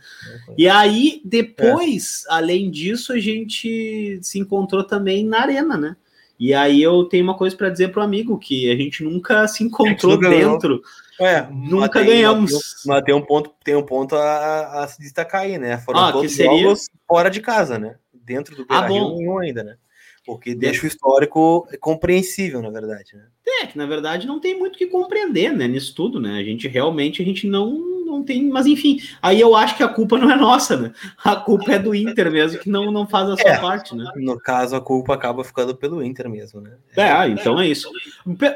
E 0.59 0.68
aí, 0.68 1.22
depois, 1.24 2.24
é. 2.29 2.35
além 2.35 2.70
disso, 2.70 3.12
a 3.14 3.18
gente 3.18 4.18
se 4.22 4.38
encontrou 4.38 4.85
também 4.85 5.24
na 5.24 5.40
arena, 5.40 5.79
né? 5.79 5.96
E 6.38 6.53
aí 6.53 6.83
eu 6.83 7.05
tenho 7.05 7.25
uma 7.25 7.37
coisa 7.37 7.57
para 7.57 7.70
dizer 7.70 7.92
pro 7.92 8.03
amigo 8.03 8.38
que 8.38 8.70
a 8.70 8.77
gente 8.77 9.05
nunca 9.05 9.47
se 9.47 9.62
encontrou 9.62 10.18
dentro. 10.18 10.83
É, 11.20 11.47
nunca 11.51 12.01
tem, 12.01 12.07
ganhamos. 12.07 12.53
Mas 12.85 13.03
tem 13.05 13.14
um 13.14 13.23
ponto, 13.23 13.51
tem 13.62 13.77
um 13.77 13.83
ponto 13.83 14.16
a, 14.16 14.83
a 14.83 14.88
se 14.88 15.01
destacar 15.01 15.42
aí, 15.42 15.59
né? 15.59 15.79
Foram 15.79 16.01
ah, 16.01 16.12
todos 16.12 16.33
seria... 16.33 16.62
jogos 16.62 16.88
fora 17.07 17.31
de 17.31 17.40
casa, 17.40 17.79
né? 17.79 17.97
Dentro 18.12 18.57
do 18.57 18.66
Beira 18.66 18.85
ah, 18.85 18.88
nenhum 18.88 19.38
ainda, 19.38 19.62
né? 19.62 19.77
Porque 20.24 20.54
deixa 20.54 20.84
o 20.84 20.88
histórico 20.88 21.68
compreensível, 21.80 22.62
na 22.62 22.70
verdade, 22.70 23.14
né? 23.14 23.26
É, 23.46 23.66
que 23.66 23.76
na 23.76 23.87
verdade 23.87 24.26
não 24.26 24.40
tem 24.40 24.58
muito 24.58 24.76
o 24.76 24.78
que 24.78 24.87
compreender, 24.87 25.52
né? 25.52 25.68
Nisso 25.68 25.94
tudo, 25.94 26.18
né? 26.18 26.38
A 26.38 26.42
gente 26.42 26.66
realmente 26.66 27.20
a 27.20 27.24
gente 27.24 27.46
não 27.46 27.94
não 28.14 28.22
tem, 28.22 28.48
mas 28.48 28.66
enfim, 28.66 29.00
aí 29.20 29.40
eu 29.40 29.56
acho 29.56 29.76
que 29.76 29.82
a 29.82 29.88
culpa 29.88 30.16
não 30.16 30.30
é 30.30 30.37
nossa, 30.37 30.76
né? 30.76 30.92
A 31.24 31.34
culpa 31.34 31.72
é 31.72 31.78
do 31.78 31.94
Inter 31.94 32.30
mesmo, 32.30 32.60
que 32.60 32.70
não, 32.70 32.92
não 32.92 33.06
faz 33.06 33.28
a 33.28 33.37
sua 33.37 33.50
é, 33.50 33.58
parte, 33.58 33.94
né? 33.94 34.04
No 34.16 34.38
caso, 34.38 34.76
a 34.76 34.80
culpa 34.80 35.14
acaba 35.14 35.42
ficando 35.42 35.74
pelo 35.74 36.02
Inter 36.02 36.28
mesmo, 36.28 36.60
né? 36.60 36.72
É, 36.96 37.10
ah, 37.10 37.28
então 37.28 37.60
é 37.60 37.66
isso. 37.66 37.90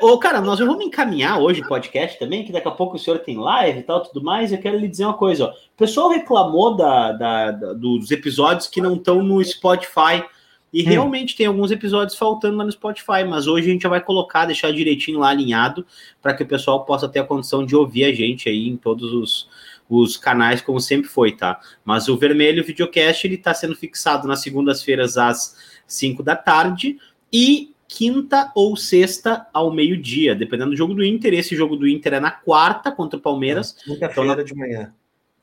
Ô, 0.00 0.18
cara, 0.18 0.40
nós 0.40 0.58
vamos 0.60 0.84
encaminhar 0.84 1.40
hoje 1.40 1.60
o 1.62 1.68
podcast 1.68 2.18
também, 2.18 2.44
que 2.44 2.52
daqui 2.52 2.68
a 2.68 2.72
pouco 2.72 2.96
o 2.96 2.98
senhor 2.98 3.18
tem 3.18 3.36
live 3.36 3.80
e 3.80 3.82
tal, 3.82 4.02
tudo 4.02 4.22
mais. 4.22 4.52
Eu 4.52 4.58
quero 4.58 4.78
lhe 4.78 4.88
dizer 4.88 5.04
uma 5.04 5.14
coisa, 5.14 5.46
ó. 5.46 5.48
O 5.48 5.76
pessoal 5.76 6.10
reclamou 6.10 6.76
da, 6.76 7.12
da, 7.12 7.50
da 7.50 7.72
dos 7.72 8.10
episódios 8.10 8.66
que 8.66 8.80
não 8.80 8.94
estão 8.94 9.22
no 9.22 9.42
Spotify. 9.44 10.24
E 10.72 10.82
hum. 10.82 10.86
realmente 10.86 11.36
tem 11.36 11.46
alguns 11.46 11.70
episódios 11.70 12.16
faltando 12.16 12.56
lá 12.56 12.64
no 12.64 12.72
Spotify, 12.72 13.24
mas 13.28 13.46
hoje 13.46 13.68
a 13.68 13.72
gente 13.72 13.82
já 13.82 13.88
vai 13.88 14.00
colocar, 14.00 14.44
deixar 14.44 14.72
direitinho 14.72 15.18
lá 15.18 15.28
alinhado, 15.28 15.86
para 16.20 16.34
que 16.34 16.42
o 16.42 16.46
pessoal 16.46 16.84
possa 16.84 17.08
ter 17.08 17.20
a 17.20 17.24
condição 17.24 17.64
de 17.64 17.74
ouvir 17.74 18.04
a 18.04 18.12
gente 18.12 18.48
aí 18.48 18.68
em 18.68 18.76
todos 18.76 19.12
os, 19.12 19.48
os 19.88 20.16
canais, 20.16 20.60
como 20.60 20.80
sempre 20.80 21.08
foi, 21.08 21.32
tá? 21.32 21.58
Mas 21.84 22.08
o 22.08 22.16
Vermelho 22.16 22.64
Videocast, 22.64 23.24
ele 23.24 23.38
tá 23.38 23.54
sendo 23.54 23.74
fixado 23.74 24.28
nas 24.28 24.42
segundas-feiras 24.42 25.16
às 25.16 25.56
5 25.86 26.22
da 26.22 26.36
tarde 26.36 26.98
e 27.32 27.72
quinta 27.88 28.52
ou 28.54 28.76
sexta 28.76 29.46
ao 29.52 29.72
meio-dia, 29.72 30.34
dependendo 30.34 30.70
do 30.70 30.76
jogo 30.76 30.92
do 30.92 31.02
Inter. 31.02 31.32
Esse 31.32 31.56
jogo 31.56 31.74
do 31.74 31.88
Inter 31.88 32.14
é 32.14 32.20
na 32.20 32.30
quarta 32.30 32.92
contra 32.92 33.18
o 33.18 33.22
Palmeiras. 33.22 33.74
É, 33.80 33.94
quinta-feira 33.94 34.32
então, 34.32 34.44
de 34.44 34.54
manhã. 34.54 34.94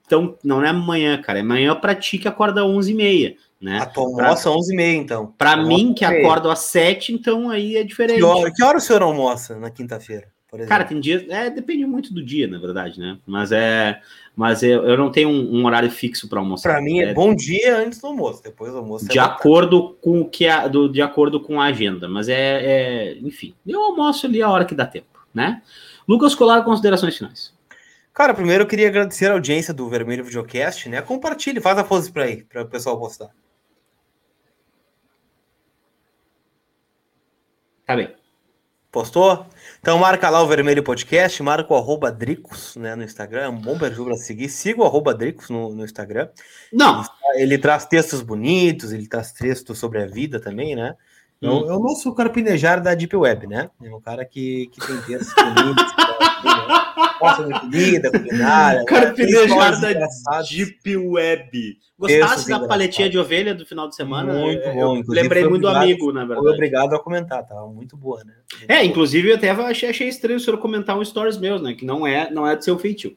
Então, 0.06 0.38
não 0.44 0.64
é 0.64 0.70
amanhã, 0.70 1.20
cara. 1.20 1.40
É 1.40 1.42
amanhã 1.42 1.76
pra 1.76 1.96
ti 1.96 2.20
que 2.20 2.28
acorda 2.28 2.62
às 2.62 2.68
11h30. 2.68 3.36
Né? 3.62 3.80
A 3.80 3.86
tua 3.86 4.04
almoça 4.04 4.50
às 4.50 4.56
11h30, 4.56 4.96
então. 4.96 5.34
Para 5.38 5.58
mim, 5.58 5.94
que 5.94 6.06
acordo 6.06 6.52
às 6.52 6.60
7, 6.60 7.14
então 7.14 7.50
aí 7.50 7.78
é 7.78 7.84
diferente. 7.84 8.18
Que 8.18 8.24
hora, 8.24 8.52
que 8.54 8.64
hora 8.64 8.78
o 8.78 8.82
senhor 8.82 9.02
almoça 9.02 9.58
na 9.58 9.70
quinta-feira? 9.70 10.28
Cara, 10.68 10.86
tem 10.86 11.00
dias. 11.00 11.26
É, 11.28 11.50
depende 11.50 11.86
muito 11.86 12.14
do 12.14 12.24
dia, 12.24 12.48
na 12.48 12.58
verdade, 12.58 13.00
né? 13.00 13.18
Mas 13.26 13.52
é. 13.52 14.00
Mas 14.36 14.64
eu, 14.64 14.86
eu 14.86 14.98
não 14.98 15.12
tenho 15.12 15.30
um, 15.30 15.60
um 15.60 15.66
horário 15.66 15.90
fixo 15.90 16.30
para 16.30 16.40
almoçar. 16.40 16.72
Para 16.72 16.82
mim 16.82 17.00
é, 17.00 17.10
é, 17.10 17.14
bom 17.14 17.36
dia 17.36 17.78
antes 17.78 18.00
do 18.00 18.08
almoço, 18.08 18.44
depois 18.44 18.72
do 18.72 18.78
almoço. 18.78 19.06
É 19.06 19.10
de 19.10 19.20
acordo 19.20 19.98
com 20.02 20.22
o 20.22 20.30
que 20.30 20.48
a, 20.48 20.68
do, 20.68 20.90
de 20.90 21.02
acordo 21.02 21.42
com 21.42 21.60
a 21.60 21.66
agenda, 21.66 22.08
mas 22.08 22.30
é, 22.30 22.36
é, 22.36 23.18
enfim, 23.20 23.54
eu 23.66 23.82
almoço 23.82 24.26
ali 24.26 24.42
a 24.42 24.50
hora 24.50 24.66
que 24.66 24.76
dá 24.76 24.86
tempo, 24.86 25.26
né? 25.34 25.62
Lucas 26.08 26.36
Colar, 26.36 26.64
considerações 26.64 27.18
finais. 27.18 27.54
Cara, 28.14 28.34
primeiro 28.34 28.64
eu 28.64 28.68
queria 28.68 28.88
agradecer 28.88 29.28
a 29.28 29.34
audiência 29.34 29.74
do 29.74 29.90
Vermelho 29.90 30.24
Videocast, 30.24 30.88
né? 30.88 31.02
Compartilhe, 31.02 31.60
faz 31.60 31.78
a 31.78 31.84
pose 31.84 32.12
para 32.12 32.24
aí, 32.24 32.44
para 32.44 32.62
o 32.62 32.66
pessoal 32.66 33.00
postar. 33.00 33.30
Tá 37.86 37.96
bem. 37.96 38.16
Postou? 38.92 39.46
Então 39.82 40.00
marca 40.00 40.30
lá 40.30 40.42
o 40.42 40.48
Vermelho 40.48 40.82
Podcast, 40.82 41.44
marca 41.44 41.74
o 41.74 41.76
arroba 41.76 42.10
Dricos 42.10 42.78
né, 42.78 42.96
no 42.96 43.04
Instagram, 43.04 43.42
é 43.42 43.50
um 43.50 43.60
bom 43.60 43.78
perfil 43.78 44.06
para 44.06 44.16
seguir. 44.16 44.48
Siga 44.48 44.82
o 44.82 44.86
arroba 44.86 45.14
Dricos 45.14 45.50
no, 45.50 45.76
no 45.76 45.84
Instagram. 45.84 46.30
Não. 46.72 47.04
Ele, 47.34 47.44
ele, 47.44 47.58
traz 47.58 47.86
textos 47.86 48.22
bonitos, 48.22 48.94
ele 48.94 49.06
traz 49.06 49.34
textos 49.34 49.78
sobre 49.78 50.02
a 50.02 50.08
vida 50.08 50.40
também, 50.40 50.76
né? 50.76 50.96
É 51.42 51.50
hum. 51.50 51.66
Eu, 51.68 51.80
não 51.80 51.94
sou 51.96 52.14
o 52.14 52.16
carpinejar 52.16 52.82
da 52.82 52.96
Deep 52.96 53.16
Web, 53.16 53.48
né? 53.48 53.70
É 53.84 53.94
um 53.94 54.00
cara 54.00 54.24
que, 54.24 54.68
que 54.68 54.80
tem 54.88 55.02
textos 55.02 55.34
bonitos, 55.36 55.86
gosta 57.20 57.44
de 57.46 57.60
comida, 57.60 58.12
culinária. 58.12 58.86
Carpinejar 58.88 59.80
da 59.82 60.42
Deep 60.42 60.98
Web. 60.98 61.78
Gostasse 61.98 62.50
da 62.50 62.60
paletinha 62.68 63.10
de 63.10 63.18
ovelha 63.18 63.56
do 63.56 63.66
final 63.66 63.88
de 63.88 63.96
semana? 63.96 64.34
Muito 64.34 64.70
bom. 64.74 64.98
Eu 64.98 65.04
lembrei 65.08 65.48
muito 65.48 65.62
do 65.62 65.70
amigo, 65.70 66.12
na 66.12 66.26
verdade. 66.26 66.42
Foi 66.42 66.54
obrigado 66.54 66.94
a 66.94 67.00
comentar, 67.00 67.48
tava 67.48 67.68
muito 67.68 67.96
boa, 67.96 68.24
né? 68.24 68.34
Muito 68.52 68.72
é, 68.72 68.76
boa. 68.76 68.86
inclusive 68.86 69.30
eu 69.30 69.36
até 69.36 69.50
achei, 69.50 69.90
achei 69.90 70.08
estranho 70.10 70.38
o 70.38 70.40
senhor 70.40 70.58
comentar 70.58 70.98
um 70.98 71.06
stories 71.06 71.38
meus, 71.38 71.62
né? 71.62 71.74
Que 71.74 71.86
não 71.86 72.06
é, 72.06 72.30
não 72.30 72.46
é 72.46 72.56
do 72.56 72.64
seu 72.64 72.78
feitio. 72.78 73.16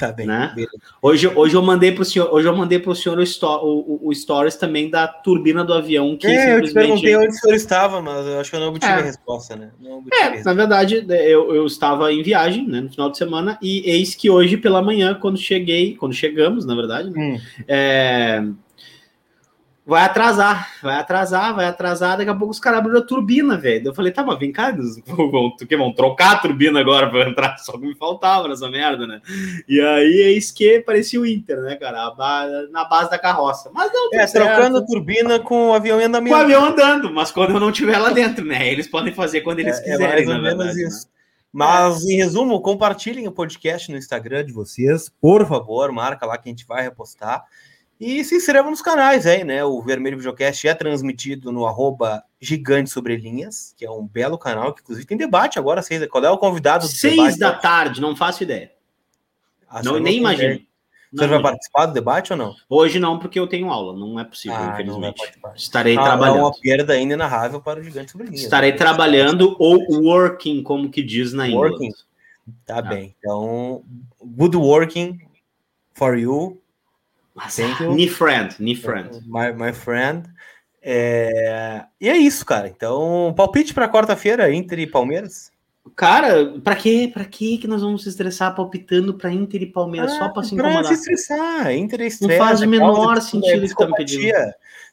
Tá 0.00 0.10
bem. 0.10 0.26
Né? 0.26 0.54
Hoje, 1.02 1.28
hoje 1.28 1.54
eu 1.54 1.60
mandei 1.60 1.92
para 1.92 2.00
o 2.00 2.04
senhor, 2.06 2.32
hoje 2.32 2.48
eu 2.48 2.56
mandei 2.56 2.78
para 2.78 2.90
o 2.90 2.96
senhor 2.96 3.18
o, 3.18 4.08
o, 4.08 4.14
stories 4.14 4.56
também 4.56 4.88
da 4.88 5.06
turbina 5.06 5.62
do 5.62 5.74
avião 5.74 6.16
que 6.16 6.26
é, 6.26 6.30
simplesmente... 6.30 6.62
eu 6.62 6.68
te 6.68 6.72
perguntei 6.72 7.16
onde 7.18 7.28
o 7.28 7.38
senhor 7.38 7.54
estava, 7.54 8.00
mas 8.00 8.26
eu 8.26 8.40
acho 8.40 8.48
que 8.48 8.56
eu 8.56 8.60
não 8.60 8.68
obtive 8.68 8.90
é. 8.90 8.94
a 8.94 9.02
resposta, 9.02 9.56
né? 9.56 9.70
é, 10.10 10.22
resposta. 10.22 10.44
na 10.44 10.54
verdade, 10.54 11.04
eu, 11.06 11.54
eu 11.54 11.66
estava 11.66 12.10
em 12.10 12.22
viagem, 12.22 12.66
né, 12.66 12.80
no 12.80 12.90
final 12.90 13.10
de 13.10 13.18
semana 13.18 13.58
e 13.60 13.82
eis 13.90 14.14
que 14.14 14.30
hoje 14.30 14.56
pela 14.56 14.80
manhã, 14.80 15.12
quando 15.12 15.36
cheguei, 15.36 15.94
quando 15.96 16.14
chegamos, 16.14 16.64
na 16.64 16.74
verdade, 16.74 17.10
né, 17.10 17.20
hum. 17.20 17.40
é, 17.68 18.42
vai 19.90 20.04
atrasar, 20.04 20.70
vai 20.80 20.94
atrasar, 20.94 21.52
vai 21.52 21.66
atrasar. 21.66 22.16
Daqui 22.16 22.30
a 22.30 22.34
pouco 22.34 22.52
os 22.52 22.60
caras 22.60 22.78
abriram 22.78 23.00
a 23.00 23.02
turbina, 23.02 23.58
velho. 23.58 23.88
Eu 23.88 23.94
falei, 23.94 24.12
tá, 24.12 24.22
mas 24.22 24.38
vem 24.38 24.52
cá, 24.52 24.70
vão, 25.04 25.56
que 25.56 25.76
vão 25.76 25.92
trocar 25.92 26.34
a 26.34 26.38
turbina 26.38 26.78
agora 26.78 27.10
para 27.10 27.28
entrar. 27.28 27.58
Só 27.58 27.72
que 27.72 27.84
me 27.84 27.96
faltava 27.96 28.46
nessa 28.46 28.70
merda, 28.70 29.04
né? 29.04 29.20
E 29.68 29.80
aí 29.80 30.22
é 30.22 30.30
isso 30.30 30.54
que 30.54 30.78
parecia 30.80 31.20
o 31.20 31.26
Inter, 31.26 31.60
né, 31.62 31.74
cara? 31.74 32.14
Na 32.70 32.84
base 32.84 33.10
da 33.10 33.18
carroça. 33.18 33.68
Mas 33.74 33.92
não, 33.92 34.10
É, 34.14 34.24
trocando 34.26 34.78
a 34.78 34.86
turbina 34.86 35.40
com 35.40 35.70
o 35.70 35.72
avião 35.72 36.00
em 36.00 36.04
andamento. 36.04 36.36
Com 36.36 36.40
o 36.40 36.44
avião 36.44 36.64
andando, 36.66 37.12
mas 37.12 37.32
quando 37.32 37.50
eu 37.50 37.60
não 37.60 37.70
estiver 37.70 37.98
lá 37.98 38.10
dentro, 38.10 38.44
né? 38.44 38.70
Eles 38.70 38.86
podem 38.86 39.12
fazer 39.12 39.40
quando 39.40 39.58
eles 39.58 39.76
é, 39.78 39.80
é 39.80 39.82
quiserem, 39.90 40.22
é 40.22 40.26
mais 40.26 40.28
ou 40.28 40.42
menos 40.42 40.66
verdade, 40.66 40.86
isso. 40.86 41.06
Né? 41.06 41.12
Mas, 41.52 42.04
em 42.04 42.16
resumo, 42.16 42.60
compartilhem 42.60 43.26
o 43.26 43.32
podcast 43.32 43.90
no 43.90 43.98
Instagram 43.98 44.44
de 44.44 44.52
vocês, 44.52 45.10
por 45.20 45.44
favor, 45.48 45.90
marca 45.90 46.24
lá 46.24 46.38
que 46.38 46.48
a 46.48 46.52
gente 46.52 46.64
vai 46.64 46.80
repostar. 46.80 47.44
E 48.00 48.24
se 48.24 48.34
inscrevam 48.34 48.70
nos 48.70 48.80
canais 48.80 49.26
aí, 49.26 49.44
né? 49.44 49.62
O 49.62 49.82
Vermelho 49.82 50.16
Videocast 50.16 50.66
é 50.66 50.74
transmitido 50.74 51.52
no 51.52 51.66
arroba 51.66 52.24
Gigante 52.40 52.88
Sobre 52.88 53.14
Linhas, 53.14 53.74
que 53.76 53.84
é 53.84 53.90
um 53.90 54.06
belo 54.06 54.38
canal, 54.38 54.72
que 54.72 54.80
inclusive 54.80 55.06
tem 55.06 55.18
debate 55.18 55.58
agora. 55.58 55.82
Seis, 55.82 56.06
qual 56.06 56.24
é 56.24 56.30
o 56.30 56.38
convidado 56.38 56.86
do 56.86 56.90
Seis 56.90 57.14
debate? 57.14 57.38
da 57.38 57.52
tarde, 57.52 58.00
não 58.00 58.16
faço 58.16 58.42
ideia. 58.42 58.72
Ah, 59.68 59.82
não, 59.82 59.98
nem 59.98 60.16
imagino. 60.16 60.60
Você 61.12 61.26
vai 61.26 61.42
participar 61.42 61.86
do 61.86 61.92
debate 61.92 62.32
ou 62.32 62.38
não? 62.38 62.54
Hoje 62.68 62.98
não, 62.98 63.18
porque 63.18 63.38
eu 63.38 63.46
tenho 63.46 63.68
aula, 63.68 63.98
não 63.98 64.18
é 64.18 64.24
possível, 64.24 64.56
ah, 64.56 64.70
infelizmente. 64.72 65.20
Estarei 65.56 65.98
ah, 65.98 66.02
trabalhando. 66.02 66.38
É 66.38 66.42
uma 66.42 66.52
perda 66.58 66.96
inenarrável 66.96 67.60
para 67.60 67.80
o 67.80 67.82
Gigante 67.82 68.12
Sobre 68.12 68.28
Linhas. 68.28 68.42
Estarei 68.42 68.70
né? 68.70 68.78
trabalhando 68.78 69.56
ou 69.58 69.78
working, 70.04 70.62
como 70.62 70.88
que 70.88 71.02
diz 71.02 71.32
na 71.32 71.46
Working? 71.46 71.90
Tá 72.64 72.78
ah. 72.78 72.82
bem. 72.82 73.14
Então, 73.18 73.82
good 74.22 74.56
working 74.56 75.18
for 75.94 76.16
you. 76.16 76.59
Thank 77.48 77.82
you. 77.82 78.08
friend, 78.08 78.56
knee 78.58 78.76
friend. 78.76 79.22
My, 79.26 79.52
my 79.52 79.72
friend. 79.72 80.28
É... 80.82 81.84
E 82.00 82.08
é 82.08 82.16
isso, 82.16 82.44
cara. 82.44 82.68
Então, 82.68 83.32
palpite 83.36 83.74
para 83.74 83.88
quarta-feira, 83.88 84.52
Inter 84.52 84.78
e 84.80 84.86
Palmeiras? 84.86 85.52
Cara, 85.96 86.58
para 86.62 86.76
quê? 86.76 87.10
Para 87.12 87.24
quê 87.24 87.58
que 87.58 87.66
nós 87.66 87.82
vamos 87.82 88.02
se 88.02 88.08
estressar 88.08 88.54
palpitando 88.54 89.14
para 89.14 89.32
Inter 89.32 89.62
e 89.62 89.66
Palmeiras 89.66 90.12
ah, 90.12 90.18
só 90.18 90.28
para 90.28 90.42
se 90.42 90.54
incomodar? 90.54 90.82
Pra 90.82 90.88
se 90.88 90.94
estressar, 90.94 91.72
Inter 91.74 92.02
e 92.02 92.06
estressa. 92.06 92.38
Não 92.38 92.46
faz 92.46 92.60
o 92.60 92.68
menor 92.68 93.20
sentido 93.20 93.66
que 93.66 93.74
tá 93.74 93.86
me 93.86 93.94
pedindo. 93.94 94.32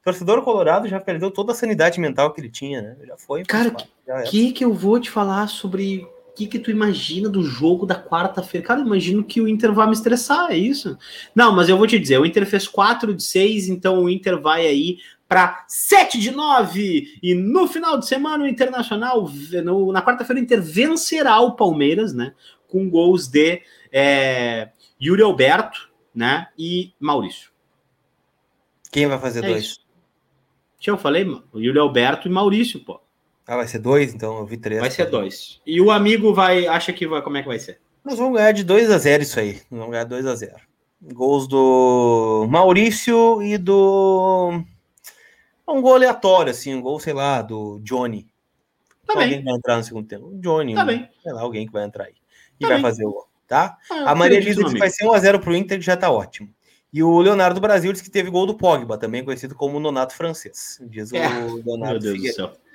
Torcedor 0.04 0.42
colorado 0.42 0.88
já 0.88 1.00
perdeu 1.00 1.30
toda 1.30 1.52
a 1.52 1.56
sanidade 1.56 2.00
mental 2.00 2.34
que 2.34 2.40
ele 2.40 2.50
tinha, 2.50 2.82
né? 2.82 2.96
Já 3.06 3.18
foi. 3.18 3.44
Cara, 3.44 3.70
o 3.70 4.24
que, 4.30 4.54
que 4.54 4.64
eu 4.64 4.74
vou 4.74 5.00
te 5.00 5.12
falar 5.12 5.48
sobre 5.48 6.08
que, 6.38 6.46
que 6.46 6.60
tu 6.60 6.70
imagina 6.70 7.28
do 7.28 7.42
jogo 7.42 7.84
da 7.84 7.96
quarta-feira? 7.96 8.68
Cara, 8.68 8.80
eu 8.82 8.86
imagino 8.86 9.24
que 9.24 9.42
o 9.42 9.48
Inter 9.48 9.74
vai 9.74 9.88
me 9.88 9.94
estressar, 9.94 10.52
é 10.52 10.58
isso? 10.58 10.96
Não, 11.34 11.56
mas 11.56 11.68
eu 11.68 11.76
vou 11.76 11.88
te 11.88 11.98
dizer, 11.98 12.20
o 12.20 12.26
Inter 12.26 12.46
fez 12.46 12.68
4 12.68 13.16
de 13.16 13.24
6, 13.24 13.70
então 13.70 14.04
o 14.04 14.10
Inter 14.10 14.40
vai 14.40 14.68
aí 14.68 15.00
para 15.28 15.66
7 15.68 16.20
de 16.20 16.30
9. 16.30 17.20
E 17.24 17.34
no 17.34 17.68
final 17.68 17.98
de 17.98 18.08
semana, 18.08 18.44
o 18.44 18.48
Internacional, 18.48 19.28
no, 19.64 19.92
na 19.92 20.04
quarta-feira, 20.04 20.40
o 20.40 20.44
Inter 20.44 20.62
vencerá 20.62 21.40
o 21.40 21.56
Palmeiras, 21.56 22.14
né? 22.14 22.36
Com 22.68 22.88
gols 22.88 23.28
de 23.28 23.64
é, 23.92 24.70
Yuri 25.02 25.24
Alberto, 25.24 25.90
né? 26.14 26.50
E 26.58 26.94
Maurício. 27.00 27.50
Quem 28.92 29.08
vai 29.08 29.20
fazer 29.20 29.44
é 29.44 29.48
dois? 29.48 29.66
Isso. 29.66 29.80
Eu 30.86 30.98
falei, 30.98 31.26
o 31.52 31.60
Yuri 31.60 31.80
Alberto 31.80 32.28
e 32.28 32.32
Maurício, 32.32 32.80
pô. 32.80 33.02
Ah, 33.48 33.56
vai 33.56 33.68
ser 33.68 33.80
dois, 33.80 34.14
então 34.14 34.40
eu 34.40 34.46
vi 34.46 34.58
três. 34.58 34.82
Vai 34.82 34.92
ser 34.92 35.10
dois. 35.10 35.62
E 35.66 35.80
o 35.80 35.90
amigo 35.90 36.34
vai, 36.34 36.68
acha 36.68 36.92
que 36.92 37.08
vai, 37.08 37.22
como 37.22 37.38
é 37.38 37.42
que 37.42 37.48
vai 37.48 37.58
ser? 37.58 37.80
Nós 38.04 38.20
vamos 38.20 38.38
ganhar 38.38 38.52
de 38.52 38.64
2 38.64 38.90
a 38.92 38.98
0 38.98 39.24
isso 39.24 39.40
aí. 39.40 39.54
Nós 39.70 39.80
vamos 39.80 39.92
ganhar 39.92 40.06
2 40.06 40.26
a 40.26 40.36
0 40.36 40.56
Gols 41.14 41.48
do 41.48 42.48
Maurício 42.50 43.42
e 43.44 43.58
do. 43.58 44.64
Um 45.68 45.82
gol 45.82 45.96
aleatório, 45.96 46.52
assim, 46.52 46.74
um 46.74 46.82
gol, 46.82 47.00
sei 47.00 47.14
lá, 47.14 47.42
do 47.42 47.80
Johnny. 47.84 48.28
Tá 49.06 49.14
alguém 49.14 49.30
bem. 49.30 49.40
que 49.40 49.46
vai 49.46 49.54
entrar 49.56 49.78
no 49.78 49.84
segundo 49.84 50.08
tempo. 50.08 50.28
O 50.28 50.40
Johnny, 50.40 50.74
tá 50.74 50.84
um, 50.84 50.86
bem. 50.86 51.10
sei 51.22 51.34
lá, 51.34 51.42
alguém 51.42 51.68
que 51.68 51.74
vai 51.74 51.84
entrar 51.84 52.06
aí. 52.06 52.16
E 52.60 52.64
tá 52.64 52.68
vai 52.70 52.78
bem. 52.78 52.82
fazer 52.82 53.06
o 53.06 53.12
gol, 53.12 53.28
tá? 53.46 53.78
Ah, 53.92 54.12
a 54.12 54.16
Maria 54.16 54.42
disse 54.42 54.64
que 54.64 54.80
vai 54.80 54.90
ser 54.90 55.06
1x0 55.06 55.40
pro 55.40 55.56
Inter, 55.56 55.78
que 55.78 55.86
já 55.86 55.96
tá 55.96 56.10
ótimo. 56.10 56.50
E 56.92 57.04
o 57.04 57.20
Leonardo 57.20 57.60
Brasil 57.60 57.92
disse 57.92 58.04
que 58.04 58.10
teve 58.10 58.30
gol 58.30 58.46
do 58.46 58.56
Pogba, 58.56 58.98
também 58.98 59.24
conhecido 59.24 59.54
como 59.54 59.80
Nonato 59.80 60.16
Francês. 60.16 60.80
Diz 60.90 61.12
é. 61.12 61.28
o 61.28 61.62
Leonardo 61.64 61.94
Meu 61.94 62.00
Deus 62.00 62.16
Figueiredo. 62.16 62.48
do 62.48 62.54
céu. 62.54 62.67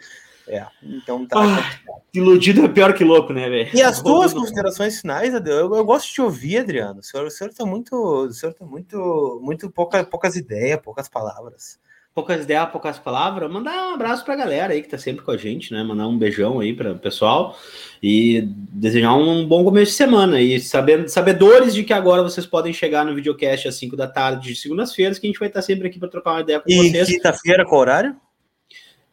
É, 0.52 0.66
então 0.82 1.24
tá. 1.26 1.38
Ah, 1.40 1.98
iludido 2.12 2.62
é 2.62 2.68
pior 2.68 2.92
que 2.92 3.02
louco, 3.02 3.32
né, 3.32 3.48
velho? 3.48 3.70
E 3.72 3.80
as 3.80 4.02
duas 4.02 4.34
considerações 4.34 5.00
finais, 5.00 5.34
Adel, 5.34 5.56
eu, 5.56 5.74
eu, 5.74 5.84
gosto 5.84 6.12
de 6.12 6.20
ouvir, 6.20 6.58
Adriano. 6.58 7.00
O 7.00 7.02
senhor, 7.02 7.26
o 7.26 7.30
senhor 7.30 7.54
tá 7.54 7.64
muito. 7.64 7.94
O 7.94 8.30
senhor 8.30 8.52
tá 8.52 8.62
muito. 8.62 9.40
Muito 9.42 9.70
pouca, 9.70 10.04
poucas 10.04 10.36
ideias, 10.36 10.78
poucas 10.78 11.08
palavras. 11.08 11.80
Poucas 12.14 12.42
ideias, 12.42 12.68
poucas 12.68 12.98
palavras. 12.98 13.50
Mandar 13.50 13.88
um 13.88 13.94
abraço 13.94 14.26
pra 14.26 14.36
galera 14.36 14.74
aí 14.74 14.82
que 14.82 14.90
tá 14.90 14.98
sempre 14.98 15.24
com 15.24 15.30
a 15.30 15.38
gente, 15.38 15.72
né? 15.72 15.82
Mandar 15.82 16.06
um 16.06 16.18
beijão 16.18 16.60
aí 16.60 16.74
para 16.74 16.92
o 16.92 16.98
pessoal 16.98 17.56
e 18.02 18.42
desejar 18.46 19.14
um 19.14 19.46
bom 19.48 19.64
começo 19.64 19.92
de 19.92 19.96
semana. 19.96 20.38
E 20.38 20.60
saber, 20.60 21.08
sabedores 21.08 21.72
de 21.72 21.82
que 21.82 21.94
agora 21.94 22.22
vocês 22.22 22.44
podem 22.44 22.74
chegar 22.74 23.06
no 23.06 23.14
videocast 23.14 23.68
às 23.68 23.76
5 23.76 23.96
da 23.96 24.06
tarde 24.06 24.48
de 24.48 24.56
segundas-feiras, 24.60 25.18
que 25.18 25.26
a 25.26 25.30
gente 25.30 25.38
vai 25.38 25.48
estar 25.48 25.62
sempre 25.62 25.88
aqui 25.88 25.98
para 25.98 26.10
trocar 26.10 26.32
uma 26.32 26.40
ideia 26.42 26.60
com 26.60 26.70
e 26.70 26.76
vocês. 26.76 27.08
E 27.08 27.14
quinta-feira, 27.14 27.64
qual 27.64 27.80
horário? 27.80 28.14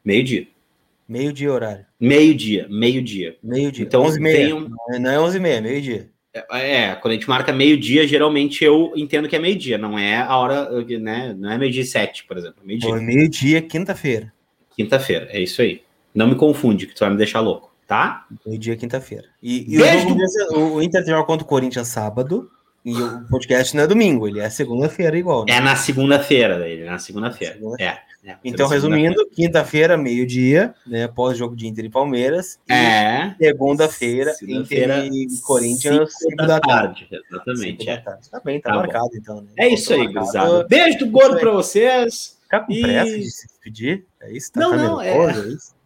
Meio-dia. 0.04 0.59
Meio-dia 1.10 1.52
horário. 1.52 1.86
Meio-dia, 2.00 2.68
meio-dia. 2.70 3.36
Meio-dia. 3.42 3.84
Então, 3.84 4.04
11 4.04 4.20
meia. 4.20 4.56
Um... 4.56 4.70
Não 5.00 5.10
é 5.10 5.20
11 5.20 5.38
e 5.38 5.40
meia, 5.40 5.60
meio-dia. 5.60 6.12
É, 6.32 6.84
é, 6.84 6.96
quando 6.96 7.14
a 7.14 7.16
gente 7.16 7.28
marca 7.28 7.52
meio-dia, 7.52 8.08
geralmente 8.08 8.64
eu 8.64 8.94
entendo 8.96 9.28
que 9.28 9.36
é 9.36 9.40
meio-dia, 9.40 9.80
não 9.80 9.98
é 9.98 10.18
a 10.18 10.38
hora, 10.38 10.70
né? 11.00 11.36
Não 11.36 11.52
é 11.52 11.58
meio-dia 11.58 11.82
e 11.82 11.86
sete, 11.86 12.26
por 12.26 12.38
exemplo. 12.38 12.62
Meio-dia. 12.64 12.94
Meio-dia, 12.98 13.60
quinta-feira. 13.60 14.32
Quinta-feira, 14.76 15.28
é 15.32 15.42
isso 15.42 15.64
aí. 15.64 15.82
Não 16.14 16.28
me 16.28 16.36
confunde, 16.36 16.86
que 16.86 16.94
tu 16.94 17.00
vai 17.00 17.10
me 17.10 17.18
deixar 17.18 17.40
louco, 17.40 17.74
tá? 17.88 18.28
Meio-dia, 18.46 18.76
quinta-feira. 18.76 19.26
E, 19.42 19.66
e 19.68 19.80
o, 20.54 20.76
o 20.76 20.82
Inter 20.84 21.04
joga 21.04 21.26
contra 21.26 21.44
o 21.44 21.50
Corinthians 21.50 21.88
sábado, 21.88 22.52
e 22.84 22.94
o 22.94 23.28
podcast 23.28 23.76
não 23.76 23.84
é 23.84 23.88
domingo, 23.88 24.28
ele 24.28 24.40
é 24.40 24.50
segunda-feira 24.50 25.18
igual. 25.18 25.46
Né? 25.46 25.54
É 25.54 25.60
na 25.60 25.76
segunda-feira, 25.76 26.68
ele 26.68 26.84
é 26.84 26.90
na 26.90 27.00
segunda-feira. 27.00 27.56
Segunda 27.56 27.84
é. 27.84 28.00
É, 28.22 28.36
então, 28.44 28.68
resumindo, 28.68 29.26
quinta-feira, 29.30 29.98
meio-dia, 29.98 30.76
né? 30.86 31.08
Pós-jogo 31.08 31.56
de 31.56 31.68
Inter 31.68 31.86
e 31.86 31.90
Palmeiras. 31.90 32.60
É. 32.70 33.34
Segunda-feira, 33.40 34.36
Inter 34.44 35.06
e 35.06 35.28
Corinthians, 35.42 36.14
cinco 36.18 36.36
da 36.36 36.60
tarde. 36.60 37.08
Exatamente. 37.10 37.90
É. 37.90 37.98
Tarde. 37.98 38.30
Tá 38.30 38.42
bem, 38.44 38.60
tá, 38.60 38.72
tá 38.72 38.76
marcado, 38.76 39.10
então. 39.14 39.42
Né? 39.42 39.48
É 39.58 39.70
isso 39.70 39.94
aí, 39.94 40.06
gurizada. 40.06 40.68
Beijo 40.68 41.00
do 41.00 41.08
gordo 41.08 41.40
pra 41.40 41.52
vocês. 41.52 42.38
Ficar 42.42 42.62
com 42.62 42.74
e... 42.74 42.82
pressa 42.82 43.18
de 43.18 43.32
se 43.32 43.48
despedir? 43.48 44.06
É 44.22 44.32
isso? 44.34 44.52
Tá, 44.52 44.60
não, 44.60 44.72
tá 44.72 44.78
não, 44.78 44.98
nervoso, 44.98 45.40
é... 45.40 45.44
é 45.44 45.54
isso? 45.54 45.79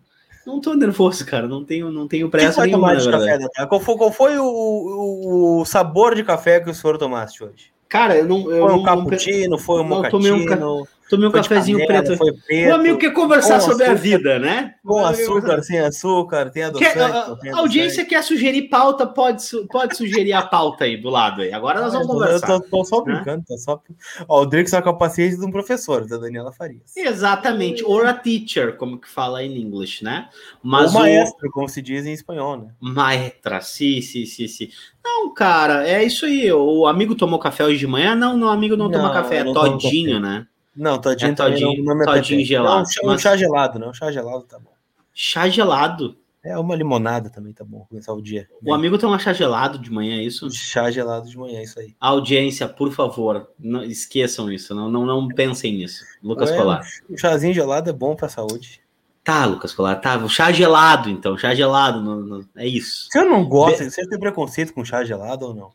Não 0.45 0.59
tô 0.59 0.73
nervoso, 0.73 1.25
cara. 1.25 1.47
Não 1.47 1.63
tenho, 1.63 1.91
não 1.91 2.07
tenho 2.07 2.29
pressa 2.29 2.65
nenhuma. 2.65 2.95
De 2.95 3.09
café, 3.09 3.65
qual 3.67 3.79
foi, 3.79 3.95
qual 3.95 4.11
foi 4.11 4.37
o, 4.37 4.45
o, 4.45 5.61
o, 5.61 5.65
sabor 5.65 6.15
de 6.15 6.23
café 6.23 6.59
que 6.59 6.69
o 6.69 6.73
senhor 6.73 6.97
tomaste 6.97 7.43
hoje? 7.43 7.71
Cara, 7.87 8.17
eu 8.17 8.25
não. 8.25 8.51
Eu 8.51 8.67
foi 8.67 8.73
um 8.73 8.83
cappuccino, 8.83 9.57
foi 9.57 9.81
um 9.81 9.85
mocatino. 9.85 10.11
Tomei 10.11 10.31
um 10.31 10.85
cafezinho 11.31 11.79
canela, 11.79 12.03
preto. 12.03 12.17
Foi 12.17 12.33
preto. 12.33 12.71
O 12.71 12.75
amigo 12.75 12.97
quer 12.97 13.11
conversar 13.13 13.59
sobre 13.59 13.83
açúcar, 13.83 13.91
a 13.91 14.01
vida, 14.01 14.39
né? 14.39 14.75
Com 14.83 15.05
açúcar, 15.05 15.61
sem 15.63 15.79
açúcar, 15.79 16.49
tem 16.49 16.63
adoçante. 16.63 16.93
Quer, 16.93 17.01
a, 17.01 17.37
a 17.53 17.59
audiência 17.59 18.05
quer 18.05 18.23
sugerir 18.23 18.69
pauta, 18.69 19.05
pode, 19.05 19.43
pode 19.71 19.95
sugerir 19.95 20.33
a 20.33 20.41
pauta 20.41 20.85
aí 20.85 20.97
do 20.97 21.09
lado 21.09 21.41
aí. 21.41 21.51
Agora 21.53 21.81
nós 21.81 21.93
vamos 21.93 22.07
conversar. 22.07 22.49
Eu 22.49 22.61
tô, 22.61 22.77
tô 22.77 22.85
só 22.85 23.03
né? 23.03 23.13
brincando, 23.13 23.37
né? 23.37 23.43
tô 23.47 23.57
só. 23.57 23.81
Ó, 24.27 24.41
o 24.41 24.45
Drake 24.45 24.69
só 24.69 24.81
com 24.81 24.89
a 24.89 24.97
paciência 24.97 25.39
de 25.39 25.45
um 25.45 25.51
professor, 25.51 26.05
da 26.05 26.17
Daniela 26.17 26.51
Farias. 26.51 26.95
Exatamente, 26.95 27.83
or 27.83 28.05
a 28.05 28.13
teacher, 28.13 28.77
como 28.77 28.97
que 28.97 29.09
fala 29.09 29.43
em 29.43 29.59
inglês, 29.59 30.01
né? 30.01 30.29
Mas 30.61 30.93
Ou 30.93 31.01
maestro, 31.01 31.47
o... 31.47 31.51
como 31.51 31.67
se 31.67 31.81
diz 31.81 32.05
em 32.05 32.13
espanhol, 32.13 32.57
né? 32.57 32.67
Maestra, 32.79 33.61
sim, 33.61 34.01
sim, 34.01 34.25
sim, 34.25 34.47
sim. 34.47 34.69
Não, 35.03 35.33
cara, 35.33 35.87
é 35.87 36.03
isso 36.03 36.25
aí. 36.25 36.51
O 36.51 36.87
amigo 36.87 37.13
tomou 37.13 37.37
café 37.37 37.65
hoje 37.65 37.79
de 37.79 37.87
manhã? 37.87 38.15
Não, 38.15 38.37
não, 38.37 38.47
o 38.47 38.51
amigo 38.51 38.77
não, 38.77 38.85
não 38.85 38.91
toma 38.91 39.13
café, 39.13 39.39
é 39.39 39.43
todinho, 39.43 40.19
né? 40.19 40.47
Não, 40.75 40.99
todinho, 40.99 41.31
é 41.31 41.35
todinho, 41.35 41.83
não, 41.83 41.95
não 41.95 42.05
todinho 42.05 42.45
gelado. 42.45 42.87
Não, 43.03 43.13
um 43.13 43.17
chá 43.17 43.37
gelado, 43.37 43.79
não. 43.79 43.93
Chá 43.93 44.11
gelado 44.11 44.43
tá 44.43 44.57
bom. 44.59 44.71
Chá 45.13 45.47
gelado? 45.47 46.17
É, 46.43 46.57
uma 46.57 46.75
limonada 46.75 47.29
também 47.29 47.53
tá 47.53 47.63
bom, 47.63 47.85
começar 47.87 48.11
o 48.11 48.21
dia. 48.21 48.49
O 48.61 48.73
amigo 48.73 48.97
toma 48.97 49.17
chá 49.17 49.31
gelado 49.31 49.79
de 49.79 49.89
manhã, 49.89 50.17
é 50.17 50.23
isso? 50.23 50.51
Chá 50.51 50.91
gelado 50.91 51.29
de 51.29 51.37
manhã, 51.37 51.59
é 51.59 51.63
isso 51.63 51.79
aí. 51.79 51.95
Audiência, 52.01 52.67
por 52.67 52.91
favor, 52.91 53.49
não 53.57 53.81
esqueçam 53.81 54.51
isso, 54.51 54.75
não, 54.75 54.91
não, 54.91 55.05
não 55.05 55.29
pensem 55.29 55.73
nisso. 55.73 56.03
Lucas 56.21 56.51
é, 56.51 56.57
Colar. 56.57 56.85
O 57.09 57.17
chazinho 57.17 57.53
gelado 57.53 57.89
é 57.89 57.93
bom 57.93 58.13
pra 58.13 58.27
saúde. 58.27 58.81
Tá, 59.23 59.45
Lucas 59.45 59.73
Colar, 59.73 59.95
tá. 60.01 60.17
O 60.17 60.27
chá 60.27 60.51
gelado, 60.51 61.09
então, 61.09 61.37
chá 61.37 61.55
gelado, 61.55 62.01
no, 62.01 62.45
é 62.57 62.67
isso. 62.67 63.07
Você 63.09 63.23
não 63.23 63.47
gosta, 63.47 63.85
Be... 63.85 63.89
você 63.89 64.05
tem 64.05 64.19
preconceito 64.19 64.73
com 64.73 64.83
chá 64.83 65.05
gelado 65.05 65.45
ou 65.45 65.55
não? 65.55 65.71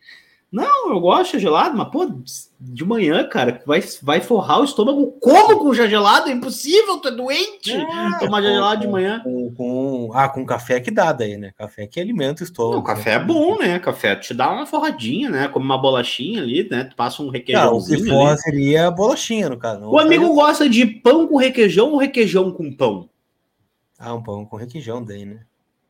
Não, 0.50 0.90
eu 0.90 1.00
gosto 1.00 1.32
de 1.32 1.42
gelado, 1.42 1.76
mas 1.76 1.88
pô, 1.88 2.10
de 2.58 2.82
manhã, 2.82 3.28
cara, 3.28 3.62
vai, 3.66 3.84
vai 4.02 4.20
forrar 4.22 4.60
o 4.60 4.64
estômago 4.64 5.12
como 5.20 5.58
com 5.58 5.74
gelado? 5.74 6.30
É 6.30 6.32
impossível, 6.32 6.96
tu 6.98 7.08
é 7.08 7.10
doente 7.10 7.72
é, 7.72 8.18
tomar 8.18 8.40
já 8.40 8.48
gelado 8.48 8.80
de 8.80 8.88
manhã. 8.88 9.20
Com, 9.22 9.54
com, 9.54 10.10
ah, 10.14 10.26
com 10.26 10.46
café 10.46 10.80
que 10.80 10.90
dá 10.90 11.12
daí, 11.12 11.36
né? 11.36 11.52
Café 11.54 11.86
que 11.86 12.00
alimenta 12.00 12.42
o 12.42 12.46
estômago. 12.46 12.76
Não, 12.76 12.82
café 12.82 13.12
é 13.12 13.18
bom, 13.18 13.58
né? 13.58 13.78
Café 13.78 14.16
te 14.16 14.32
dá 14.32 14.50
uma 14.50 14.64
forradinha, 14.64 15.28
né? 15.28 15.48
Como 15.48 15.66
uma 15.66 15.76
bolachinha 15.76 16.40
ali, 16.40 16.66
né? 16.70 16.84
Tu 16.84 16.96
passa 16.96 17.22
um 17.22 17.28
requeijãozinho. 17.28 17.98
Não, 17.98 18.04
que 18.06 18.10
for 18.10 18.38
seria 18.38 18.90
bolachinha, 18.90 19.50
no 19.50 19.58
caso. 19.58 19.84
O 19.84 19.98
amigo 19.98 20.32
gosta 20.34 20.66
de 20.66 20.86
pão 20.86 21.26
com 21.26 21.36
requeijão 21.36 21.92
ou 21.92 21.98
requeijão 21.98 22.50
com 22.50 22.72
pão? 22.72 23.10
Ah, 23.98 24.14
um 24.14 24.22
pão 24.22 24.46
com 24.46 24.56
requeijão 24.56 25.04
daí, 25.04 25.26
né? 25.26 25.40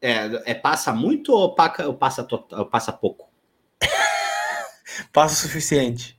É, 0.02 0.50
é 0.50 0.54
passa 0.54 0.92
muito 0.92 1.32
ou, 1.32 1.54
paca, 1.54 1.86
ou 1.86 1.94
passa, 1.94 2.26
ou 2.52 2.66
passa 2.66 2.92
pouco? 2.92 3.28
Passa 5.12 5.34
o 5.34 5.48
suficiente. 5.48 6.18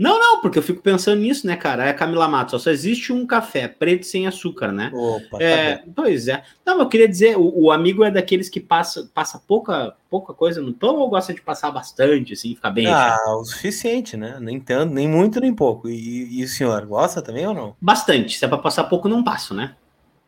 Não, 0.00 0.18
não, 0.18 0.40
porque 0.40 0.58
eu 0.58 0.62
fico 0.62 0.80
pensando 0.80 1.20
nisso, 1.20 1.46
né, 1.46 1.56
cara? 1.56 1.84
É 1.84 1.92
Camila 1.92 2.26
Matos, 2.26 2.62
só 2.62 2.70
existe 2.70 3.12
um 3.12 3.26
café 3.26 3.68
preto 3.68 4.06
sem 4.06 4.26
açúcar, 4.26 4.72
né? 4.72 4.90
Opa, 4.94 5.36
tá 5.36 5.44
é, 5.44 5.76
tá 5.76 5.84
pois 5.94 6.26
é. 6.26 6.42
Não, 6.64 6.78
eu 6.78 6.88
queria 6.88 7.06
dizer, 7.06 7.36
o, 7.36 7.64
o, 7.64 7.70
amigo 7.70 8.02
é 8.02 8.10
daqueles 8.10 8.48
que 8.48 8.60
passa, 8.60 9.10
passa 9.12 9.38
pouca, 9.38 9.94
pouca 10.08 10.32
coisa 10.32 10.62
no 10.62 10.72
pão 10.72 10.96
ou 10.96 11.10
gosta 11.10 11.34
de 11.34 11.42
passar 11.42 11.70
bastante, 11.70 12.32
assim, 12.32 12.54
ficar 12.54 12.70
bem? 12.70 12.86
Ah, 12.86 13.18
o 13.38 13.44
suficiente, 13.44 14.16
né? 14.16 14.38
Nem 14.40 14.58
tanto, 14.58 14.94
nem 14.94 15.06
muito, 15.06 15.38
nem 15.38 15.54
pouco. 15.54 15.86
E, 15.86 16.40
e, 16.40 16.44
o 16.44 16.48
senhor 16.48 16.86
gosta 16.86 17.20
também 17.20 17.46
ou 17.46 17.52
não? 17.52 17.76
Bastante. 17.78 18.38
Se 18.38 18.44
é 18.46 18.48
para 18.48 18.56
passar 18.56 18.84
pouco, 18.84 19.06
não 19.06 19.22
passo, 19.22 19.52
né? 19.52 19.76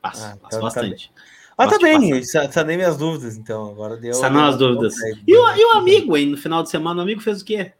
Passo, 0.02 0.22
ah, 0.22 0.36
passo 0.36 0.58
então 0.58 0.58
tá 0.58 0.64
bastante. 0.66 1.10
Tá 1.14 1.22
ah, 1.56 1.68
tá 1.68 1.78
bem, 1.78 2.22
sanei 2.24 2.76
minhas 2.76 2.96
dúvidas, 2.96 3.36
então. 3.36 3.70
Agora 3.70 3.96
deu. 3.96 4.14
Sanou 4.14 4.42
as 4.44 4.56
dúvidas. 4.56 4.94
E 5.26 5.36
o, 5.36 5.56
e 5.56 5.64
o 5.64 5.78
amigo, 5.78 6.16
hein? 6.16 6.26
No 6.26 6.36
final 6.36 6.62
de 6.62 6.70
semana, 6.70 7.00
o 7.00 7.02
amigo 7.02 7.20
fez 7.20 7.42
o 7.42 7.44
quê? 7.44 7.72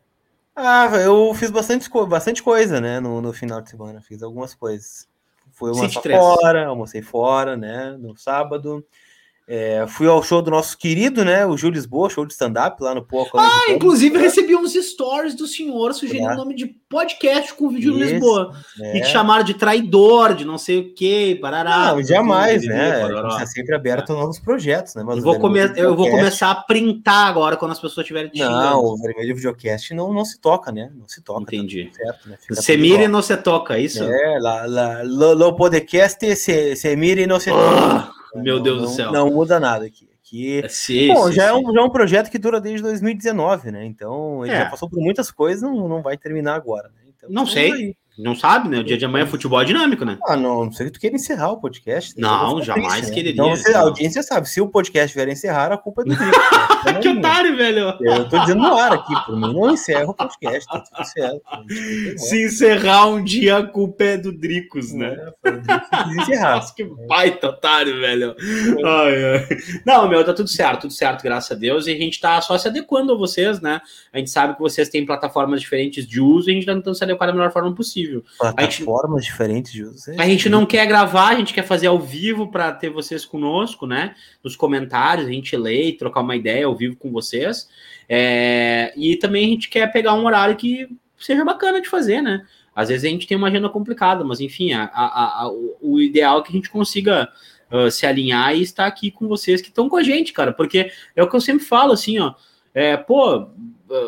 Ah, 0.55 0.87
eu 1.03 1.33
fiz 1.35 1.51
bastante, 1.51 1.89
bastante 2.09 2.43
coisa, 2.43 2.81
né? 2.81 3.01
No, 3.01 3.21
no 3.23 3.33
final 3.33 3.61
de 3.61 3.71
semana. 3.71 4.01
Fiz 4.01 4.23
algumas 4.23 4.55
coisas. 4.55 5.09
Fui 5.53 5.71
almoçar 5.71 6.03
fora, 6.03 6.67
almocei 6.67 7.03
fora, 7.03 7.57
né? 7.57 7.97
No 7.99 8.17
sábado. 8.17 8.85
É, 9.47 9.85
fui 9.89 10.07
ao 10.07 10.23
show 10.23 10.41
do 10.41 10.53
nosso 10.53 10.79
querido, 10.79 11.25
né? 11.25 11.45
O 11.45 11.57
Júlio 11.57 11.75
Lisboa, 11.75 12.09
show 12.09 12.25
de 12.25 12.33
stand-up 12.33 12.81
lá 12.81 12.95
no 12.95 13.05
Poco. 13.05 13.37
Ah, 13.37 13.71
inclusive 13.71 14.17
né? 14.17 14.23
recebi 14.23 14.55
uns 14.55 14.73
stories 14.73 15.35
do 15.35 15.49
senhor 15.49 15.93
sugerindo 15.95 16.29
o 16.29 16.33
é. 16.33 16.37
nome 16.37 16.55
de 16.55 16.67
podcast 16.89 17.53
com 17.55 17.67
o 17.67 17.71
vídeo 17.71 17.93
Isso, 17.99 18.13
Lisboa. 18.13 18.53
É. 18.81 18.99
E 18.99 19.01
te 19.01 19.09
chamaram 19.09 19.43
de 19.43 19.55
traidor, 19.55 20.35
de 20.35 20.45
não 20.45 20.57
sei 20.57 20.79
o 20.79 20.95
que, 20.95 21.35
parará. 21.37 21.93
Não, 21.93 22.03
jamais, 22.03 22.65
né? 22.65 23.03
A 23.03 23.09
gente 23.09 23.39
tá 23.39 23.47
sempre 23.47 23.75
aberto 23.75 24.13
a 24.13 24.17
novos 24.17 24.39
projetos, 24.39 24.95
né? 24.95 25.03
Mas 25.05 25.17
eu 25.17 25.23
vou, 25.25 25.41
come 25.41 25.59
eu 25.77 25.97
vou 25.97 26.09
começar 26.09 26.51
a 26.51 26.55
printar 26.55 27.27
agora 27.27 27.57
quando 27.57 27.73
as 27.73 27.81
pessoas 27.81 28.05
estiverem 28.05 28.31
Não, 28.37 28.85
o 28.85 28.97
vermelho 28.97 29.35
videocast 29.35 29.93
não, 29.93 30.13
não 30.13 30.25
se 30.25 30.41
toca, 30.41 30.71
né? 30.71 30.93
Não 30.95 31.09
se 31.09 31.21
toca. 31.21 31.45
Tá 31.45 31.57
Entendi. 31.57 31.87
Tá 31.87 32.05
certo, 32.05 32.29
né? 32.29 32.37
Se 32.53 32.77
mire 32.77 33.09
não 33.09 33.21
se 33.21 33.37
toca, 33.37 33.77
é 33.77 33.81
isso? 33.81 34.05
É, 34.05 34.39
lá, 34.39 34.67
lá, 34.67 35.03
lo, 35.03 35.57
podcast 35.57 36.37
se, 36.37 36.77
se 36.77 36.97
mire 36.97 37.27
não 37.27 37.41
se 37.41 37.51
toca. 37.51 38.12
Meu 38.35 38.61
Deus 38.61 38.83
não, 38.83 38.89
do 38.89 38.95
céu. 38.95 39.13
Não 39.13 39.31
muda 39.31 39.61
nada 39.61 39.85
aqui. 39.87 40.09
aqui 40.19 40.63
é, 40.63 40.69
sim, 40.69 41.09
bom, 41.09 41.29
sim, 41.29 41.33
já, 41.33 41.43
sim. 41.45 41.49
É 41.49 41.55
um, 41.55 41.73
já 41.73 41.81
é 41.81 41.85
um 41.85 41.91
projeto 41.91 42.31
que 42.31 42.39
dura 42.39 42.61
desde 42.61 42.83
2019, 42.83 43.71
né? 43.71 43.85
Então 43.85 44.45
ele 44.45 44.55
é. 44.55 44.59
já 44.59 44.71
passou 44.71 44.89
por 44.89 45.01
muitas 45.01 45.31
coisas, 45.31 45.63
não, 45.63 45.89
não 45.89 46.03
vai 46.03 46.17
terminar 46.17 46.55
agora. 46.55 46.89
Né? 46.89 47.13
Então, 47.17 47.31
não 47.31 47.47
sei. 47.47 47.73
Aí. 47.73 47.97
Não 48.19 48.35
sabe, 48.35 48.69
né? 48.69 48.79
O 48.79 48.85
dia 48.85 48.99
de 48.99 49.07
amanhã 49.07 49.25
é 49.25 49.27
futebol 49.27 49.61
é 49.61 49.65
dinâmico, 49.65 50.05
né? 50.05 50.19
Ah, 50.27 50.37
não, 50.37 50.67
não 50.67 50.73
sei 50.73 50.87
que 50.87 50.93
tu 50.93 51.01
queira 51.01 51.17
encerrar 51.17 51.53
o 51.53 51.61
podcast. 51.61 52.19
Não, 52.21 52.63
jamais 52.63 52.95
triste, 52.95 53.15
quereria. 53.15 53.33
Então, 53.33 53.57
você, 53.57 53.73
a 53.73 53.81
audiência 53.81 54.23
sabe, 54.23 54.49
se 54.49 54.61
o 54.61 54.69
podcast 54.69 55.17
vier 55.17 55.29
encerrar, 55.29 55.73
a 55.73 55.79
culpa 55.79 56.03
é 56.03 56.05
do 56.05 56.15
Drico. 56.15 56.39
Né? 56.85 56.93
que 57.01 57.09
otário, 57.09 57.57
velho! 57.57 57.97
Eu 58.01 58.29
tô 58.29 58.39
dizendo 58.41 58.61
no 58.61 58.77
ar 58.77 58.93
aqui, 58.93 59.15
por 59.25 59.35
mim, 59.35 59.55
não 59.55 59.71
encerra 59.71 60.11
o 60.11 60.15
podcast, 60.15 60.69
tá 60.69 60.81
tudo 60.81 61.07
certo. 61.07 61.41
Se 62.19 62.45
encerrar 62.45 63.07
um 63.07 63.25
dia, 63.25 63.57
a 63.57 63.67
culpa 63.67 64.05
é 64.05 64.17
do 64.19 64.31
Dricos, 64.31 64.93
né? 64.93 65.17
É, 65.45 65.53
foi 66.05 66.23
encerrar. 66.23 66.57
Nossa, 66.57 66.75
que 66.77 66.85
baita 66.85 67.49
otário, 67.49 67.99
velho! 67.99 68.37
Ai, 68.85 69.25
ai. 69.25 69.49
Não, 69.87 70.07
meu, 70.07 70.23
tá 70.23 70.35
tudo 70.35 70.51
certo, 70.51 70.83
tudo 70.83 70.93
certo, 70.93 71.23
graças 71.23 71.51
a 71.51 71.59
Deus, 71.59 71.87
e 71.87 71.93
a 71.93 71.97
gente 71.97 72.21
tá 72.21 72.39
só 72.43 72.59
se 72.59 72.69
adequando 72.69 73.15
a 73.15 73.17
vocês, 73.17 73.59
né? 73.63 73.81
A 74.13 74.19
gente 74.19 74.31
sabe 74.31 74.55
que 74.55 74.61
vocês 74.61 74.91
têm 74.91 75.07
plataformas 75.07 75.63
diferentes 75.63 76.07
de 76.07 76.21
uso 76.21 76.51
e 76.51 76.53
a 76.53 76.55
gente 76.55 76.67
tá 76.67 76.75
tentando 76.75 76.95
se 76.95 77.05
adequar 77.05 77.29
da 77.29 77.33
melhor 77.33 77.51
forma 77.51 77.75
possível 77.75 78.02
possível. 78.03 78.25
Plataformas 78.39 79.23
gente, 79.23 79.31
diferentes 79.31 79.73
de 79.73 79.85
uso. 79.85 80.13
A 80.19 80.27
gente 80.27 80.49
não 80.49 80.67
quer 80.67 80.87
gravar, 80.87 81.29
a 81.29 81.35
gente 81.35 81.55
quer 81.55 81.65
fazer 81.65 81.87
ao 81.87 81.99
vivo 81.99 82.51
para 82.51 82.73
ter 82.73 82.91
vocês 82.91 83.25
conosco, 83.25 83.87
né? 83.87 84.15
Nos 84.43 84.57
comentários, 84.57 85.27
a 85.27 85.33
gente 85.33 85.57
lê 85.57 85.89
e 85.89 85.97
trocar 85.97 86.21
uma 86.21 86.37
ideia 86.37 86.67
ao 86.67 86.77
vivo 86.77 86.97
com 86.97 87.11
vocês. 87.11 87.69
É, 88.09 88.93
e 88.97 89.17
também 89.17 89.47
a 89.47 89.49
gente 89.49 89.69
quer 89.69 89.91
pegar 89.93 90.15
um 90.15 90.25
horário 90.25 90.57
que 90.57 90.89
seja 91.19 91.45
bacana 91.45 91.81
de 91.81 91.89
fazer, 91.89 92.21
né? 92.21 92.45
Às 92.75 92.89
vezes 92.89 93.05
a 93.05 93.09
gente 93.09 93.27
tem 93.27 93.37
uma 93.37 93.49
agenda 93.49 93.69
complicada, 93.69 94.25
mas 94.25 94.41
enfim, 94.41 94.73
a, 94.73 94.85
a, 94.85 95.45
a, 95.45 95.51
o 95.81 96.01
ideal 96.01 96.41
é 96.41 96.43
que 96.43 96.49
a 96.49 96.55
gente 96.55 96.71
consiga 96.71 97.29
uh, 97.71 97.91
se 97.91 98.07
alinhar 98.07 98.57
e 98.57 98.63
estar 98.63 98.87
aqui 98.87 99.11
com 99.11 99.29
vocês 99.29 99.61
que 99.61 99.69
estão 99.69 99.89
com 99.89 99.97
a 99.97 100.03
gente, 100.03 100.33
cara, 100.33 100.53
porque 100.53 100.91
é 101.15 101.23
o 101.23 101.29
que 101.29 101.37
eu 101.37 101.41
sempre 101.41 101.65
falo, 101.65 101.93
assim, 101.93 102.19
ó. 102.19 102.35
É, 102.75 102.97
pô, 102.97 103.51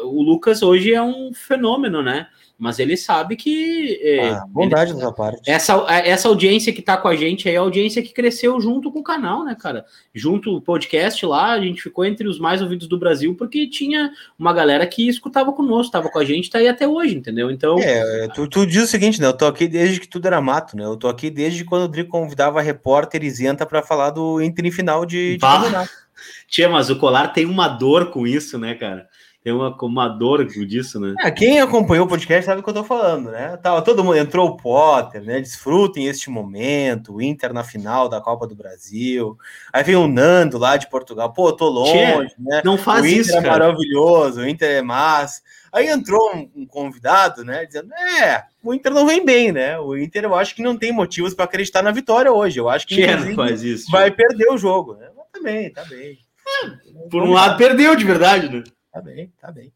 o 0.05 0.22
Lucas 0.22 0.62
hoje 0.62 0.95
é 0.95 1.03
um 1.03 1.34
fenômeno, 1.34 2.03
né? 2.03 2.26
Mas 2.59 2.78
ele 2.78 2.96
sabe 2.96 3.34
que. 3.36 3.98
É, 4.02 4.30
ah, 4.30 4.44
bondade 4.48 4.92
ele, 4.92 5.00
da 5.00 5.11
parte. 5.11 5.50
Essa, 5.50 5.84
essa 5.88 6.28
audiência 6.28 6.72
que 6.72 6.80
tá 6.80 6.96
com 6.96 7.09
a 7.09 7.16
gente 7.16 7.48
é 7.48 7.57
a 7.57 7.61
audiência 7.61 8.02
que 8.02 8.12
cresceu 8.12 8.61
junto 8.61 8.92
com 8.92 9.00
o 9.00 9.05
canal, 9.05 9.44
né, 9.44 9.57
cara? 9.59 9.84
Junto 10.14 10.57
o 10.57 10.61
podcast 10.61 11.26
lá, 11.26 11.52
a 11.52 11.61
gente 11.61 11.82
ficou 11.82 12.05
entre 12.05 12.28
os 12.28 12.38
mais 12.38 12.62
ouvidos 12.62 12.86
do 12.86 12.98
Brasil, 12.98 13.34
porque 13.34 13.68
tinha 13.68 14.12
uma 14.38 14.52
galera 14.52 14.86
que 14.86 15.09
escutava 15.09 15.52
conosco, 15.52 15.92
tava 15.92 16.09
com 16.09 16.18
a 16.18 16.24
gente, 16.24 16.48
tá 16.48 16.59
aí 16.59 16.68
até 16.68 16.86
hoje, 16.86 17.16
entendeu? 17.16 17.50
Então. 17.50 17.78
É, 17.80 18.28
tu, 18.28 18.48
tu 18.48 18.64
diz 18.64 18.84
o 18.84 18.88
seguinte, 18.88 19.20
né? 19.20 19.26
Eu 19.26 19.36
tô 19.36 19.46
aqui 19.46 19.66
desde 19.66 19.98
que 19.98 20.09
tudo 20.09 20.26
era 20.26 20.40
mato, 20.40 20.76
né? 20.76 20.84
Eu 20.84 20.96
tô 20.96 21.09
aqui 21.09 21.30
desde 21.30 21.64
quando 21.64 21.84
o 21.84 21.88
Drico 21.88 22.11
convidava 22.11 22.61
a 22.61 22.62
repórter 22.62 23.24
isenta 23.24 23.66
para 23.66 23.82
falar 23.82 24.11
do 24.11 24.40
Inter 24.40 24.64
em 24.64 24.70
final 24.70 25.05
de, 25.05 25.36
de 25.36 25.40
Tia, 26.48 26.68
mas 26.68 26.88
o 26.90 26.96
Colar 26.96 27.28
tem 27.32 27.44
uma 27.46 27.68
dor 27.68 28.11
com 28.11 28.26
isso, 28.26 28.59
né, 28.59 28.74
cara? 28.74 29.09
Tem 29.45 29.53
uma, 29.53 29.76
uma 29.82 30.09
dor 30.09 30.42
disso, 30.47 30.99
né? 30.99 31.14
É, 31.20 31.30
quem 31.30 31.61
acompanhou 31.61 32.07
o 32.07 32.09
podcast 32.09 32.47
sabe 32.47 32.62
o 32.62 32.64
que 32.64 32.70
eu 32.70 32.74
tô 32.74 32.82
falando, 32.82 33.30
né? 33.30 33.59
Tava, 33.59 33.82
todo 33.82 34.03
mundo 34.03 34.16
entrou 34.16 34.49
o 34.49 34.57
Potter, 34.57 35.22
né? 35.22 35.38
Desfrutem 35.38 36.07
este 36.07 36.30
momento, 36.30 37.12
o 37.12 37.20
Inter 37.20 37.53
na 37.53 37.62
final 37.62 38.09
da 38.09 38.22
Copa 38.22 38.47
do 38.47 38.57
Brasil. 38.57 39.36
Aí 39.70 39.84
vem 39.84 39.97
o 39.97 40.09
Nando 40.09 40.57
lá 40.57 40.78
de 40.78 40.88
Portugal. 40.88 41.30
Pô, 41.30 41.53
tô 41.53 41.68
longe, 41.68 42.34
né? 42.38 42.62
Não 42.64 42.78
faz 42.78 43.03
o 43.03 43.07
Inter 43.07 43.20
isso, 43.20 43.36
é 43.36 43.42
cara. 43.42 43.66
maravilhoso, 43.66 44.40
o 44.40 44.49
Inter 44.49 44.78
é 44.78 44.80
massa. 44.80 45.42
Aí 45.70 45.88
entrou 45.88 46.34
um, 46.34 46.62
um, 46.62 46.66
convidado, 46.66 47.45
né? 47.45 47.66
Dizendo, 47.66 47.92
é, 47.92 48.45
o 48.62 48.72
Inter 48.72 48.95
não 48.95 49.07
vem 49.07 49.26
bem, 49.26 49.53
né? 49.53 49.78
O 49.78 49.95
Inter 49.95 50.24
eu 50.24 50.34
acho 50.34 50.55
que 50.55 50.62
não 50.62 50.74
tem 50.74 50.90
motivos 50.90 51.34
para 51.34 51.45
acreditar 51.45 51.82
na 51.82 51.90
vitória 51.90 52.32
hoje. 52.32 52.59
Eu 52.59 52.70
acho 52.70 52.86
que 52.86 52.95
Tchê, 52.95 53.34
faz 53.34 53.62
isso, 53.62 53.90
vai 53.90 54.11
perder 54.11 54.51
o 54.51 54.57
jogo, 54.57 54.95
né? 54.95 55.11
Mas 55.14 55.26
tá 55.30 55.40
bem, 55.42 55.70
tá 55.70 55.84
bem. 55.84 56.18
É, 56.64 57.09
por 57.11 57.22
um 57.22 57.32
lado, 57.32 57.59
perdeu 57.59 57.95
de 57.95 58.07
verdade, 58.07 58.49
né? 58.49 58.64
Tá 58.95 59.01
bem, 59.01 59.32
tá 59.40 59.51
bem. 59.51 59.72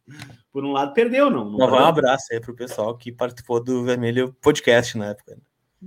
Por 0.52 0.64
um 0.64 0.70
lado, 0.70 0.94
perdeu, 0.94 1.28
não. 1.28 1.50
não 1.50 1.58
um 1.58 1.74
abraço 1.74 2.26
aí 2.30 2.40
pro 2.40 2.54
pessoal 2.54 2.96
que 2.96 3.10
participou 3.10 3.60
do 3.60 3.82
Vermelho 3.82 4.32
Podcast 4.40 4.96
na 4.96 5.06
época. 5.06 5.36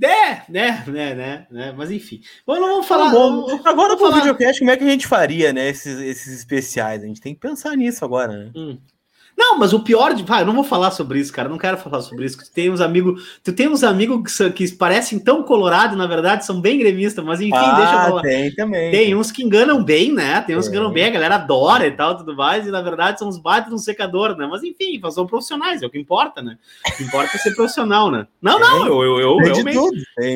É, 0.04 0.52
né, 0.52 0.84
né, 0.86 1.16
né, 1.16 1.48
né, 1.50 1.72
mas 1.72 1.92
enfim. 1.92 2.22
Bom, 2.46 2.56
não 2.56 2.68
vamos 2.68 2.88
falar. 2.88 3.10
Bom, 3.10 3.48
agora 3.64 3.96
pro 3.96 4.08
falar... 4.08 4.18
videocast, 4.18 4.60
como 4.60 4.72
é 4.72 4.76
que 4.76 4.84
a 4.84 4.90
gente 4.90 5.08
faria, 5.08 5.54
né? 5.54 5.70
Esses, 5.70 5.98
esses 6.02 6.40
especiais? 6.40 7.04
A 7.04 7.08
gente 7.08 7.22
tem 7.22 7.34
que 7.34 7.40
pensar 7.40 7.74
nisso 7.78 8.04
agora, 8.04 8.36
né? 8.36 8.52
Hum. 8.54 8.78
Não, 9.42 9.58
mas 9.58 9.74
o 9.74 9.80
pior 9.80 10.14
de. 10.14 10.22
Vai, 10.22 10.44
eu 10.44 10.46
não 10.46 10.54
vou 10.54 10.64
falar 10.64 10.92
sobre 10.92 11.20
isso, 11.20 11.34
cara. 11.34 11.50
Não 11.50 11.58
quero 11.58 11.76
falar 11.76 12.04
sobre 12.04 12.26
isso. 12.26 12.38
Tu 12.38 12.52
tem 12.54 12.70
uns 12.70 12.80
amigos. 12.80 13.40
Tu 13.44 13.52
tem 13.52 13.68
uns 13.68 13.84
amigos 13.84 14.38
que, 14.38 14.52
que 14.52 14.72
parecem 14.74 15.18
tão 15.18 15.42
colorados, 15.42 15.98
na 15.98 16.06
verdade, 16.06 16.46
são 16.46 16.62
bem 16.62 16.78
gremistas, 16.78 17.26
mas 17.26 17.42
enfim, 17.42 17.52
ah, 17.56 17.74
deixa 17.74 17.94
eu 17.94 18.00
falar. 18.02 18.22
Tem 18.22 18.54
também. 18.54 18.92
Tem 18.92 19.16
uns 19.16 19.32
que 19.32 19.44
enganam 19.44 19.84
bem, 19.84 20.12
né? 20.14 20.42
Tem 20.42 20.56
uns 20.56 20.68
que 20.68 20.76
enganam 20.76 20.92
bem, 20.92 21.06
a 21.06 21.10
galera 21.10 21.36
adora 21.36 21.88
e 21.88 21.92
tal, 21.92 22.16
tudo 22.16 22.36
mais, 22.36 22.68
e 22.68 22.72
na 22.72 22.84
verdade 22.84 23.18
são 23.18 23.28
uns 23.28 23.40
bates 23.40 23.72
no 23.72 23.80
secador, 23.80 24.38
né? 24.38 24.48
Mas 24.50 24.62
enfim, 24.62 25.02
são 25.10 25.26
profissionais, 25.26 25.82
é 25.82 25.88
o 25.88 25.90
que 25.90 25.98
importa, 25.98 26.44
né? 26.44 26.60
O 26.88 26.98
que 26.98 27.04
importa 27.04 27.36
é 27.36 27.40
ser 27.40 27.56
profissional, 27.56 28.12
né? 28.12 28.28
Não, 28.40 28.60
não, 28.60 28.86
eu, 28.86 29.04
eu, 29.04 29.20
eu, 29.20 29.56
eu 29.56 29.64
mesmo. 29.64 29.90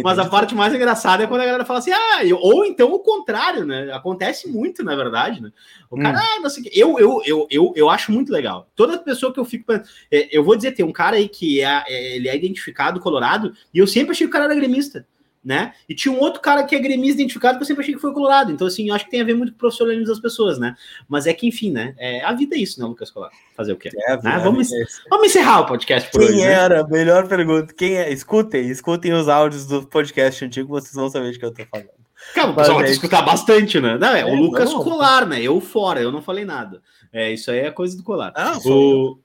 Mas 0.03 0.17
a 0.17 0.25
parte 0.25 0.55
mais 0.55 0.73
engraçada 0.73 1.23
é 1.23 1.27
quando 1.27 1.41
a 1.41 1.45
galera 1.45 1.65
fala 1.65 1.77
assim, 1.77 1.91
ah, 1.91 2.25
eu, 2.25 2.39
ou 2.41 2.65
então 2.65 2.91
o 2.91 2.99
contrário, 2.99 3.65
né? 3.65 3.91
Acontece 3.93 4.49
muito, 4.49 4.83
na 4.83 4.95
verdade, 4.95 5.43
né? 5.43 5.51
O 5.91 5.97
cara, 5.97 6.17
hum. 6.17 6.21
ah, 6.21 6.39
não 6.41 6.49
sei 6.49 6.63
o 6.63 6.65
que. 6.65 6.79
Eu, 6.79 6.99
eu, 6.99 7.21
eu, 7.25 7.47
eu, 7.51 7.73
eu 7.75 7.89
acho 7.89 8.11
muito 8.11 8.31
legal. 8.31 8.67
Toda 8.95 9.03
pessoa 9.03 9.33
que 9.33 9.39
eu 9.39 9.45
fico. 9.45 9.71
É, 9.71 9.83
eu 10.31 10.43
vou 10.43 10.55
dizer, 10.55 10.71
tem 10.71 10.85
um 10.85 10.91
cara 10.91 11.17
aí 11.17 11.27
que 11.27 11.61
é, 11.61 11.83
é, 11.87 12.15
ele 12.15 12.29
é 12.29 12.35
identificado 12.35 12.99
colorado, 12.99 13.53
e 13.73 13.79
eu 13.79 13.87
sempre 13.87 14.11
achei 14.11 14.25
que 14.25 14.29
o 14.29 14.33
cara 14.33 14.45
era 14.45 14.55
gremista. 14.55 15.05
Né? 15.43 15.73
E 15.87 15.93
tinha 15.93 16.11
um 16.11 16.19
outro 16.19 16.41
cara 16.41 16.63
que 16.63 16.75
é 16.75 16.79
gremista 16.79 17.21
identificado 17.21 17.59
que 17.59 17.61
eu 17.61 17.67
sempre 17.67 17.83
achei 17.83 17.93
que 17.93 18.01
foi 18.01 18.11
colorado. 18.11 18.51
Então, 18.51 18.65
assim, 18.65 18.89
acho 18.89 19.05
que 19.05 19.11
tem 19.11 19.21
a 19.21 19.23
ver 19.23 19.35
muito 19.35 19.51
com 19.51 19.57
o 19.57 19.59
profissionalismo 19.59 20.07
das 20.07 20.19
pessoas, 20.19 20.57
né? 20.57 20.75
Mas 21.07 21.27
é 21.27 21.33
que, 21.35 21.45
enfim, 21.45 21.71
né? 21.71 21.93
É, 21.99 22.25
a 22.25 22.33
vida 22.33 22.55
é 22.55 22.59
isso, 22.59 22.79
né, 22.79 22.87
Lucas 22.87 23.11
Colar? 23.11 23.29
Fazer 23.55 23.73
o 23.73 23.77
quê? 23.77 23.91
É, 24.07 24.19
né? 24.23 24.39
vamos, 24.43 24.71
é 24.71 24.83
vamos 25.07 25.27
encerrar 25.27 25.59
o 25.59 25.67
podcast 25.67 26.09
por 26.09 26.21
Quem 26.21 26.29
hoje, 26.29 26.39
né? 26.39 26.51
era? 26.51 26.81
Né? 26.81 26.89
Melhor 26.89 27.27
pergunta. 27.27 27.71
Quem 27.75 27.95
é? 27.95 28.11
Escutem, 28.11 28.67
escutem 28.71 29.13
os 29.13 29.29
áudios 29.29 29.67
do 29.67 29.85
podcast 29.85 30.43
antigo, 30.43 30.69
vocês 30.69 30.95
vão 30.95 31.11
saber 31.11 31.31
de 31.31 31.37
que 31.37 31.45
eu 31.45 31.53
tô 31.53 31.63
falando. 31.63 32.05
Cara, 32.33 32.49
o 32.49 32.55
pessoal 32.55 32.79
vai 32.79 32.89
escutar 32.89 33.21
bastante, 33.21 33.79
né? 33.79 33.97
Não, 33.97 34.15
é, 34.15 34.21
é 34.21 34.25
o 34.25 34.35
Lucas 34.35 34.71
não, 34.71 34.83
Colar, 34.83 35.27
né? 35.27 35.41
Eu 35.41 35.59
fora, 35.61 36.01
eu 36.01 36.11
não 36.11 36.21
falei 36.21 36.43
nada. 36.43 36.81
É, 37.15 37.31
isso 37.31 37.49
aí 37.49 37.59
é 37.59 37.71
coisa 37.71 37.95
do 37.95 38.03
Colar. 38.03 38.33
Ah, 38.35 38.59
o... 38.65 39.17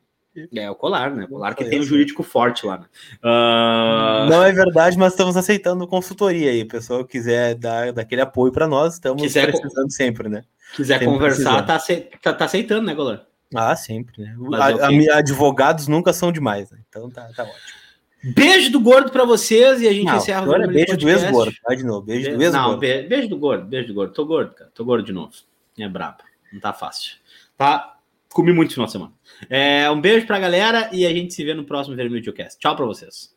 É 0.55 0.70
o 0.70 0.76
colar, 0.76 1.11
né? 1.11 1.24
O 1.24 1.28
colar 1.28 1.57
que 1.57 1.64
tem 1.64 1.80
um 1.80 1.82
jurídico 1.82 2.22
forte 2.22 2.64
lá. 2.64 2.78
Né? 2.78 2.86
Uh... 3.20 4.30
Não 4.30 4.45
é 4.45 4.53
verdade, 4.53 4.97
mas 4.97 5.12
estamos 5.12 5.36
aceitando 5.36 5.88
consultoria 5.88 6.53
aí. 6.53 6.62
O 6.62 6.68
pessoal 6.68 7.05
quiser 7.05 7.57
dar 7.57 7.93
daquele 7.93 8.20
apoio 8.20 8.53
para 8.53 8.68
nós, 8.68 8.95
estamos 8.95 9.20
quiser 9.20 9.51
precisando 9.51 9.91
sempre, 9.91 10.28
né? 10.28 10.45
Quiser 10.76 11.01
sempre 11.01 11.12
conversar, 11.12 11.66
tá, 11.66 11.80
tá, 12.22 12.32
tá, 12.32 12.45
aceitando, 12.45 12.86
né, 12.86 12.95
Golan? 12.95 13.20
Ah, 13.53 13.74
sempre, 13.74 14.22
né? 14.22 14.36
A, 14.55 15.14
a, 15.14 15.18
advogados 15.18 15.88
nunca 15.88 16.12
são 16.12 16.30
demais, 16.30 16.70
né? 16.70 16.78
Então 16.88 17.11
tá, 17.11 17.28
tá 17.34 17.43
ótimo. 17.43 17.80
Beijo 18.22 18.70
do 18.70 18.78
gordo 18.78 19.11
para 19.11 19.24
vocês 19.24 19.80
e 19.80 19.88
a 19.88 19.93
gente 19.93 20.07
não, 20.07 20.16
encerra 20.16 20.43
agora. 20.43 20.64
É 20.64 20.68
beijo 20.68 20.97
do 20.97 21.09
ex-gordo, 21.09 21.57
tá 21.61 21.74
de 21.74 21.82
novo. 21.82 22.03
Beijo 22.03 22.36
do 22.36 22.41
ex-gordo. 22.41 22.70
Não, 22.70 22.78
beijo 22.78 23.28
do 23.28 23.36
gordo, 23.36 23.66
beijo 23.66 23.88
do 23.88 23.95
gordo. 23.95 24.12
Tô 24.12 24.24
gordo, 24.24 24.55
cara. 24.55 24.70
Tô 24.72 24.84
gordo 24.84 25.05
de 25.05 25.12
novo. 25.12 25.32
É 25.76 25.88
brabo. 25.88 26.18
Não 26.53 26.61
tá 26.61 26.72
fácil. 26.72 27.19
Tá? 27.61 27.98
Comi 28.30 28.54
muito 28.54 28.70
no 28.70 28.72
final 28.72 28.86
de 28.86 28.92
semana. 28.92 29.12
É, 29.50 29.90
um 29.90 30.00
beijo 30.00 30.26
pra 30.26 30.38
galera 30.38 30.88
e 30.94 31.04
a 31.04 31.11
gente 31.11 31.34
se 31.34 31.44
vê 31.44 31.52
no 31.52 31.66
próximo 31.66 31.94
Vermelho 31.94 32.32
Cast. 32.32 32.58
Tchau 32.58 32.74
pra 32.74 32.86
vocês. 32.86 33.36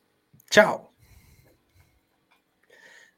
Tchau. 0.50 0.93